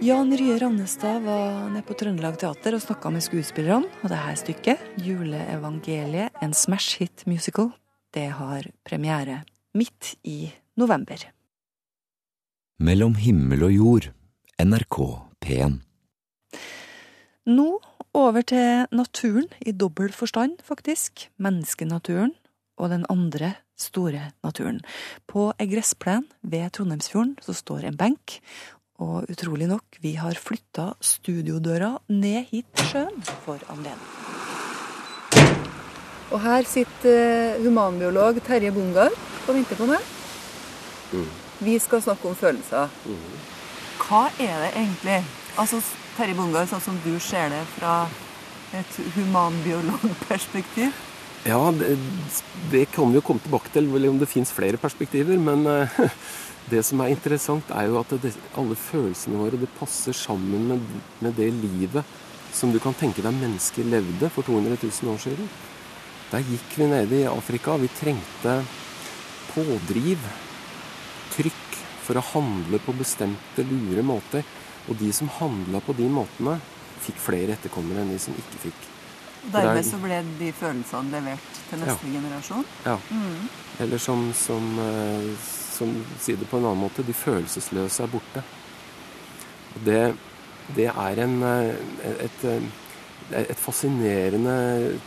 Jan 0.00 0.36
Rye 0.36 0.58
Rannestad 0.58 1.22
var 1.22 1.68
nede 1.68 1.84
på 1.84 1.94
Trøndelag 1.98 2.38
Teater 2.40 2.72
og 2.78 2.80
snakka 2.80 3.10
med 3.12 3.20
skuespillerne. 3.20 3.90
Og 4.00 4.08
det 4.08 4.16
her 4.16 4.36
stykket, 4.40 4.80
'Juleevangeliet', 4.96 6.32
en 6.40 6.54
smash 6.54 6.98
hit 6.98 7.26
musical, 7.26 7.72
det 8.14 8.30
har 8.32 8.64
premiere 8.84 9.44
midt 9.74 10.16
i 10.24 10.52
november. 10.76 11.20
Mellom 12.80 13.14
himmel 13.14 13.62
og 13.62 13.72
jord. 13.72 14.08
NRK 14.58 14.96
P1. 15.44 15.80
Nå 17.46 17.80
over 18.14 18.40
til 18.40 18.86
naturen, 18.92 19.48
i 19.60 19.72
dobbel 19.72 20.12
forstand, 20.12 20.64
faktisk. 20.64 21.28
Menneskenaturen 21.36 22.32
og 22.78 22.88
den 22.88 23.04
andre 23.10 23.54
store 23.82 24.28
naturen. 24.44 24.80
På 25.26 25.50
ei 25.58 25.68
gressplen 25.70 26.28
ved 26.42 26.72
Trondheimsfjorden 26.76 27.36
så 27.42 27.56
står 27.56 27.88
en 27.88 27.98
benk, 27.98 28.38
og 29.02 29.26
utrolig 29.32 29.66
nok, 29.66 29.98
vi 30.02 30.14
har 30.14 30.38
flytta 30.38 30.92
studiodøra 31.02 31.96
ned 32.12 32.46
hit 32.52 32.68
til 32.78 32.92
sjøen 32.92 33.22
for 33.44 33.58
anledningen. 33.72 34.50
Og 36.32 36.40
her 36.40 36.64
sitter 36.64 37.58
humanbiolog 37.60 38.38
Terje 38.46 38.72
Bungar 38.72 39.12
og 39.12 39.54
venter 39.54 39.76
på 39.76 39.88
meg. 39.90 40.00
Mm. 41.12 41.28
Vi 41.60 41.78
skal 41.82 42.02
snakke 42.02 42.30
om 42.30 42.36
følelser. 42.38 42.88
Hva 44.00 44.22
er 44.40 44.64
det 44.64 44.70
egentlig? 44.70 45.18
Altså, 45.60 45.82
Terje 46.16 46.36
Bungar, 46.38 46.66
sånn 46.70 46.84
som 46.84 46.96
du 47.04 47.12
ser 47.20 47.52
det 47.52 47.60
fra 47.76 48.06
et 48.72 49.00
humanbiologperspektiv? 49.16 50.96
Ja, 51.42 51.72
det, 51.74 51.96
det 52.70 52.84
kan 52.94 53.10
vi 53.10 53.18
jo 53.18 53.24
komme 53.26 53.42
tilbake 53.42 53.72
til, 53.74 53.88
om 53.90 54.18
det 54.20 54.28
fins 54.30 54.52
flere 54.54 54.78
perspektiver. 54.78 55.40
Men 55.42 55.66
uh, 55.66 56.02
det 56.70 56.84
som 56.86 57.02
er 57.02 57.10
interessant, 57.10 57.72
er 57.74 57.88
jo 57.90 57.98
at 57.98 58.14
det, 58.22 58.30
alle 58.54 58.78
følelsene 58.78 59.40
våre 59.40 59.58
det 59.58 59.70
passer 59.74 60.14
sammen 60.14 60.68
med, 60.70 60.86
med, 61.18 61.34
det 61.34 61.50
livet 61.50 62.06
som 62.54 62.70
du 62.70 62.78
kan 62.78 62.94
tenke 62.94 63.24
deg 63.24 63.34
mennesker 63.34 63.88
levde 63.88 64.30
for 64.30 64.46
200 64.46 64.78
000 64.78 65.10
år 65.10 65.18
siden. 65.24 65.50
Der 66.30 66.46
gikk 66.46 66.78
vi 66.78 66.86
nede 66.86 67.20
i 67.24 67.26
Afrika. 67.26 67.74
Vi 67.80 67.90
trengte 67.90 68.60
pådriv, 69.50 70.22
trykk, 71.34 71.78
for 72.02 72.18
å 72.18 72.26
handle 72.32 72.78
på 72.82 72.94
bestemte, 72.98 73.66
lure 73.66 74.06
måter. 74.06 74.46
Og 74.86 74.98
de 75.00 75.10
som 75.14 75.30
handla 75.40 75.82
på 75.82 75.94
de 75.98 76.06
måtene, 76.10 76.60
fikk 77.02 77.18
flere 77.18 77.56
etterkommere 77.56 78.04
enn 78.04 78.14
de 78.14 78.22
som 78.22 78.36
ikke 78.38 78.68
fikk. 78.68 78.90
Dermed 79.50 79.86
så 79.86 79.98
ble 79.98 80.20
de 80.38 80.52
følelsene 80.54 81.10
levert 81.16 81.60
til 81.68 81.80
neste 81.82 82.06
ja. 82.06 82.12
generasjon? 82.14 82.66
Ja. 82.86 82.98
Mm. 83.10 83.48
Eller 83.82 83.98
som, 83.98 84.28
som, 84.38 84.68
som 85.72 85.94
sier 86.22 86.38
det 86.38 86.46
på 86.50 86.60
en 86.60 86.68
annen 86.68 86.84
måte, 86.84 87.02
de 87.06 87.16
følelsesløse 87.16 88.04
er 88.04 88.12
borte. 88.12 88.44
Det, 89.84 90.02
det 90.76 90.88
er 90.92 91.22
en, 91.24 91.36
eh, 91.42 92.24
et, 92.26 92.44
et, 93.32 93.58
fascinerende 93.58 94.56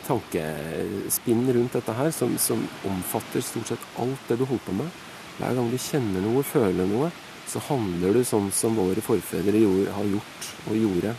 tankespinn 0.08 1.46
rundt 1.58 1.78
dette 1.78 1.96
her, 2.00 2.12
som, 2.16 2.36
som 2.42 2.66
omfatter 2.90 3.46
stort 3.46 3.72
sett 3.72 3.88
alt 4.02 4.28
det 4.30 4.40
du 4.42 4.46
holder 4.46 4.66
på 4.68 4.80
med. 4.82 5.00
Hver 5.38 5.56
gang 5.58 5.72
du 5.72 5.80
kjenner 5.80 6.24
noe, 6.24 6.44
føler 6.48 6.90
noe, 6.90 7.12
så 7.48 7.62
handler 7.68 8.16
du 8.16 8.24
sånn 8.26 8.50
som 8.56 8.78
våre 8.78 9.04
forfedre 9.06 9.62
gjorde, 9.62 9.94
har 9.94 10.12
gjort 10.16 10.52
og 10.66 10.78
gjorde 10.80 11.16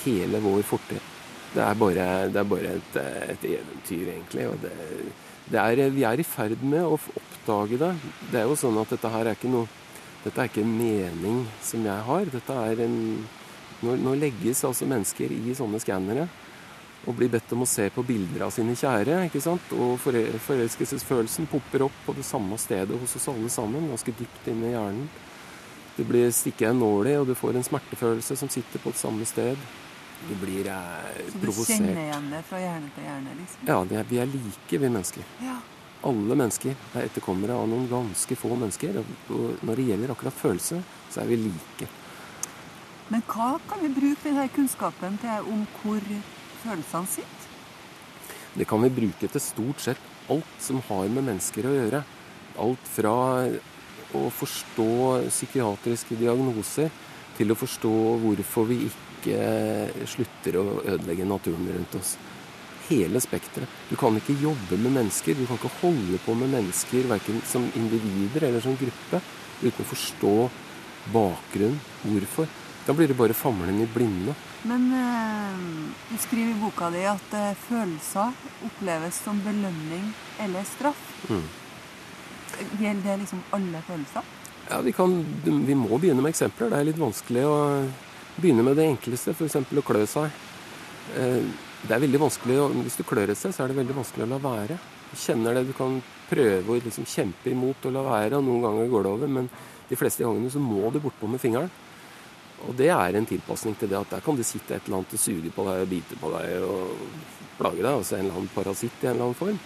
hele 0.00 0.40
vår 0.40 0.62
fortid. 0.64 1.09
Det 1.50 1.62
er 1.64 1.74
bare, 1.74 2.06
det 2.30 2.38
er 2.38 2.46
bare 2.46 2.76
et, 2.78 2.96
et, 3.34 3.46
eventyr, 3.56 4.12
egentlig. 4.12 4.46
og 4.48 4.58
det, 4.62 4.72
det 5.50 5.58
er, 5.58 5.90
Vi 5.90 6.04
er 6.06 6.20
i 6.20 6.26
ferd 6.26 6.62
med 6.62 6.84
å 6.86 6.94
oppdage 6.94 7.80
det. 7.80 7.94
Det 8.30 8.40
er 8.42 8.46
jo 8.46 8.58
sånn 8.58 8.78
at 8.78 8.92
dette 8.94 9.10
her 9.10 9.26
er 9.26 9.38
ikke 9.38 9.52
noe 9.52 9.68
Dette 10.20 10.36
er 10.36 10.50
ikke 10.50 10.60
en 10.60 10.74
mening 10.76 11.46
som 11.64 11.84
jeg 11.86 12.06
har. 12.06 12.28
Dette 12.28 12.62
er 12.68 12.84
en 12.86 12.96
Nå, 13.80 13.94
nå 13.96 14.12
legges 14.12 14.58
altså 14.68 14.84
mennesker 14.84 15.32
i 15.32 15.54
sånne 15.56 15.78
skannere 15.80 16.26
og 17.08 17.16
blir 17.16 17.30
bedt 17.32 17.52
om 17.56 17.64
å 17.64 17.68
se 17.68 17.86
på 17.92 18.04
bilder 18.04 18.44
av 18.44 18.52
sine 18.52 18.74
kjære. 18.76 19.22
ikke 19.26 19.40
sant? 19.40 19.72
Og 19.72 19.96
forelskelsesfølelsen 20.04 21.48
popper 21.48 21.86
opp 21.86 22.02
på 22.04 22.14
det 22.16 22.26
samme 22.28 22.58
stedet 22.60 22.98
hos 23.00 23.16
oss 23.16 23.28
alle 23.32 23.48
sammen, 23.48 23.88
ganske 23.88 24.12
dypt 24.18 24.50
inne 24.52 24.68
i 24.68 24.74
hjernen. 24.74 25.06
Det 25.96 26.04
blir 26.08 26.28
stikket 26.32 26.70
en 26.70 26.82
nål 26.84 27.08
i, 27.08 27.16
og 27.20 27.30
du 27.30 27.34
får 27.36 27.56
en 27.56 27.64
smertefølelse 27.66 28.36
som 28.36 28.52
sitter 28.52 28.82
på 28.82 28.92
det 28.92 29.00
samme 29.00 29.24
sted. 29.28 29.56
Du 30.28 30.34
blir 30.42 30.68
eh, 30.68 31.20
provosert. 31.40 31.76
Så 31.76 31.82
du 31.82 31.86
kjenner 31.88 32.02
igjen 32.04 32.30
det 32.32 32.42
fra 32.48 32.60
hjerne 32.60 32.90
til 32.94 33.06
hjerne? 33.06 33.36
liksom? 33.40 33.68
Ja, 33.68 33.78
er, 34.00 34.08
vi 34.10 34.20
er 34.20 34.28
like, 34.30 34.76
vi 34.76 34.88
mennesker. 34.88 35.30
Ja. 35.44 35.56
Alle 36.10 36.36
mennesker 36.36 36.76
er 36.96 37.06
etterkommere 37.06 37.56
av 37.56 37.66
noen 37.68 37.88
ganske 37.90 38.36
få 38.38 38.52
mennesker. 38.54 39.00
Og 39.00 39.64
når 39.66 39.80
det 39.80 39.88
gjelder 39.90 40.14
akkurat 40.14 40.36
følelse, 40.36 40.80
så 41.10 41.22
er 41.24 41.32
vi 41.32 41.40
like. 41.44 41.90
Men 43.10 43.24
hva 43.26 43.56
kan 43.66 43.82
vi 43.82 43.90
bruke 43.90 44.22
denne 44.28 44.46
kunnskapen 44.54 45.18
til 45.20 45.50
om 45.50 45.66
hvor 45.80 46.04
følelsene 46.62 47.10
sitter? 47.10 47.48
Det 48.54 48.66
kan 48.66 48.82
vi 48.82 48.90
bruke 48.90 49.28
til 49.30 49.42
stort 49.42 49.82
sett 49.82 50.08
alt 50.30 50.62
som 50.62 50.80
har 50.88 51.10
med 51.10 51.26
mennesker 51.26 51.66
å 51.66 51.74
gjøre. 51.74 52.04
Alt 52.60 52.88
fra 52.90 53.14
å 54.14 54.24
forstå 54.34 54.90
psykiatriske 55.28 56.18
diagnoser 56.18 56.90
til 57.38 57.52
å 57.52 57.58
forstå 57.58 57.92
hvorfor 58.24 58.66
vi 58.70 58.82
ikke 58.88 59.09
slutter 60.08 60.56
å 60.60 60.64
ødelegge 60.84 61.26
naturen 61.28 61.68
rundt 61.74 61.96
oss. 61.98 62.16
Hele 62.88 63.20
spekteret. 63.22 63.68
Du 63.90 63.94
kan 63.96 64.16
ikke 64.18 64.38
jobbe 64.40 64.78
med 64.80 64.96
mennesker, 64.96 65.36
du 65.38 65.46
kan 65.46 65.60
ikke 65.60 65.72
holde 65.82 66.18
på 66.24 66.34
med 66.34 66.50
mennesker 66.56 67.06
verken 67.10 67.42
som 67.46 67.68
individer 67.78 68.48
eller 68.48 68.64
som 68.64 68.78
gruppe 68.78 69.20
uten 69.60 69.84
å 69.84 69.90
forstå 69.92 70.34
bakgrunnen, 71.12 71.78
hvorfor. 72.02 72.48
Da 72.86 72.96
blir 72.96 73.08
det 73.08 73.18
bare 73.18 73.36
famling 73.36 73.82
i 73.82 73.86
blinde. 73.86 74.34
Men 74.62 74.92
eh, 74.92 75.60
du 76.10 76.18
skriver 76.18 76.50
i 76.50 76.60
boka 76.60 76.90
di 76.92 77.04
at 77.08 77.34
eh, 77.36 77.56
følelser 77.68 78.34
oppleves 78.66 79.22
som 79.24 79.40
belønning 79.44 80.10
eller 80.40 80.66
straff. 80.68 81.00
Mm. 81.30 81.46
Gjelder 82.80 83.06
det 83.06 83.16
liksom 83.22 83.42
alle 83.56 83.82
følelser? 83.86 84.36
Ja, 84.70 84.80
vi, 84.84 84.92
kan, 84.92 85.14
vi, 85.44 85.74
må 85.74 85.98
begynne 85.98 86.22
med 86.22 86.34
eksempler. 86.34 86.70
Det 86.70 86.80
er 86.80 86.88
litt 86.90 87.00
vanskelig 87.00 87.46
å 87.48 87.56
begynne 88.36 88.64
med 88.66 88.78
det 88.78 88.86
enkleste, 88.90 89.34
f.eks. 89.34 89.56
å 89.56 89.84
klø 89.86 90.04
seg. 90.08 90.30
Eh, 91.16 91.42
det 91.80 91.94
er 91.96 92.02
veldig 92.02 92.20
vanskelig, 92.20 92.56
Hvis 92.84 92.98
du 93.00 93.04
klør 93.08 93.34
sted, 93.34 93.54
så 93.54 93.64
er 93.64 93.68
det 93.68 93.80
veldig 93.80 93.96
vanskelig 93.96 94.26
å 94.26 94.32
la 94.34 94.40
være. 94.44 94.78
Du 95.10 95.16
kjenner 95.18 95.54
det, 95.54 95.66
du 95.66 95.72
kan 95.74 96.00
prøve 96.28 96.70
å 96.70 96.80
liksom 96.80 97.06
kjempe 97.08 97.50
imot 97.50 97.86
å 97.88 97.94
la 97.94 98.02
være, 98.06 98.36
og 98.36 98.44
noen 98.44 98.66
ganger 98.66 98.90
går 98.92 99.06
det 99.06 99.12
over. 99.14 99.28
Men 99.28 99.48
de 99.88 99.98
fleste 99.98 100.22
gangene 100.22 100.50
så 100.52 100.60
må 100.62 100.90
du 100.92 101.00
bortpå 101.00 101.30
med 101.30 101.40
fingeren. 101.42 101.70
Og 102.68 102.76
det 102.76 102.90
er 102.92 103.16
en 103.16 103.26
tilpasning 103.26 103.74
til 103.80 103.88
det 103.88 103.98
at 103.98 104.10
der 104.12 104.22
kan 104.24 104.36
det 104.36 104.44
sitte 104.44 104.76
et 104.76 104.84
eller 104.84 105.00
annet 105.00 105.14
og 105.16 105.22
suge 105.22 105.52
på 105.54 105.64
deg 105.64 105.80
og 105.80 105.88
bite 105.90 106.18
på 106.20 106.32
deg 106.34 106.66
og 106.66 106.90
plage 107.56 107.80
deg. 107.80 107.92
Altså 107.94 108.18
en 108.18 108.26
eller 108.26 108.36
annen 108.36 108.52
parasitt 108.54 109.00
i 109.00 109.08
en 109.08 109.14
eller 109.14 109.30
annen 109.30 109.40
form. 109.40 109.60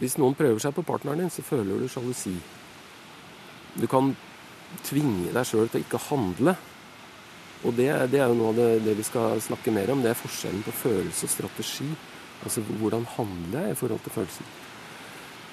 Hvis 0.00 0.16
noen 0.16 0.36
prøver 0.38 0.62
seg 0.64 0.72
på 0.72 0.86
partneren 0.88 1.20
din, 1.20 1.32
så 1.32 1.44
føler 1.44 1.76
du 1.76 1.88
sjalusi. 1.92 2.32
Du 3.76 3.84
kan 3.90 4.14
tvinge 4.86 5.34
deg 5.34 5.44
sjøl 5.46 5.68
til 5.68 5.82
å 5.82 5.84
ikke 5.84 6.00
handle. 6.08 6.56
Og 7.60 7.76
det, 7.76 7.90
det 8.12 8.22
er 8.22 8.30
jo 8.30 8.38
noe 8.38 8.54
av 8.54 8.58
det, 8.60 8.68
det, 8.86 8.96
vi 8.96 9.04
skal 9.04 9.40
snakke 9.44 9.72
mer 9.74 9.92
om. 9.92 10.00
Det 10.00 10.14
er 10.14 10.18
forskjellen 10.18 10.64
på 10.64 10.76
følelse 10.86 11.28
og 11.28 11.32
strategi. 11.34 11.88
Altså 12.40 12.64
hvordan 12.70 13.04
handler 13.18 13.66
jeg 13.66 13.76
i 13.76 13.80
forhold 13.82 14.00
til 14.06 14.14
følelsen. 14.16 14.52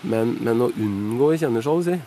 Men, 0.07 0.37
men 0.45 0.63
å 0.63 0.69
unngå 0.71 1.31
å 1.33 1.39
kjenne 1.41 1.63
sjalusi, 1.65 1.97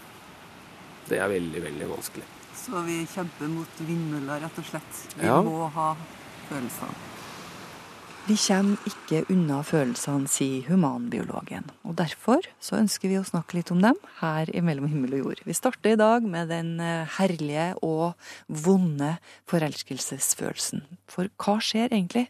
det 1.11 1.19
er 1.19 1.33
veldig, 1.33 1.65
veldig 1.67 1.91
vanskelig. 1.91 2.27
Så 2.61 2.81
vi 2.87 3.03
kjemper 3.11 3.51
mot 3.51 3.85
vindmøller, 3.85 4.45
rett 4.47 4.61
og 4.63 4.69
slett. 4.69 5.05
Vi 5.19 5.29
ja. 5.29 5.41
må 5.45 5.69
ha 5.75 5.93
følelsene. 6.49 7.10
Vi 8.29 8.37
kommer 8.37 8.77
ikke 8.87 9.23
unna 9.33 9.61
følelsene, 9.65 10.29
sier 10.31 10.67
humanbiologen. 10.69 11.71
Og 11.89 11.97
derfor 11.99 12.45
så 12.63 12.77
ønsker 12.79 13.11
vi 13.11 13.17
å 13.19 13.25
snakke 13.27 13.57
litt 13.57 13.73
om 13.73 13.81
dem 13.83 13.97
her 14.21 14.51
i 14.53 14.61
Mellom 14.65 14.91
himmel 14.91 15.17
og 15.17 15.23
jord. 15.25 15.41
Vi 15.49 15.57
starter 15.57 15.95
i 15.95 15.99
dag 15.99 16.27
med 16.29 16.53
den 16.53 16.75
eh, 16.85 17.09
herlige 17.17 17.71
og 17.87 18.13
vonde 18.47 19.15
forelskelsesfølelsen. 19.51 20.85
For 21.11 21.33
hva 21.41 21.57
skjer 21.65 21.89
egentlig 21.89 22.29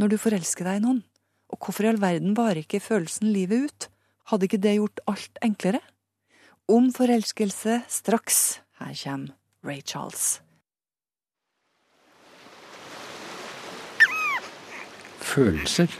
når 0.00 0.14
du 0.14 0.20
forelsker 0.22 0.70
deg 0.70 0.78
i 0.78 0.84
noen? 0.86 1.02
Og 1.52 1.60
hvorfor 1.60 1.86
i 1.86 1.90
all 1.92 2.00
verden 2.02 2.38
varer 2.38 2.62
ikke 2.62 2.82
følelsen 2.82 3.34
livet 3.34 3.66
ut? 3.66 3.88
Hadde 4.30 4.48
ikke 4.48 4.62
det 4.62 4.78
gjort 4.78 5.04
alt 5.10 5.44
enklere? 5.44 5.82
Om 6.70 6.88
forelskelse 6.96 7.82
straks. 7.92 8.40
Her 8.80 8.94
kommer 9.02 9.34
Ray 9.66 9.82
Charles. 9.82 10.38
Følelser. 15.34 15.90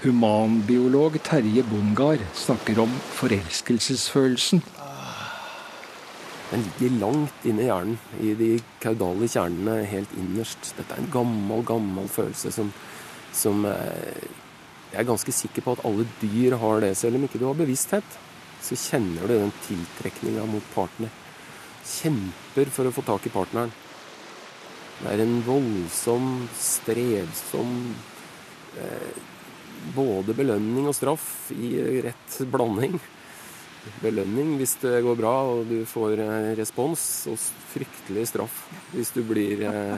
Humanbiolog 0.00 1.18
Terje 1.26 1.64
Bongard 1.68 2.22
snakker 2.34 2.80
om 2.80 2.94
forelskelsesfølelsen. 3.18 4.62
Den 6.50 6.64
ligger 6.64 6.96
langt 7.02 7.44
inne 7.46 7.62
i 7.62 7.68
hjernen, 7.68 8.00
i 8.20 8.32
de 8.38 8.48
kaudale 8.82 9.28
kjernene 9.30 9.84
helt 9.90 10.16
innerst. 10.18 10.72
Dette 10.78 10.96
er 10.96 11.04
en 11.04 11.12
gammel, 11.12 11.62
gammel 11.68 12.08
følelse 12.10 12.50
som, 12.56 12.72
som 13.32 13.62
eh, 13.68 14.24
Jeg 14.90 15.04
er 15.04 15.06
ganske 15.06 15.32
sikker 15.32 15.62
på 15.62 15.76
at 15.76 15.84
alle 15.86 16.08
dyr 16.18 16.56
har 16.58 16.80
det, 16.82 16.96
selv 16.98 17.20
om 17.20 17.28
ikke 17.28 17.38
du 17.38 17.46
har 17.46 17.60
bevissthet 17.60 18.18
så 18.62 18.76
kjenner 18.76 19.26
du 19.26 19.34
den 19.34 19.52
tiltrekninga 19.64 20.44
mot 20.48 20.64
partner. 20.74 21.12
Kjemper 21.86 22.70
for 22.72 22.88
å 22.88 22.92
få 22.94 23.04
tak 23.06 23.26
i 23.26 23.32
partneren. 23.32 23.72
Det 25.00 25.14
er 25.14 25.22
en 25.24 25.38
voldsom, 25.46 26.26
strevsom 26.60 27.76
eh, 28.80 29.20
Både 29.94 30.34
belønning 30.36 30.90
og 30.90 30.92
straff 30.92 31.48
i 31.56 31.70
rett 32.04 32.34
blanding. 32.52 32.98
Belønning 34.02 34.58
hvis 34.60 34.74
det 34.82 34.98
går 35.06 35.16
bra 35.16 35.32
og 35.54 35.62
du 35.70 35.78
får 35.88 36.20
eh, 36.20 36.50
respons, 36.58 37.04
og 37.32 37.40
fryktelig 37.72 38.26
straff 38.28 38.58
hvis 38.92 39.14
du 39.16 39.22
blir, 39.24 39.64
eh, 39.70 39.96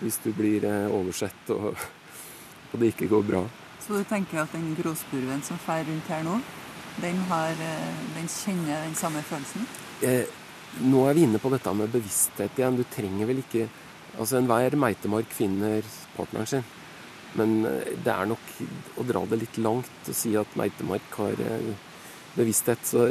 hvis 0.00 0.16
du 0.24 0.30
blir 0.32 0.64
eh, 0.64 0.88
oversett 0.88 1.52
og, 1.52 1.74
og 1.76 2.80
det 2.80 2.94
ikke 2.94 3.10
går 3.12 3.28
bra. 3.28 3.44
Så 3.84 4.00
du 4.00 4.08
tenker 4.08 4.40
at 4.40 4.56
den 4.56 4.72
gråspurven 4.78 5.44
som 5.44 5.60
fer 5.60 5.84
rundt 5.84 6.08
her 6.08 6.24
nå, 6.24 6.38
den, 7.04 7.20
har, 7.28 7.52
eh, 7.60 8.02
den 8.16 8.30
kjenner 8.32 8.86
den 8.86 8.96
samme 8.96 9.20
følelsen? 9.28 9.68
Eh, 10.00 10.24
nå 10.88 11.04
er 11.04 11.14
vi 11.14 11.28
inne 11.28 11.38
på 11.42 11.52
dette 11.52 11.76
med 11.76 11.92
bevissthet 11.92 12.56
igjen. 12.56 12.80
Du 12.80 12.88
trenger 12.88 13.28
vel 13.28 13.44
ikke 13.44 13.68
Altså 14.18 14.38
Enhver 14.38 14.76
meitemark 14.78 15.30
finner 15.34 15.86
partneren 16.16 16.50
sin. 16.50 16.66
Men 17.38 17.64
eh, 17.66 17.94
det 18.04 18.12
er 18.12 18.30
nok 18.30 18.52
å 19.00 19.06
dra 19.08 19.24
det 19.30 19.40
litt 19.42 19.60
langt 19.62 20.10
å 20.10 20.16
si 20.16 20.34
at 20.38 20.58
meitemark 20.58 21.18
har 21.18 21.40
eh, 21.42 21.72
bevissthet. 22.36 22.84
Så 22.86 23.08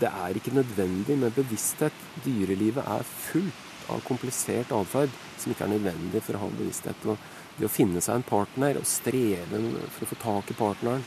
det 0.00 0.10
er 0.10 0.36
ikke 0.36 0.54
nødvendig 0.56 1.18
med 1.20 1.36
bevissthet. 1.36 1.96
Dyrelivet 2.26 2.84
er 2.84 3.08
fullt 3.08 3.68
av 3.92 4.04
komplisert 4.06 4.70
atferd 4.72 5.14
som 5.40 5.52
ikke 5.52 5.66
er 5.66 5.74
nødvendig 5.74 6.22
for 6.24 6.38
å 6.38 6.44
ha 6.44 6.52
bevissthet. 6.58 7.08
Og 7.08 7.58
det 7.58 7.68
å 7.68 7.72
finne 7.72 8.00
seg 8.04 8.20
en 8.20 8.28
partner 8.28 8.78
og 8.80 8.88
streve 8.88 9.64
for 9.88 10.04
å 10.04 10.12
få 10.12 10.20
tak 10.22 10.52
i 10.52 10.56
partneren, 10.56 11.02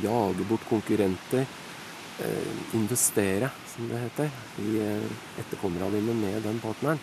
jage 0.00 0.46
bort 0.48 0.64
konkurrenter, 0.70 1.48
Eh, 2.20 2.76
investere, 2.76 3.50
som 3.66 3.88
det 3.88 3.96
heter, 3.96 4.30
i 4.60 4.80
etterkommerne 5.40 5.88
dine 5.94 6.12
med 6.12 6.42
den 6.44 6.58
partneren. 6.60 6.98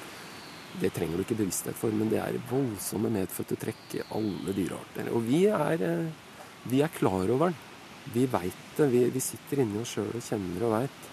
Det 0.77 0.91
trenger 0.93 1.17
du 1.17 1.23
ikke 1.25 1.39
bevissthet 1.39 1.77
for, 1.77 1.93
men 1.93 2.09
det 2.11 2.19
er 2.21 2.37
voldsomme 2.51 3.09
medfødte 3.13 3.57
trekk 3.59 3.97
i 3.97 4.03
alle 4.17 4.53
dyrearter. 4.53 5.09
Og 5.15 5.23
vi 5.25 5.45
er, 5.49 5.81
eh, 5.81 6.67
vi 6.69 6.81
er 6.85 6.93
klar 6.93 7.29
over 7.33 7.49
den. 7.49 7.55
Vi 8.13 8.25
veit 8.25 8.63
det. 8.77 8.89
Vi, 8.91 9.03
vi, 9.11 9.19
sitter 9.19 9.63
inni 9.63 9.81
oss 9.81 9.95
sjøl 9.95 10.13
og 10.13 10.23
kjenner 10.23 10.67
og 10.67 10.75
veit 10.77 11.07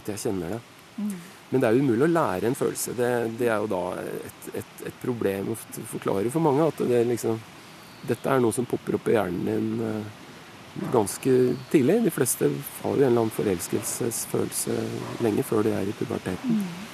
at 0.00 0.08
jeg 0.08 0.22
kjenner 0.24 0.56
det. 0.56 0.60
Mm. 0.96 1.12
Men 1.50 1.60
det 1.60 1.68
er 1.68 1.82
umulig 1.82 2.06
å 2.06 2.14
lære 2.14 2.48
en 2.48 2.58
følelse. 2.58 2.94
Det, 2.98 3.10
det 3.38 3.50
er 3.50 3.60
jo 3.60 3.70
da 3.70 3.84
et, 4.00 4.48
et, 4.62 4.72
et, 4.86 4.96
problem 5.02 5.52
å 5.52 5.58
forklare 5.92 6.32
for 6.32 6.42
mange. 6.44 6.66
At 6.72 6.82
det 6.88 7.04
liksom, 7.10 7.38
dette 8.08 8.32
er 8.32 8.42
noe 8.42 8.54
som 8.54 8.68
popper 8.70 8.98
opp 8.98 9.10
i 9.10 9.16
hjernen 9.18 9.46
din 9.50 10.02
ganske 10.92 11.56
tidlig. 11.70 12.04
De 12.04 12.10
fleste 12.10 12.48
har 12.82 12.90
jo 12.90 13.02
en 13.02 13.10
eller 13.10 13.24
annen 13.24 13.34
forelskelsesfølelse 13.34 14.76
lenge 15.24 15.44
før 15.46 15.66
de 15.66 15.74
er 15.74 15.90
i 15.90 15.96
puberteten. 15.96 16.60
Mm. 16.60 16.89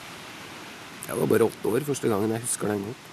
Jeg 1.07 1.19
var 1.21 1.29
bare 1.31 1.47
åtte 1.47 1.71
år 1.71 1.87
første 1.87 2.11
gangen 2.11 2.35
jeg 2.35 2.45
husker 2.45 2.73
den 2.73 2.89
godt. 2.89 3.05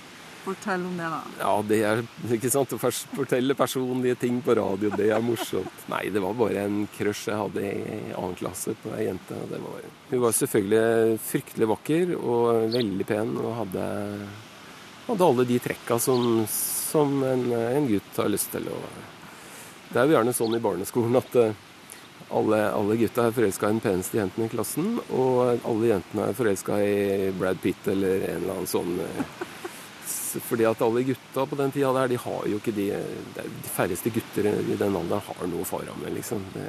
Fortell 0.44 0.82
om 0.84 0.98
det, 1.00 1.08
da. 1.08 1.20
Ja, 1.40 1.52
det 1.64 1.78
er 1.88 2.02
ikke 2.36 2.50
sant, 2.52 2.74
Å 2.76 2.80
fortelle 2.82 3.56
personlige 3.56 4.18
ting 4.26 4.42
på 4.44 4.58
radio, 4.60 4.90
det 4.92 5.08
er 5.16 5.24
morsomt. 5.24 5.86
Nei, 5.88 6.02
det 6.12 6.20
var 6.20 6.36
bare 6.36 6.66
en 6.68 6.82
crush 6.98 7.30
jeg 7.30 7.40
hadde 7.40 7.64
i 7.64 8.02
annen 8.12 8.36
klasse 8.42 8.76
på 8.82 8.92
ei 8.98 9.06
jente. 9.08 9.38
Det 9.48 9.62
var, 9.64 9.88
hun 10.10 10.24
var 10.26 10.36
selvfølgelig 10.36 11.22
fryktelig 11.30 11.70
vakker 11.72 12.14
og 12.18 12.76
veldig 12.76 13.08
pen 13.08 13.34
og 13.40 13.56
hadde, 13.62 13.88
hadde 15.08 15.32
alle 15.32 15.48
de 15.48 15.64
trekka 15.64 16.02
som, 16.04 16.44
som 16.52 17.16
en, 17.30 17.48
en 17.54 17.92
gutt 17.94 18.20
har 18.20 18.32
lyst 18.34 18.52
til. 18.52 18.68
å 18.68 18.84
det 19.94 20.02
er 20.02 20.10
jo 20.10 20.16
gjerne 20.16 20.34
sånn 20.34 20.56
i 20.58 20.62
barneskolen 20.62 21.20
at 21.20 21.36
eh, 21.38 21.58
alle, 22.34 22.60
alle 22.74 22.98
gutta 23.00 23.28
er 23.30 23.36
forelska 23.36 23.70
i 23.70 23.76
den 23.76 23.84
peneste 23.84 24.18
jenten 24.20 24.46
i 24.46 24.52
klassen, 24.52 24.94
og 25.14 25.60
alle 25.70 25.90
jentene 25.94 26.30
er 26.32 26.38
forelska 26.38 26.78
i 26.84 27.32
Brad 27.40 27.62
Pitt 27.64 27.88
eller 27.94 28.26
en 28.30 28.42
eller 28.44 28.56
annen 28.58 28.70
sånn 28.70 28.96
eh, 29.04 29.50
fordi 30.44 30.66
at 30.66 30.80
alle 30.82 31.04
gutta 31.06 31.44
på 31.46 31.56
den 31.60 31.72
tida 31.72 31.92
der, 31.94 32.08
de 32.10 32.18
har 32.18 32.46
jo 32.50 32.58
ikke 32.58 32.72
de 32.74 32.88
De 33.36 33.44
færreste 33.70 34.10
gutter 34.16 34.48
i 34.50 34.76
den 34.80 34.96
alderen 34.98 35.22
har 35.28 35.48
noe 35.52 35.62
å 35.62 35.68
fare 35.70 35.94
med, 36.02 36.14
liksom. 36.18 36.42
Det, 36.56 36.64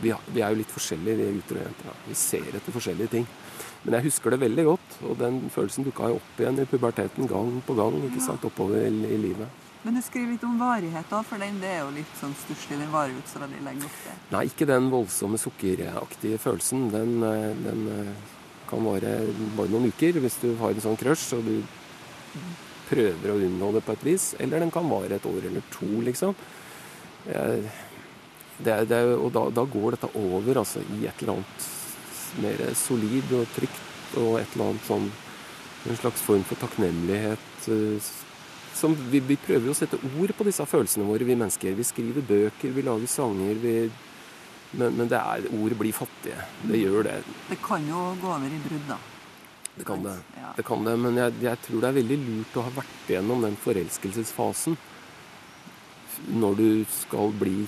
vi, 0.00 0.10
har- 0.14 0.24
vi 0.32 0.40
er 0.40 0.54
jo 0.54 0.60
litt 0.62 0.72
forskjellige, 0.72 1.18
vi 1.20 1.36
gutter 1.40 1.60
og 1.60 1.66
jenter. 1.66 1.98
Vi 2.08 2.16
ser 2.16 2.48
etter 2.56 2.72
forskjellige 2.72 3.12
ting. 3.12 3.26
Men 3.84 3.98
jeg 3.98 4.06
husker 4.08 4.30
det 4.32 4.40
veldig 4.40 4.64
godt, 4.64 4.96
og 5.10 5.16
den 5.20 5.42
følelsen 5.52 5.84
dukka 5.84 6.08
jo 6.08 6.20
opp 6.22 6.40
igjen 6.40 6.60
i 6.62 6.66
puberteten 6.70 7.28
gang 7.28 7.52
på 7.66 7.76
gang. 7.76 8.00
ikke 8.08 8.24
sant, 8.24 8.44
Oppover 8.48 8.80
i, 8.86 8.88
i 8.88 9.20
livet. 9.28 9.61
Men 9.82 9.96
du 9.98 10.02
skriver 10.04 10.36
litt 10.36 10.44
om 10.46 10.60
varighet 10.60 11.10
òg, 11.10 11.24
for 11.26 11.42
den 11.42 11.58
det 11.62 11.70
er 11.72 11.80
jo 11.82 11.90
litt 11.96 12.18
sånn 12.20 12.34
stusslig. 12.38 12.78
Den 12.78 12.92
varer 12.92 13.10
jo 13.10 13.18
ikke 13.18 13.32
så 13.32 13.42
veldig 13.42 13.62
lenge 13.66 13.88
ofte. 13.88 14.14
Nei, 14.30 14.44
ikke 14.46 14.68
den 14.70 14.90
voldsomme 14.92 15.40
sukkeraktige 15.42 16.38
følelsen. 16.42 16.84
Den, 16.92 17.16
eh, 17.26 17.48
den 17.64 17.88
eh, 17.90 18.12
kan 18.70 18.86
vare 18.86 19.16
bare 19.56 19.72
noen 19.72 19.90
uker 19.90 20.20
hvis 20.22 20.38
du 20.44 20.52
har 20.62 20.70
en 20.70 20.84
sånn 20.86 21.00
crush 21.00 21.34
og 21.34 21.48
du 21.48 21.56
prøver 22.92 23.32
å 23.32 23.40
unngå 23.42 23.72
det 23.74 23.82
på 23.86 23.96
et 23.96 24.06
vis. 24.06 24.28
Eller 24.38 24.62
den 24.62 24.70
kan 24.74 24.86
vare 24.90 25.18
et 25.18 25.26
år 25.26 25.50
eller 25.50 25.66
to, 25.74 25.90
liksom. 26.06 26.36
Det 28.62 28.74
det 28.86 28.98
og 29.16 29.30
da, 29.34 29.48
da 29.50 29.64
går 29.66 29.94
dette 29.96 30.10
over 30.18 30.58
altså, 30.60 30.82
i 30.94 31.06
et 31.06 31.22
eller 31.22 31.38
annet 31.40 31.68
mer 32.42 32.62
solid 32.78 33.32
og 33.34 33.48
trygt 33.56 34.16
og 34.20 34.38
et 34.40 34.54
eller 34.54 34.72
annet 34.72 34.88
sånn 34.88 35.12
En 35.82 35.96
slags 35.98 36.20
form 36.22 36.44
for 36.46 36.54
takknemlighet. 36.62 37.40
Som 38.74 38.96
vi, 39.12 39.20
vi 39.20 39.36
prøver 39.40 39.70
å 39.70 39.76
sette 39.76 40.00
ord 40.00 40.32
på 40.36 40.46
disse 40.48 40.64
følelsene 40.66 41.06
våre, 41.06 41.26
vi 41.28 41.36
mennesker. 41.36 41.76
Vi 41.78 41.86
skriver 41.86 42.24
bøker, 42.26 42.72
vi 42.74 42.84
lager 42.86 43.10
sanger. 43.10 43.58
Vi, 43.62 43.74
men, 44.72 44.96
men 44.98 45.10
det 45.10 45.20
er, 45.20 45.48
ord 45.52 45.76
blir 45.78 45.96
fattige. 45.96 46.46
Det 46.64 46.80
gjør 46.80 47.08
det. 47.08 47.18
Det 47.50 47.60
kan 47.64 47.84
jo 47.88 48.12
gå 48.22 48.30
over 48.32 48.48
i 48.48 48.62
brudd, 48.64 48.86
da. 48.88 49.00
Det 49.72 49.86
kan 49.88 50.02
det. 50.04 50.18
det, 50.56 50.62
kan 50.68 50.82
det 50.84 50.92
men 51.00 51.16
jeg, 51.16 51.32
jeg 51.40 51.60
tror 51.64 51.80
det 51.80 51.88
er 51.88 51.96
veldig 51.96 52.16
lurt 52.20 52.56
å 52.60 52.64
ha 52.66 52.72
vært 52.76 53.06
igjennom 53.08 53.40
den 53.40 53.54
forelskelsesfasen 53.56 54.76
når 56.36 56.58
du 56.58 56.66
skal 56.92 57.32
bli 57.40 57.62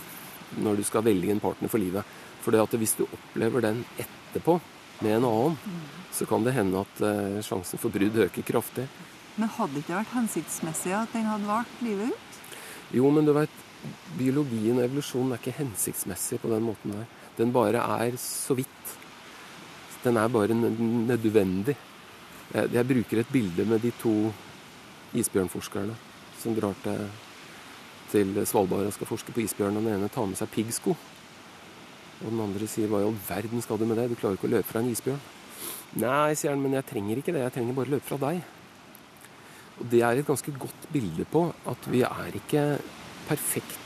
Når 0.61 0.77
du 0.79 0.85
skal 0.87 1.03
velge 1.03 1.33
en 1.33 1.41
partner 1.43 1.71
for 1.73 1.83
livet. 1.83 2.07
For 2.45 2.55
det 2.55 2.61
at 2.63 2.75
hvis 2.79 2.93
du 2.95 3.07
opplever 3.09 3.65
den 3.65 3.81
etterpå 3.99 4.61
med 5.03 5.17
en 5.17 5.25
annen, 5.27 5.57
så 6.15 6.29
kan 6.31 6.45
det 6.47 6.53
hende 6.55 6.85
at 6.85 7.01
eh, 7.03 7.41
sjansen 7.43 7.81
for 7.83 7.91
brudd 7.91 8.21
øker 8.23 8.47
kraftig. 8.47 8.85
Men 9.37 9.51
hadde 9.57 9.75
det 9.75 9.83
ikke 9.85 9.99
vært 9.99 10.15
hensiktsmessig 10.15 10.95
at 10.95 11.15
den 11.15 11.27
hadde 11.27 11.49
vart 11.49 11.81
livet 11.83 12.13
ut? 12.15 12.37
Jo, 12.95 13.11
men 13.11 13.27
du 13.27 13.33
vet, 13.35 13.63
biologien 14.19 14.79
og 14.79 14.85
evolusjonen 14.85 15.35
er 15.35 15.43
ikke 15.43 15.57
hensiktsmessig 15.59 16.39
på 16.43 16.53
den 16.53 16.63
måten 16.67 16.95
der. 16.95 17.09
Den 17.39 17.51
bare 17.55 17.83
er 18.07 18.17
så 18.21 18.55
vidt. 18.55 18.95
Den 20.05 20.21
er 20.21 20.31
bare 20.31 20.55
nødvendig. 20.55 21.75
Jeg, 22.55 22.71
jeg 22.77 22.87
bruker 22.87 23.21
et 23.21 23.33
bilde 23.33 23.67
med 23.67 23.83
de 23.83 23.91
to 23.99 24.15
isbjørnforskerne 25.19 25.97
som 26.39 26.55
drar 26.55 26.77
til, 26.85 27.09
til 28.13 28.41
Svalbard 28.47 28.87
og 28.87 28.95
skal 28.95 29.11
forske 29.11 29.35
på 29.35 29.43
isbjørn. 29.43 29.81
Den 29.81 29.95
ene 29.97 30.13
tar 30.13 30.29
med 30.31 30.39
seg 30.39 30.53
piggsko. 30.55 30.95
Og 32.23 32.31
den 32.31 32.41
andre 32.41 32.69
sier 32.71 32.87
'hva 32.89 33.03
i 33.03 33.09
all 33.09 33.17
verden 33.29 33.63
skal 33.63 33.79
du 33.79 33.87
med 33.87 33.99
det, 33.99 34.11
du 34.11 34.15
klarer 34.15 34.39
ikke 34.39 34.47
å 34.47 34.55
løpe 34.55 34.71
fra 34.71 34.81
en 34.81 34.93
isbjørn'. 34.93 35.25
Nei, 35.97 36.35
sier 36.35 36.51
han, 36.51 36.63
men 36.63 36.73
jeg 36.73 36.87
trenger 36.87 37.19
ikke 37.19 37.33
det, 37.33 37.43
jeg 37.43 37.53
trenger 37.53 37.75
bare 37.75 37.91
løpe 37.91 38.07
fra 38.07 38.17
deg. 38.31 38.43
Og 39.81 39.87
Det 39.91 40.03
er 40.03 40.11
et 40.21 40.27
ganske 40.27 40.53
godt 40.59 40.89
bilde 40.93 41.25
på 41.31 41.49
at 41.71 41.89
vi 41.91 42.03
er 42.07 42.37
ikke 42.39 42.79
perfekt 43.29 43.81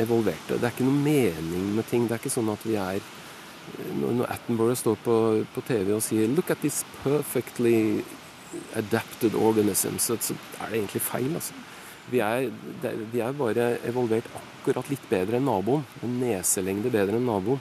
evolverte. 0.00 0.56
Det 0.56 0.64
er 0.64 0.74
ikke 0.74 0.86
noe 0.88 1.02
mening 1.04 1.74
med 1.76 1.88
ting. 1.90 2.06
Det 2.08 2.16
er 2.16 2.22
ikke 2.22 2.32
sånn 2.32 2.52
at 2.52 2.64
vi 2.66 2.78
er 2.80 3.00
Når 3.94 4.14
når 4.16 4.30
Attenborough 4.32 4.74
står 4.74 4.96
på, 5.04 5.16
på 5.54 5.60
TV 5.62 5.92
og 5.94 6.02
sier 6.02 6.26
'look 6.26 6.50
at 6.50 6.58
this 6.58 6.82
perfectly 7.04 8.02
adapted 8.74 9.34
organism', 9.34 9.98
så, 9.98 10.16
så 10.20 10.34
er 10.60 10.70
det 10.70 10.78
egentlig 10.78 11.02
feil. 11.02 11.34
altså. 11.34 11.54
Vi 12.10 12.18
er, 12.18 12.50
vi 13.12 13.20
er 13.20 13.32
bare 13.32 13.78
evolvert 13.86 14.26
akkurat 14.34 14.88
litt 14.90 15.04
bedre 15.10 15.36
enn 15.36 15.46
naboen. 15.46 15.84
En 16.02 16.18
neselengde 16.18 16.90
bedre 16.90 17.20
enn 17.20 17.26
naboen. 17.26 17.60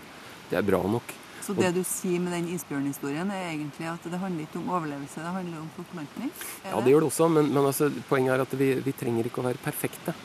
Det 0.49 0.57
er 0.57 0.65
bra 0.65 0.81
nok. 0.81 1.13
Så 1.45 1.55
det 1.57 1.71
du 1.75 1.81
sier 1.87 2.21
med 2.21 2.33
den 2.35 2.49
isbjørnhistorien, 2.53 3.29
er 3.33 3.51
egentlig 3.51 3.87
at 3.89 4.03
det 4.05 4.19
handler 4.21 4.45
ikke 4.45 4.59
om 4.61 4.71
overlevelse, 4.75 5.21
det 5.23 5.35
handler 5.35 5.61
om 5.61 5.69
forplantning? 5.77 6.33
Ja, 6.65 6.81
det 6.83 6.93
gjør 6.93 7.05
det 7.05 7.09
også, 7.11 7.29
men, 7.35 7.51
men 7.53 7.69
altså, 7.69 7.89
poenget 8.09 8.35
er 8.35 8.43
at 8.43 8.57
vi, 8.59 8.73
vi 8.85 8.95
trenger 8.97 9.29
ikke 9.29 9.41
å 9.43 9.47
være 9.47 9.63
perfekte. 9.63 10.15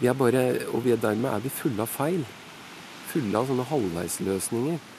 Vi 0.00 0.10
er 0.10 0.18
bare, 0.18 0.44
og 0.74 0.82
vi 0.84 0.92
er, 0.94 1.00
dermed 1.00 1.30
er 1.30 1.44
vi 1.44 1.52
fulle 1.54 1.84
av 1.84 1.90
feil. 1.90 2.24
Fulle 3.12 3.38
av 3.38 3.48
sånne 3.48 3.66
halvveisløsninger. 3.70 4.90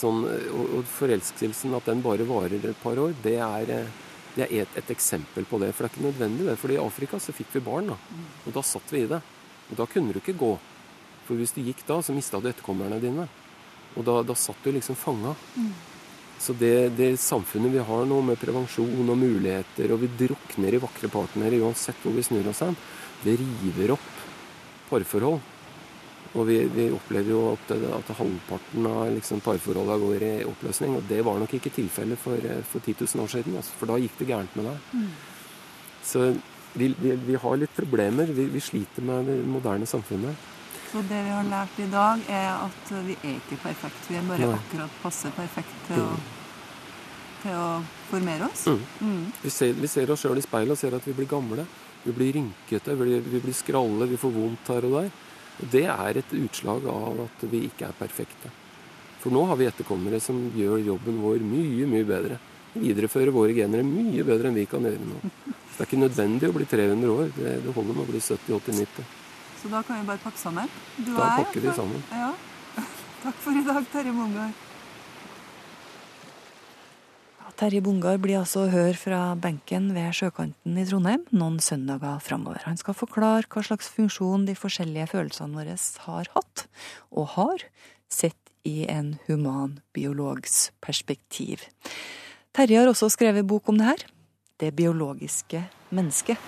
Sånn, 0.00 0.24
og, 0.26 0.76
og 0.80 0.86
forelskelsen, 0.90 1.74
at 1.78 1.90
den 1.90 2.02
bare 2.04 2.26
varer 2.28 2.58
et 2.58 2.82
par 2.82 2.98
år, 2.98 3.14
det 3.22 3.36
er, 3.44 3.74
det 4.34 4.46
er 4.46 4.64
et, 4.64 4.80
et 4.82 4.92
eksempel 4.94 5.46
på 5.46 5.60
det. 5.62 5.70
For 5.74 5.86
det 5.86 5.90
er 5.90 5.94
ikke 5.94 6.08
nødvendig 6.08 6.48
det. 6.50 6.58
For 6.60 6.74
i 6.74 6.80
Afrika 6.82 7.20
så 7.22 7.34
fikk 7.36 7.54
vi 7.56 7.64
barn, 7.70 7.92
da. 7.92 7.98
Og 8.46 8.56
da 8.56 8.64
satt 8.66 8.90
vi 8.94 9.04
i 9.04 9.10
det. 9.10 9.22
Og 9.70 9.78
da 9.78 9.86
kunne 9.86 10.12
du 10.12 10.20
ikke 10.20 10.38
gå. 10.40 10.54
For 11.28 11.38
hvis 11.38 11.54
du 11.54 11.62
gikk 11.62 11.84
da, 11.86 12.00
så 12.02 12.14
mista 12.16 12.40
du 12.42 12.50
etterkommerne 12.50 12.98
dine. 13.02 13.28
Og 13.98 14.04
da, 14.06 14.20
da 14.26 14.36
satt 14.38 14.60
du 14.64 14.72
liksom 14.74 14.98
fanga. 14.98 15.34
Så 16.40 16.54
det, 16.56 16.96
det 16.96 17.10
samfunnet 17.20 17.72
vi 17.74 17.82
har 17.84 18.06
nå, 18.08 18.20
med 18.24 18.40
prevensjon 18.40 19.12
og 19.12 19.18
muligheter, 19.20 19.92
og 19.92 20.00
vi 20.00 20.08
drukner 20.22 20.76
i 20.76 20.80
vakre 20.80 21.10
partnere 21.12 21.58
uansett 21.60 22.00
hvor 22.00 22.14
vi 22.16 22.24
snur 22.24 22.48
oss 22.48 22.62
hen, 22.64 22.78
det 23.24 23.36
river 23.40 23.96
opp 23.98 24.12
parforhold. 24.88 25.40
Og 26.30 26.46
vi, 26.46 26.60
vi 26.70 26.86
opplever 26.94 27.32
jo 27.32 27.40
at, 27.50 27.72
at 27.74 28.12
halvparten 28.14 28.86
av 28.86 29.08
liksom 29.16 29.42
parforholda 29.42 29.96
går 29.98 30.24
i 30.24 30.32
oppløsning. 30.46 30.94
Og 30.96 31.08
det 31.10 31.18
var 31.26 31.40
nok 31.42 31.56
ikke 31.58 31.72
tilfellet 31.74 32.20
for, 32.22 32.38
for 32.70 32.86
10 32.86 32.94
000 33.02 33.24
år 33.24 33.32
siden, 33.34 33.56
altså, 33.58 33.74
for 33.80 33.90
da 33.90 33.98
gikk 33.98 34.14
det 34.20 34.28
gærent 34.30 34.56
med 34.56 34.70
deg. 34.70 35.10
Så 36.06 36.28
vi, 36.72 36.92
vi, 37.02 37.16
vi 37.26 37.38
har 37.42 37.58
litt 37.58 37.74
problemer. 37.74 38.30
Vi, 38.30 38.46
vi 38.54 38.62
sliter 38.62 39.04
med 39.04 39.26
det 39.28 39.40
moderne 39.44 39.90
samfunnet. 39.90 40.48
Så 40.90 41.02
det 41.06 41.20
vi 41.22 41.30
har 41.30 41.46
lært 41.46 41.76
i 41.78 41.86
dag, 41.90 42.22
er 42.26 42.48
at 42.66 42.92
vi 43.06 43.14
er 43.22 43.36
ikke 43.36 43.60
perfekte. 43.62 44.08
Vi 44.10 44.18
er 44.18 44.26
bare 44.26 44.48
Nei. 44.48 44.56
akkurat 44.58 44.96
passe 45.04 45.30
perfekt 45.36 45.76
til, 45.86 46.02
å, 46.02 46.16
til 47.44 47.54
å 47.54 47.68
formere 48.10 48.48
oss. 48.50 48.64
Mm. 48.66 48.80
Mm. 49.06 49.20
Vi, 49.44 49.52
ser, 49.54 49.76
vi 49.78 49.90
ser 49.90 50.10
oss 50.10 50.24
sjøl 50.24 50.40
i 50.40 50.42
speilet 50.42 50.74
og 50.74 50.80
ser 50.80 50.96
at 50.98 51.06
vi 51.06 51.14
blir 51.14 51.30
gamle. 51.30 51.66
Vi 52.02 52.14
blir 52.16 52.34
rynkete, 52.34 52.96
vi 52.98 53.20
vi 53.22 53.42
blir 53.44 53.54
skralle, 53.54 54.08
vi 54.10 54.18
får 54.18 54.34
vondt 54.34 54.72
her 54.74 54.88
og 54.88 54.96
der. 54.98 55.12
Det 55.60 55.84
er 55.92 56.18
et 56.18 56.34
utslag 56.40 56.86
av 56.90 57.22
at 57.28 57.46
vi 57.52 57.66
ikke 57.68 57.90
er 57.92 57.98
perfekte. 57.98 58.50
For 59.20 59.30
nå 59.30 59.44
har 59.46 59.58
vi 59.60 59.68
etterkommere 59.68 60.18
som 60.24 60.38
gjør 60.56 60.80
jobben 60.80 61.20
vår 61.22 61.44
mye, 61.44 61.86
mye 61.86 62.08
bedre. 62.08 62.40
Viderefører 62.72 63.34
våre 63.34 63.54
gener 63.54 63.84
mye 63.86 64.24
bedre 64.26 64.50
enn 64.50 64.58
vi 64.58 64.66
kan 64.70 64.86
gjøre 64.86 65.06
nå. 65.06 65.22
Så 65.22 65.76
det 65.76 65.84
er 65.84 65.88
ikke 65.88 66.02
nødvendig 66.02 66.50
å 66.50 66.56
bli 66.56 66.66
300 66.70 67.14
år. 67.14 67.32
Det, 67.36 67.56
det 67.62 67.74
holder 67.76 67.98
med 67.98 68.06
å 68.06 68.10
bli 68.10 68.22
70-80-90. 68.24 69.19
Så 69.60 69.68
da 69.68 69.82
kan 69.84 70.00
vi 70.00 70.08
bare 70.08 70.22
pakke 70.22 70.40
sammen. 70.40 70.72
Du 70.96 71.12
Da 71.14 71.26
er, 71.26 71.44
pakker 71.44 71.60
vi 71.60 71.68
fall. 71.68 71.76
sammen. 71.76 72.02
Ja. 72.10 72.32
Takk 73.24 73.40
for 73.44 73.52
i 73.52 73.64
dag, 73.64 73.84
Terje 73.92 74.12
Mongar. 74.16 74.52
Terje 77.60 77.82
Bungar 77.84 78.16
blir 78.16 78.38
altså 78.38 78.62
å 78.62 78.70
høre 78.72 78.96
fra 78.96 79.18
benken 79.36 79.90
ved 79.92 80.14
sjøkanten 80.16 80.78
i 80.80 80.84
Trondheim 80.88 81.26
noen 81.28 81.58
søndager 81.60 82.22
framover. 82.24 82.62
Han 82.64 82.80
skal 82.80 82.96
forklare 82.96 83.44
hva 83.52 83.60
slags 83.66 83.90
funksjon 83.92 84.46
de 84.48 84.54
forskjellige 84.56 85.10
følelsene 85.10 85.58
våre 85.58 85.74
har 86.06 86.30
hatt, 86.38 86.64
og 87.12 87.28
har, 87.34 87.66
sett 88.08 88.38
i 88.64 88.86
en 88.88 89.18
human 89.26 89.76
biologs 89.92 90.70
perspektiv. 90.80 91.66
Terje 92.56 92.80
har 92.80 92.88
også 92.88 93.10
skrevet 93.12 93.44
bok 93.44 93.68
om 93.68 93.76
det 93.76 93.90
her. 93.92 94.08
Det 94.56 94.72
biologiske 94.80 95.60
mennesket. 95.92 96.40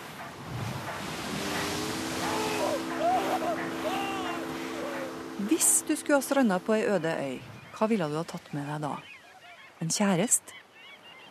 Hvis 5.43 5.82
du 5.88 5.97
skulle 5.97 6.20
ha 6.20 6.22
stranda 6.22 6.59
på 6.62 6.74
ei 6.76 6.84
øde 6.86 7.11
øy, 7.18 7.38
hva 7.74 7.86
ville 7.90 8.07
du 8.07 8.14
ha 8.14 8.22
tatt 8.28 8.53
med 8.55 8.68
deg 8.68 8.84
da? 8.84 8.93
En 9.82 9.90
kjæreste? 9.90 10.55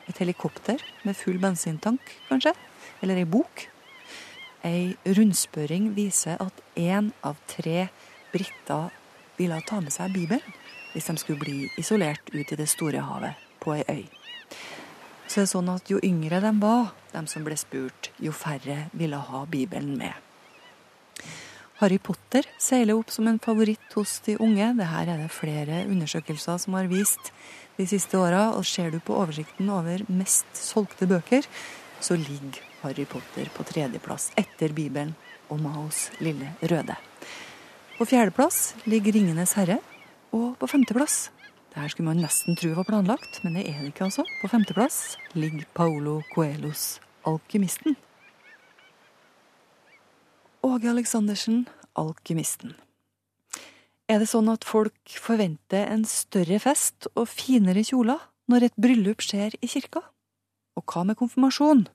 Et 0.09 0.17
helikopter 0.19 0.81
med 1.07 1.15
full 1.15 1.37
bensintank, 1.39 2.09
kanskje? 2.27 2.51
Eller 2.99 3.21
ei 3.21 3.27
bok? 3.29 3.69
Ei 4.67 4.97
rundspørring 5.05 5.93
viser 5.95 6.41
at 6.43 6.59
én 6.75 7.13
av 7.23 7.39
tre 7.47 7.85
briter 8.33 8.89
ville 9.37 9.61
ta 9.69 9.79
med 9.79 9.95
seg 9.95 10.11
Bibelen 10.17 10.59
hvis 10.91 11.07
de 11.07 11.15
skulle 11.21 11.39
bli 11.39 11.69
isolert 11.79 12.33
ut 12.33 12.51
i 12.51 12.57
det 12.59 12.67
store 12.67 13.05
havet 13.07 13.39
på 13.63 13.77
ei 13.77 13.85
øy. 13.87 14.03
så 15.27 15.39
det 15.39 15.45
er 15.45 15.53
sånn 15.53 15.71
at 15.71 15.87
jo 15.87 16.01
yngre 16.03 16.41
de 16.43 16.51
var, 16.59 16.91
de 17.13 17.23
som 17.31 17.45
ble 17.47 17.55
spurt, 17.55 18.11
jo 18.19 18.35
færre 18.35 18.89
ville 18.91 19.15
ha 19.15 19.45
Bibelen 19.45 19.95
med. 19.95 20.30
Harry 21.81 21.97
Potter 21.97 22.45
seiler 22.61 22.93
opp 22.93 23.09
som 23.09 23.25
en 23.25 23.39
favoritt 23.41 23.95
hos 23.97 24.19
de 24.27 24.35
unge. 24.37 24.67
Det 24.77 24.85
her 24.85 25.09
er 25.09 25.23
det 25.23 25.31
flere 25.33 25.81
undersøkelser 25.89 26.59
som 26.61 26.77
har 26.77 26.89
vist 26.91 27.31
de 27.79 27.87
siste 27.89 28.19
åra. 28.21 28.51
Og 28.53 28.67
ser 28.69 28.93
du 28.93 28.99
på 29.01 29.17
oversikten 29.17 29.69
over 29.73 30.03
mest 30.13 30.45
solgte 30.57 31.09
bøker, 31.09 31.47
så 32.01 32.17
ligger 32.19 32.61
Harry 32.83 33.07
Potter 33.09 33.49
på 33.55 33.65
tredjeplass 33.65 34.29
etter 34.37 34.73
Bibelen 34.77 35.15
og 35.49 35.61
Maos 35.61 36.09
lille 36.21 36.53
røde. 36.61 36.97
På 37.97 38.07
fjerdeplass 38.09 38.75
ligger 38.89 39.17
Ringenes 39.17 39.53
herre, 39.57 39.81
og 40.33 40.55
på 40.61 40.69
femteplass 40.69 41.27
det 41.71 41.79
her 41.79 41.91
skulle 41.91 42.09
man 42.09 42.19
nesten 42.19 42.57
tro 42.59 42.73
var 42.75 42.83
planlagt, 42.83 43.37
men 43.45 43.55
det 43.55 43.61
er 43.69 43.77
det 43.79 43.93
ikke, 43.93 44.09
altså. 44.09 44.25
På 44.41 44.49
femteplass 44.51 45.15
ligger 45.39 45.63
Paolo 45.73 46.17
Coelos 46.33 46.99
Alkymisten. 47.23 47.95
Åge 50.61 50.89
Aleksandersen, 50.91 51.63
Alkymisten. 51.97 52.75
Er 54.05 54.19
det 54.21 54.27
sånn 54.29 54.49
at 54.51 54.67
folk 54.67 55.15
forventer 55.17 55.87
en 55.89 56.03
større 56.05 56.59
fest 56.61 57.07
og 57.15 57.25
finere 57.31 57.81
kjoler 57.87 58.21
når 58.51 58.67
et 58.67 58.77
bryllup 58.77 59.25
skjer 59.25 59.55
i 59.57 59.69
kirka? 59.71 60.03
Og 60.77 60.85
hva 60.85 61.01
med 61.07 61.17
konfirmasjon? 61.17 61.87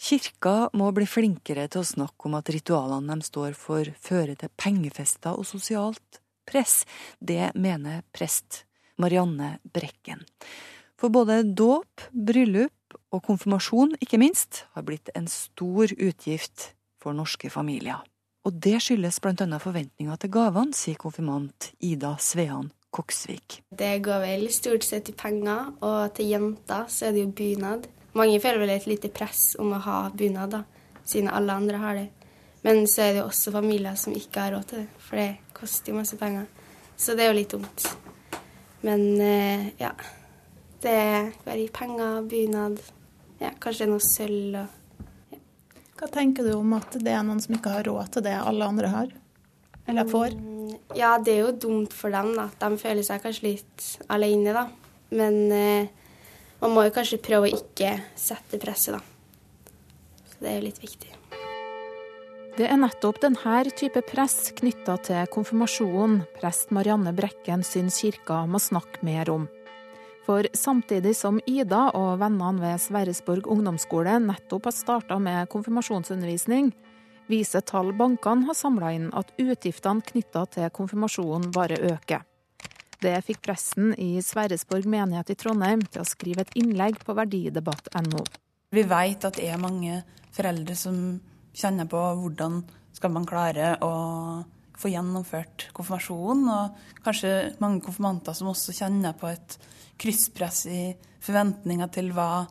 Kirka 0.00 0.70
må 0.72 0.88
bli 0.96 1.04
flinkere 1.04 1.68
til 1.68 1.82
å 1.82 1.90
snakke 1.90 2.30
om 2.30 2.38
at 2.40 2.48
ritualene 2.48 3.20
de 3.20 3.28
står 3.28 3.52
for, 3.52 3.92
fører 4.00 4.40
til 4.40 4.54
pengefester 4.56 5.36
og 5.36 5.44
sosialt 5.44 6.22
press. 6.48 6.86
Det 7.20 7.52
mener 7.60 8.00
prest 8.16 8.64
Marianne 8.96 9.58
Brekken. 9.68 10.24
For 10.96 11.12
både 11.12 11.42
dåp, 11.44 12.08
bryllup 12.08 13.00
og 13.12 13.26
konfirmasjon, 13.28 13.98
ikke 14.00 14.24
minst, 14.24 14.64
har 14.72 14.88
blitt 14.88 15.12
en 15.12 15.28
stor 15.28 15.92
utgift 15.92 16.70
for 17.00 17.16
norske 17.16 17.50
familier. 17.50 18.00
Og 18.46 18.56
det 18.56 18.78
skyldes 18.80 19.20
blant 19.20 19.42
annet 19.44 19.62
forventninger 19.62 20.20
til 20.20 20.32
gavene, 20.32 20.76
sier 20.76 21.00
konfirmant 21.00 21.72
Ida 21.84 22.14
Svean 22.20 22.70
Koksvik. 22.90 23.60
Det 23.70 23.98
går 24.04 24.22
vel 24.24 24.46
stort 24.52 24.86
sett 24.86 25.06
til 25.08 25.16
penger, 25.18 25.74
og 25.84 26.14
til 26.16 26.32
jenter 26.32 26.88
så 26.90 27.08
er 27.08 27.16
det 27.16 27.26
jo 27.26 27.34
bunad. 27.36 27.84
Mange 28.16 28.40
føler 28.42 28.64
vel 28.64 28.72
et 28.74 28.88
lite 28.90 29.10
press 29.14 29.54
om 29.60 29.74
å 29.76 29.82
ha 29.84 29.98
bunad, 30.10 30.56
da, 30.56 30.62
siden 31.04 31.30
alle 31.30 31.58
andre 31.60 31.82
har 31.82 32.00
det. 32.00 32.08
Men 32.64 32.82
så 32.90 33.04
er 33.04 33.12
det 33.12 33.22
jo 33.22 33.28
også 33.28 33.52
familier 33.54 33.96
som 33.96 34.16
ikke 34.16 34.42
har 34.42 34.56
råd 34.56 34.66
til 34.72 34.82
det, 34.82 34.88
for 35.04 35.20
det 35.20 35.28
koster 35.56 35.92
jo 35.92 36.00
masse 36.00 36.16
penger. 36.20 36.48
Så 36.96 37.14
det 37.16 37.24
er 37.24 37.30
jo 37.30 37.38
litt 37.38 37.54
dumt. 37.54 37.86
Men 38.84 39.06
eh, 39.20 39.70
ja. 39.80 39.92
Det 40.80 40.92
er 40.96 41.32
bare 41.44 41.68
penger, 41.76 42.22
bunad, 42.24 42.78
ja, 43.40 43.50
kanskje 43.60 43.88
noe 43.90 44.00
sølv 44.00 44.54
og 44.62 44.79
hva 46.00 46.08
tenker 46.08 46.46
du 46.46 46.54
om 46.56 46.70
at 46.78 46.94
det 46.96 47.12
er 47.12 47.24
noen 47.26 47.42
som 47.44 47.52
ikke 47.52 47.74
har 47.74 47.84
råd 47.84 48.14
til 48.14 48.24
det 48.24 48.32
alle 48.40 48.68
andre 48.72 48.88
har? 48.88 49.10
Eller 49.90 50.08
får? 50.08 50.32
Mm, 50.32 50.72
ja, 50.96 51.10
det 51.20 51.34
er 51.34 51.42
jo 51.44 51.52
dumt 51.66 51.92
for 51.96 52.14
dem, 52.14 52.32
da. 52.38 52.46
De 52.62 52.78
føler 52.80 53.04
seg 53.04 53.20
kanskje 53.20 53.50
litt 53.50 53.86
alene, 54.08 54.54
da. 54.56 54.64
Men 55.12 55.38
eh, 55.52 55.90
man 56.62 56.72
må 56.72 56.86
jo 56.86 56.94
kanskje 56.94 57.20
prøve 57.20 57.50
å 57.50 57.60
ikke 57.60 57.98
sette 58.16 58.60
presset, 58.62 58.96
da. 58.96 59.02
Så 60.30 60.40
det 60.40 60.52
er 60.52 60.60
jo 60.60 60.68
litt 60.70 60.80
viktig. 60.80 61.16
Det 62.56 62.66
er 62.66 62.80
nettopp 62.80 63.20
denne 63.22 63.60
type 63.76 64.00
press 64.08 64.50
knytta 64.56 64.96
til 65.04 65.28
konfirmasjonen 65.32 66.24
prest 66.40 66.72
Marianne 66.74 67.12
Brekken 67.16 67.62
syns 67.64 68.00
kirka 68.02 68.42
må 68.48 68.60
snakke 68.60 69.04
mer 69.06 69.30
om. 69.32 69.46
For 70.30 70.46
samtidig 70.54 71.16
som 71.18 71.40
Ida 71.50 71.88
og 71.98 72.20
vennene 72.20 72.62
ved 72.62 72.78
Sverresborg 72.78 73.48
ungdomsskole 73.50 74.12
nettopp 74.22 74.68
har 74.68 74.74
starta 74.76 75.16
med 75.18 75.48
konfirmasjonsundervisning, 75.50 76.68
viser 77.26 77.64
tall 77.66 77.90
bankene 77.98 78.46
har 78.46 78.54
samla 78.54 78.92
inn 78.94 79.08
at 79.18 79.32
utgiftene 79.42 80.06
knytta 80.06 80.44
til 80.54 80.68
konfirmasjonen 80.76 81.48
bare 81.56 81.80
øker. 81.88 82.22
Det 83.02 83.16
fikk 83.26 83.40
presten 83.48 83.90
i 83.98 84.22
Sverresborg 84.22 84.86
menighet 84.86 85.34
i 85.34 85.38
Trondheim 85.40 85.82
til 85.88 86.04
å 86.04 86.06
skrive 86.06 86.46
et 86.46 86.54
innlegg 86.62 87.02
på 87.02 87.18
verdidebatt.no. 87.18 88.22
Vi 88.70 88.86
vet 88.86 89.26
at 89.26 89.34
det 89.34 89.50
er 89.50 89.58
mange 89.58 89.98
foreldre 90.30 90.78
som 90.78 91.02
kjenner 91.50 91.90
på 91.90 92.04
hvordan 92.22 92.62
skal 92.94 93.16
man 93.18 93.26
klare 93.26 93.74
å 93.82 93.92
få 94.78 94.94
gjennomført 94.94 95.72
konfirmasjonen, 95.74 96.46
og 96.54 97.02
kanskje 97.02 97.34
mange 97.58 97.82
konfirmanter 97.82 98.38
som 98.38 98.54
også 98.54 98.78
kjenner 98.78 99.18
på 99.18 99.34
et 99.34 99.58
krysspress 100.00 100.64
i 100.70 100.80
forventninger 101.20 101.90
til 101.92 102.10
hva 102.16 102.46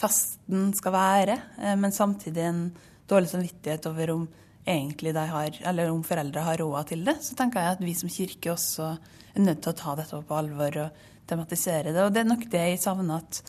festen 0.00 0.72
skal 0.76 0.94
være, 0.94 1.36
eh, 1.60 1.76
men 1.78 1.94
samtidig 1.94 2.44
en 2.44 2.64
dårlig 3.10 3.30
samvittighet 3.32 3.86
over 3.90 4.14
om 4.14 4.28
egentlig 4.64 5.12
de 5.14 5.24
har, 5.28 5.58
eller 5.68 5.90
om 5.92 6.02
foreldre 6.06 6.44
har 6.46 6.60
råd 6.62 6.88
til 6.88 7.04
det, 7.04 7.18
så 7.22 7.36
tenker 7.36 7.60
jeg 7.60 7.76
at 7.76 7.84
vi 7.84 7.94
som 7.98 8.12
kirke 8.12 8.54
også 8.54 8.90
er 9.34 9.44
nødt 9.44 9.62
til 9.62 9.74
å 9.74 9.78
ta 9.78 9.94
dette 9.98 10.20
på 10.24 10.38
alvor 10.38 10.78
og 10.86 11.02
tematisere 11.28 11.92
det. 11.92 12.02
Og 12.04 12.12
det 12.14 12.22
er 12.22 12.30
nok 12.30 12.46
det 12.52 12.62
jeg 12.70 12.82
savner, 12.82 13.20
at 13.20 13.42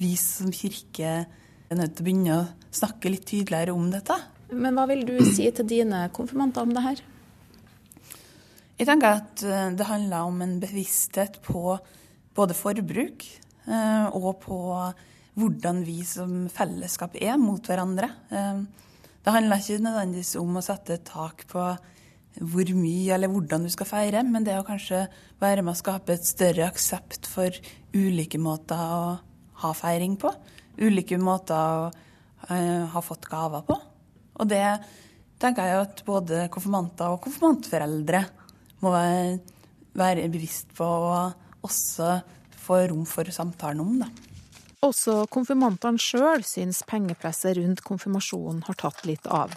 vi 0.00 0.14
som 0.20 0.50
kirke 0.54 1.12
er 1.66 1.78
nødt 1.78 1.96
til 1.96 2.04
å 2.04 2.06
begynne 2.08 2.38
å 2.40 2.48
snakke 2.74 3.12
litt 3.12 3.26
tydeligere 3.28 3.74
om 3.74 3.90
dette. 3.92 4.16
Men 4.54 4.76
hva 4.78 4.86
vil 4.90 5.04
du 5.06 5.14
si 5.26 5.46
til 5.54 5.66
dine 5.66 6.06
konfirmanter 6.14 6.66
om 6.66 6.74
det 6.74 6.82
her? 6.84 7.04
Jeg 8.76 8.88
tenker 8.90 9.22
at 9.22 9.42
eh, 9.46 9.70
det 9.72 9.88
handler 9.88 10.28
om 10.28 10.42
en 10.44 10.58
bevissthet 10.60 11.40
på 11.46 11.78
både 12.36 12.56
forbruk 12.56 13.26
eh, 13.66 14.06
og 14.14 14.32
på 14.44 14.58
hvordan 15.36 15.82
vi 15.84 16.00
som 16.08 16.46
fellesskap 16.52 17.16
er 17.20 17.36
mot 17.40 17.64
hverandre. 17.64 18.08
Eh, 18.30 18.62
det 19.26 19.34
handler 19.34 19.60
ikke 19.60 19.82
nødvendigvis 19.84 20.36
om 20.40 20.58
å 20.58 20.64
sette 20.64 20.96
et 20.96 21.06
tak 21.08 21.46
på 21.50 21.62
hvor 22.36 22.70
mye 22.76 23.14
eller 23.14 23.32
hvordan 23.32 23.64
du 23.64 23.70
skal 23.72 23.88
feire, 23.88 24.20
men 24.28 24.44
det 24.44 24.58
å 24.58 24.66
kanskje 24.66 25.06
være 25.40 25.64
med 25.64 25.72
å 25.72 25.78
skape 25.78 26.14
et 26.14 26.28
større 26.28 26.68
aksept 26.68 27.28
for 27.30 27.54
ulike 27.96 28.38
måter 28.40 28.76
å 28.76 29.16
ha 29.62 29.70
feiring 29.76 30.18
på. 30.20 30.32
Ulike 30.76 31.16
måter 31.16 31.56
å 31.56 31.86
uh, 31.88 32.84
ha 32.92 33.02
fått 33.04 33.24
gaver 33.30 33.64
på. 33.64 33.78
Og 34.36 34.50
det 34.52 34.66
tenker 35.40 35.64
jeg 35.64 35.80
at 35.86 36.04
både 36.04 36.44
konfirmanter 36.52 37.14
og 37.14 37.22
konfirmantforeldre 37.24 38.20
må 38.84 38.92
være, 38.92 39.38
være 39.96 40.28
bevisst 40.28 40.76
på. 40.76 40.84
og 40.84 41.45
også 41.66 42.20
får 42.66 42.88
rom 42.92 43.04
for 43.06 43.28
samtalen 43.34 43.82
om. 43.84 44.00
Da. 44.02 44.10
Også 44.86 45.24
konfirmantene 45.32 46.00
sjøl 46.00 46.44
syns 46.46 46.82
pengepresset 46.86 47.56
rundt 47.58 47.82
konfirmasjonen 47.86 48.62
har 48.66 48.78
tatt 48.78 49.04
litt 49.08 49.26
av. 49.26 49.54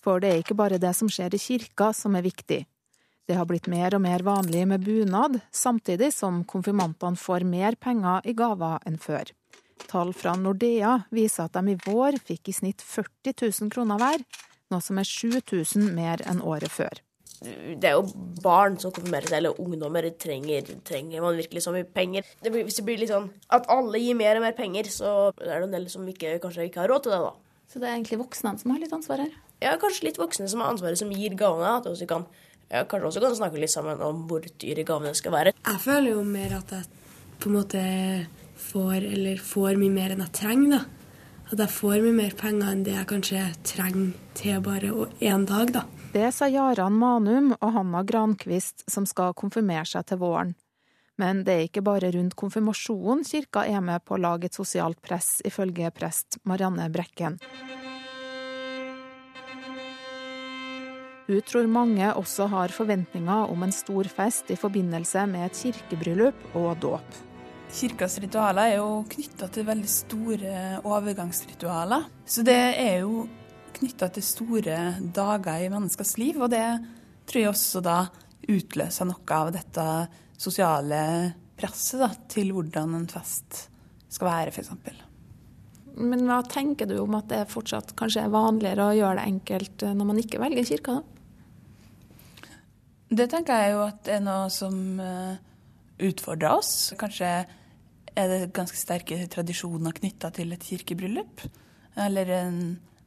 For 0.00 0.22
det 0.22 0.30
er 0.30 0.42
ikke 0.42 0.56
bare 0.56 0.80
det 0.80 0.92
som 0.96 1.10
skjer 1.12 1.34
i 1.36 1.40
kirka 1.42 1.90
som 1.96 2.16
er 2.16 2.24
viktig. 2.24 2.62
Det 3.28 3.36
har 3.36 3.46
blitt 3.46 3.68
mer 3.70 3.94
og 3.94 4.02
mer 4.02 4.24
vanlig 4.26 4.62
med 4.66 4.86
bunad, 4.86 5.36
samtidig 5.54 6.10
som 6.16 6.42
konfirmantene 6.48 7.20
får 7.20 7.44
mer 7.46 7.76
penger 7.78 8.24
i 8.26 8.34
gaver 8.34 8.80
enn 8.88 8.98
før. 8.98 9.28
Tall 9.90 10.14
fra 10.16 10.34
Nordea 10.38 10.96
viser 11.14 11.46
at 11.46 11.58
de 11.58 11.74
i 11.74 11.78
vår 11.84 12.18
fikk 12.26 12.50
i 12.50 12.56
snitt 12.56 12.82
40 12.82 13.36
000 13.36 13.70
kroner 13.74 14.00
hver, 14.00 14.24
noe 14.70 14.82
som 14.84 14.98
er 15.02 15.08
7000 15.08 15.92
mer 15.94 16.24
enn 16.30 16.42
året 16.46 16.72
før 16.72 17.02
det 17.40 17.88
er 17.88 17.94
jo 17.96 18.26
barn 18.44 18.74
som 18.80 18.92
konfirmerer 18.92 19.30
seg, 19.30 19.38
eller 19.38 19.60
ungdommer. 19.62 20.08
Trenger, 20.20 20.66
trenger 20.84 21.24
man 21.24 21.38
virkelig 21.40 21.62
så 21.64 21.72
mye 21.72 21.86
penger? 21.88 22.26
Det 22.44 22.52
blir, 22.52 22.66
hvis 22.68 22.80
det 22.80 22.84
blir 22.88 23.00
litt 23.00 23.12
sånn 23.12 23.30
at 23.56 23.68
alle 23.72 24.00
gir 24.02 24.18
mer 24.18 24.36
og 24.36 24.44
mer 24.44 24.56
penger, 24.58 24.90
så 24.92 25.30
er 25.38 25.54
det 25.54 25.70
en 25.70 25.78
del 25.78 25.88
som 25.92 26.04
ikke, 26.10 26.36
kanskje 26.42 26.68
ikke 26.68 26.82
har 26.84 26.92
råd 26.92 27.06
til 27.06 27.16
det, 27.16 27.22
da. 27.24 27.64
Så 27.70 27.80
det 27.80 27.88
er 27.88 27.96
egentlig 27.96 28.20
voksne 28.20 28.52
som 28.60 28.74
har 28.74 28.82
litt 28.82 28.92
ansvar 28.92 29.24
her? 29.24 29.32
Ja, 29.62 29.74
kanskje 29.80 30.08
litt 30.08 30.20
voksne 30.20 30.48
som 30.50 30.60
har 30.64 30.72
ansvaret, 30.74 31.00
som 31.00 31.12
gir 31.14 31.36
gavene. 31.38 31.78
At 31.80 31.88
også 31.88 32.08
kan, 32.10 32.28
ja, 32.68 32.84
kanskje 32.84 33.12
også 33.12 33.24
kan 33.24 33.36
snakke 33.38 33.60
litt 33.62 33.72
sammen 33.72 34.04
om 34.04 34.24
hvor 34.28 34.44
dyre 34.60 34.84
gavene 34.88 35.16
skal 35.16 35.36
være. 35.36 35.56
Jeg 35.56 35.84
føler 35.84 36.16
jo 36.16 36.24
mer 36.26 36.58
at 36.60 36.76
jeg 36.76 36.88
på 37.40 37.48
en 37.48 37.56
måte 37.56 37.82
får, 38.60 38.96
eller 39.00 39.40
får 39.40 39.80
mye 39.80 39.94
mer 39.94 40.12
enn 40.12 40.24
jeg 40.26 40.36
trenger, 40.42 40.76
da. 40.76 40.99
At 41.50 41.58
jeg 41.58 41.72
får 41.74 42.02
mye 42.04 42.14
mer 42.14 42.34
penger 42.38 42.68
enn 42.70 42.82
det 42.86 42.92
jeg 42.94 43.06
kanskje 43.10 43.44
trenger 43.66 44.10
til 44.38 44.60
bare 44.62 44.90
én 45.18 45.46
dag, 45.48 45.72
da. 45.74 45.82
Det 46.14 46.28
sa 46.34 46.46
Jaran 46.46 46.94
Manum 46.94 47.52
og 47.56 47.72
Hanna 47.74 48.04
Grankvist, 48.06 48.84
som 48.90 49.06
skal 49.06 49.34
konfirmere 49.34 49.82
seg 49.86 50.06
til 50.06 50.20
våren. 50.22 50.54
Men 51.18 51.42
det 51.44 51.54
er 51.54 51.66
ikke 51.66 51.82
bare 51.84 52.12
rundt 52.14 52.36
konfirmasjonen 52.38 53.26
kirka 53.26 53.64
er 53.66 53.82
med 53.82 54.04
på 54.06 54.14
å 54.14 54.20
lage 54.22 54.46
et 54.46 54.56
sosialt 54.56 55.02
press, 55.02 55.40
ifølge 55.44 55.90
prest 55.90 56.38
Marianne 56.46 56.86
Brekken. 56.94 57.40
Hun 61.30 61.42
tror 61.46 61.66
mange 61.70 62.12
også 62.14 62.46
har 62.50 62.74
forventninger 62.74 63.50
om 63.50 63.66
en 63.66 63.74
stor 63.74 64.06
fest 64.10 64.50
i 64.50 64.58
forbindelse 64.58 65.26
med 65.30 65.50
et 65.50 65.60
kirkebryllup 65.64 66.54
og 66.58 66.72
dåp. 66.82 67.20
Kirkas 67.70 68.18
ritualer 68.18 68.72
er 68.72 68.80
jo 68.80 69.02
knytta 69.10 69.46
til 69.54 69.66
veldig 69.68 69.90
store 69.90 70.54
overgangsritualer. 70.82 72.08
Så 72.26 72.42
det 72.46 72.58
er 72.58 73.04
jo 73.04 73.22
knytta 73.76 74.08
til 74.14 74.26
store 74.26 74.78
dager 75.14 75.62
i 75.64 75.68
menneskers 75.70 76.16
liv. 76.18 76.40
Og 76.42 76.50
det 76.50 76.64
tror 77.30 77.40
jeg 77.40 77.52
også 77.52 77.82
da 77.84 78.00
utløser 78.50 79.06
noe 79.06 79.36
av 79.36 79.52
dette 79.54 79.86
sosiale 80.40 81.02
presset 81.60 82.02
da, 82.02 82.08
til 82.32 82.50
hvordan 82.56 82.96
en 82.98 83.06
fest 83.10 83.66
skal 84.10 84.30
være, 84.30 84.54
f.eks. 84.54 84.72
Men 86.00 86.24
hva 86.26 86.40
tenker 86.48 86.88
du 86.90 86.96
om 87.02 87.14
at 87.18 87.28
det 87.30 87.44
fortsatt 87.52 87.94
kanskje 87.98 88.24
er 88.24 88.34
vanligere 88.34 88.88
å 88.88 88.96
gjøre 88.96 89.20
det 89.20 89.28
enkelt 89.30 89.86
når 89.94 90.08
man 90.10 90.20
ikke 90.22 90.40
velger 90.42 90.66
kirka? 90.72 90.96
Det 93.10 93.26
tenker 93.30 93.62
jeg 93.62 93.72
jo 93.74 93.80
at 93.84 94.10
er 94.10 94.20
noe 94.22 94.50
som 94.54 94.76
eh, 95.02 95.38
utfordrer 96.06 96.60
oss. 96.60 96.92
Kanskje 96.98 97.30
er 98.18 98.30
det 98.30 98.52
ganske 98.56 98.78
sterke 98.78 99.18
tradisjoner 99.30 99.94
knytta 99.96 100.30
til 100.34 100.52
et 100.54 100.64
kirkebryllup. 100.66 101.44
Eller 102.00 102.30
en 102.40 102.60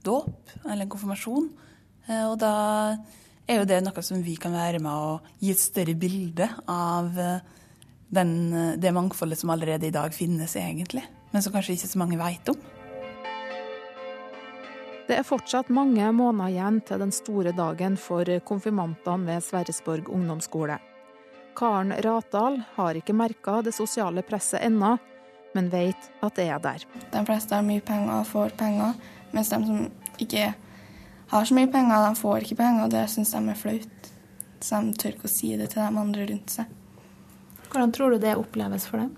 dåp, 0.04 0.54
eller 0.66 0.86
en 0.86 0.92
konfirmasjon. 0.92 1.50
Eh, 2.08 2.26
Og 2.28 2.38
da 2.40 2.98
er 3.48 3.60
jo 3.60 3.68
det 3.68 3.82
noe 3.84 4.04
som 4.04 4.22
vi 4.24 4.36
kan 4.36 4.56
være 4.56 4.80
med 4.84 4.92
å 4.92 5.20
gi 5.40 5.52
et 5.52 5.60
større 5.60 5.96
bilde 5.96 6.50
av 6.68 7.18
eh, 7.20 7.40
den, 8.14 8.54
eh, 8.54 8.76
det 8.78 8.94
mangfoldet 8.94 9.40
som 9.40 9.50
allerede 9.50 9.88
i 9.88 9.96
dag 9.96 10.14
finnes, 10.14 10.56
egentlig. 10.56 11.04
Men 11.32 11.42
som 11.42 11.54
kanskje 11.54 11.78
ikke 11.78 11.92
så 11.92 12.00
mange 12.00 12.20
veit 12.20 12.50
om. 12.50 12.60
Det 15.08 15.18
er 15.20 15.28
fortsatt 15.28 15.68
mange 15.74 16.06
måneder 16.16 16.54
igjen 16.54 16.80
til 16.88 17.02
den 17.04 17.12
store 17.12 17.52
dagen 17.52 17.98
for 18.00 18.24
konfirmantene 18.48 19.28
ved 19.28 19.44
Sverresborg 19.44 20.08
ungdomsskole. 20.08 20.80
Karen 21.56 21.94
Ratdal 22.04 22.62
har 22.76 22.98
ikke 22.98 23.16
merka 23.16 23.62
det 23.66 23.76
sosiale 23.76 24.24
presset 24.26 24.64
ennå, 24.66 24.96
men 25.54 25.70
vet 25.70 26.10
at 26.26 26.36
det 26.38 26.48
er 26.50 26.62
der. 26.64 26.86
De 27.14 27.26
fleste 27.28 27.56
har 27.56 27.66
mye 27.66 27.84
penger 27.86 28.14
og 28.20 28.30
får 28.30 28.56
penger, 28.58 28.96
mens 29.34 29.52
de 29.54 29.60
som 29.68 29.84
ikke 30.22 30.54
har 31.34 31.46
så 31.50 31.58
mye 31.58 31.70
penger, 31.74 32.08
de 32.08 32.22
får 32.22 32.46
ikke 32.46 32.58
penger, 32.60 32.86
og 32.86 32.94
det 32.94 33.04
syns 33.10 33.34
de 33.34 33.42
er 33.50 33.60
flaut. 33.60 34.10
Så 34.64 34.80
de 34.82 34.94
tør 34.98 35.16
ikke 35.16 35.30
å 35.30 35.34
si 35.34 35.52
det 35.60 35.72
til 35.74 35.82
de 35.82 36.02
andre 36.04 36.28
rundt 36.30 36.54
seg. 36.54 36.66
Hvordan 37.70 37.94
tror 37.96 38.14
du 38.14 38.22
det 38.22 38.36
oppleves 38.38 38.86
for 38.90 39.02
dem? 39.02 39.12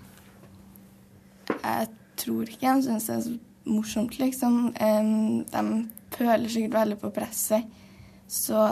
Jeg 1.52 1.88
tror 2.16 2.48
ikke 2.48 2.72
de 2.72 2.86
syns 2.86 3.08
det 3.08 3.16
er 3.16 3.24
så 3.26 3.34
morsomt, 3.68 4.18
liksom. 4.20 4.58
De 4.76 5.64
føler 6.16 6.48
sikkert 6.52 6.78
veldig 6.80 6.98
på 7.02 7.12
presset. 7.16 7.66
Så 8.26 8.62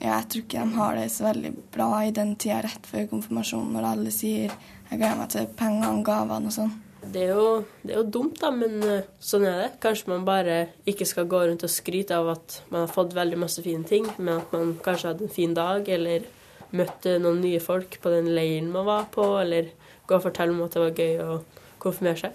ja, 0.00 0.14
jeg 0.16 0.28
tror 0.32 0.44
ikke 0.46 0.60
de 0.64 0.76
har 0.78 0.94
det 0.96 1.08
så 1.12 1.26
veldig 1.26 1.50
bra 1.74 1.88
i 2.06 2.12
den 2.16 2.32
tida 2.40 2.62
rett 2.64 2.86
før 2.88 3.08
konfirmasjonen, 3.10 3.74
når 3.76 3.88
alle 3.92 4.12
sier 4.14 4.48
'jeg 4.48 4.98
gleder 4.98 5.18
meg 5.18 5.28
til 5.28 5.46
pengene 5.46 5.90
og 5.92 6.04
gavene' 6.04 6.46
og 6.48 6.52
sånn. 6.52 6.72
Det 7.00 7.22
er, 7.22 7.32
jo, 7.32 7.64
det 7.82 7.94
er 7.94 7.98
jo 7.98 8.10
dumt, 8.12 8.40
da, 8.40 8.50
men 8.50 8.82
eh, 8.82 9.06
sånn 9.20 9.46
er 9.48 9.56
det. 9.62 9.68
Kanskje 9.80 10.08
man 10.12 10.24
bare 10.24 10.68
ikke 10.86 11.06
skal 11.08 11.28
gå 11.30 11.38
rundt 11.48 11.64
og 11.64 11.72
skryte 11.72 12.12
av 12.16 12.28
at 12.28 12.62
man 12.68 12.84
har 12.84 12.92
fått 12.92 13.16
veldig 13.16 13.38
masse 13.40 13.62
fine 13.64 13.84
ting, 13.88 14.04
men 14.18 14.40
at 14.40 14.52
man 14.52 14.74
kanskje 14.84 15.08
hadde 15.08 15.24
en 15.24 15.32
fin 15.32 15.54
dag, 15.54 15.88
eller 15.88 16.28
møtte 16.76 17.16
noen 17.18 17.40
nye 17.40 17.60
folk 17.60 17.96
på 18.02 18.12
den 18.12 18.28
leiren 18.36 18.70
man 18.72 18.84
var 18.84 19.08
på, 19.12 19.24
eller 19.40 19.72
gå 20.06 20.18
og 20.18 20.26
fortelle 20.28 20.52
om 20.52 20.62
at 20.66 20.76
det 20.76 20.84
var 20.84 21.00
gøy 21.00 21.24
å 21.24 21.40
konfirmere 21.78 22.20
seg. 22.26 22.32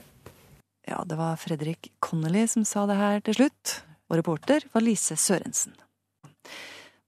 Ja, 0.90 1.04
det 1.06 1.18
var 1.18 1.38
Fredrik 1.42 1.92
Connolly 2.00 2.46
som 2.48 2.66
sa 2.66 2.86
det 2.90 2.98
her 3.00 3.22
til 3.26 3.38
slutt, 3.40 3.80
og 4.10 4.20
reporter 4.22 4.66
var 4.74 4.86
Lise 4.86 5.18
Sørensen. 5.18 5.74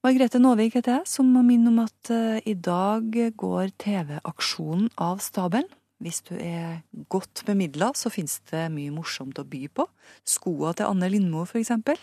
Margrethe 0.05 0.37
Nåvik 0.37 0.75
heter 0.77 0.99
jeg, 0.99 1.09
som 1.09 1.29
må 1.33 1.41
minne 1.45 1.71
om 1.71 1.79
at 1.81 2.11
eh, 2.13 2.37
i 2.45 2.53
dag 2.53 3.15
går 3.33 3.71
TV-aksjonen 3.81 4.91
av 5.01 5.23
stabelen. 5.25 5.69
Hvis 5.97 6.21
du 6.27 6.35
er 6.37 6.83
godt 7.09 7.41
bemidla, 7.47 7.89
så 7.97 8.11
finnes 8.13 8.37
det 8.51 8.67
mye 8.69 8.93
morsomt 8.93 9.39
å 9.41 9.45
by 9.49 9.63
på. 9.73 9.87
Skoa 10.21 10.75
til 10.77 10.91
Anne 10.91 11.09
Lindmo, 11.09 11.47
for 11.49 11.57
eksempel. 11.57 11.97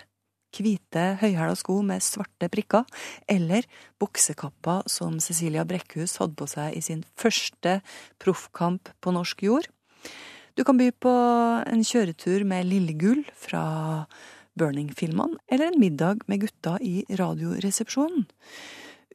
Hvite, 0.55 1.05
høyhæla 1.23 1.55
sko 1.59 1.79
med 1.87 2.03
svarte 2.03 2.51
prikker. 2.51 2.83
Eller 3.31 3.67
boksekappa 4.03 4.81
som 4.91 5.21
Cecilia 5.23 5.63
Brekkhus 5.67 6.19
hadde 6.19 6.35
på 6.39 6.51
seg 6.51 6.75
i 6.75 6.83
sin 6.83 7.07
første 7.15 7.79
proffkamp 8.23 8.91
på 8.99 9.15
norsk 9.15 9.47
jord. 9.47 9.71
Du 10.59 10.67
kan 10.67 10.79
by 10.79 10.91
på 10.99 11.15
en 11.63 11.87
kjøretur 11.87 12.43
med 12.47 12.67
Lillegull 12.67 13.25
fra 13.39 13.65
Burning-filmene, 14.59 15.39
eller 15.49 15.73
en 15.73 15.81
middag 15.81 16.25
med 16.31 16.45
gutta 16.45 16.79
i 16.81 17.05
Radioresepsjonen. 17.11 18.27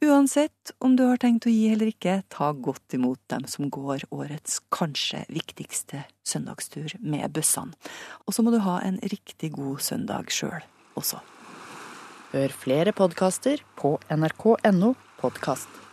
Uansett 0.00 0.72
om 0.78 0.94
du 0.96 1.02
har 1.04 1.20
tenkt 1.20 1.44
å 1.44 1.52
gi 1.52 1.66
eller 1.74 1.90
ikke, 1.92 2.22
ta 2.32 2.52
godt 2.56 2.96
imot 2.96 3.20
dem 3.28 3.44
som 3.44 3.68
går 3.68 4.06
årets 4.16 4.62
kanskje 4.72 5.26
viktigste 5.28 6.06
søndagstur 6.24 6.94
med 7.04 7.28
bussene. 7.36 7.76
Og 8.24 8.32
så 8.32 8.44
må 8.44 8.54
du 8.54 8.62
ha 8.64 8.78
en 8.80 8.96
riktig 9.12 9.52
god 9.58 9.84
søndag 9.84 10.32
sjøl 10.32 10.64
også. 10.96 11.20
Hør 12.32 12.56
flere 12.56 12.96
podkaster 12.96 13.60
på 13.76 13.98
nrk.no 14.08 14.94
podkast. 15.20 15.89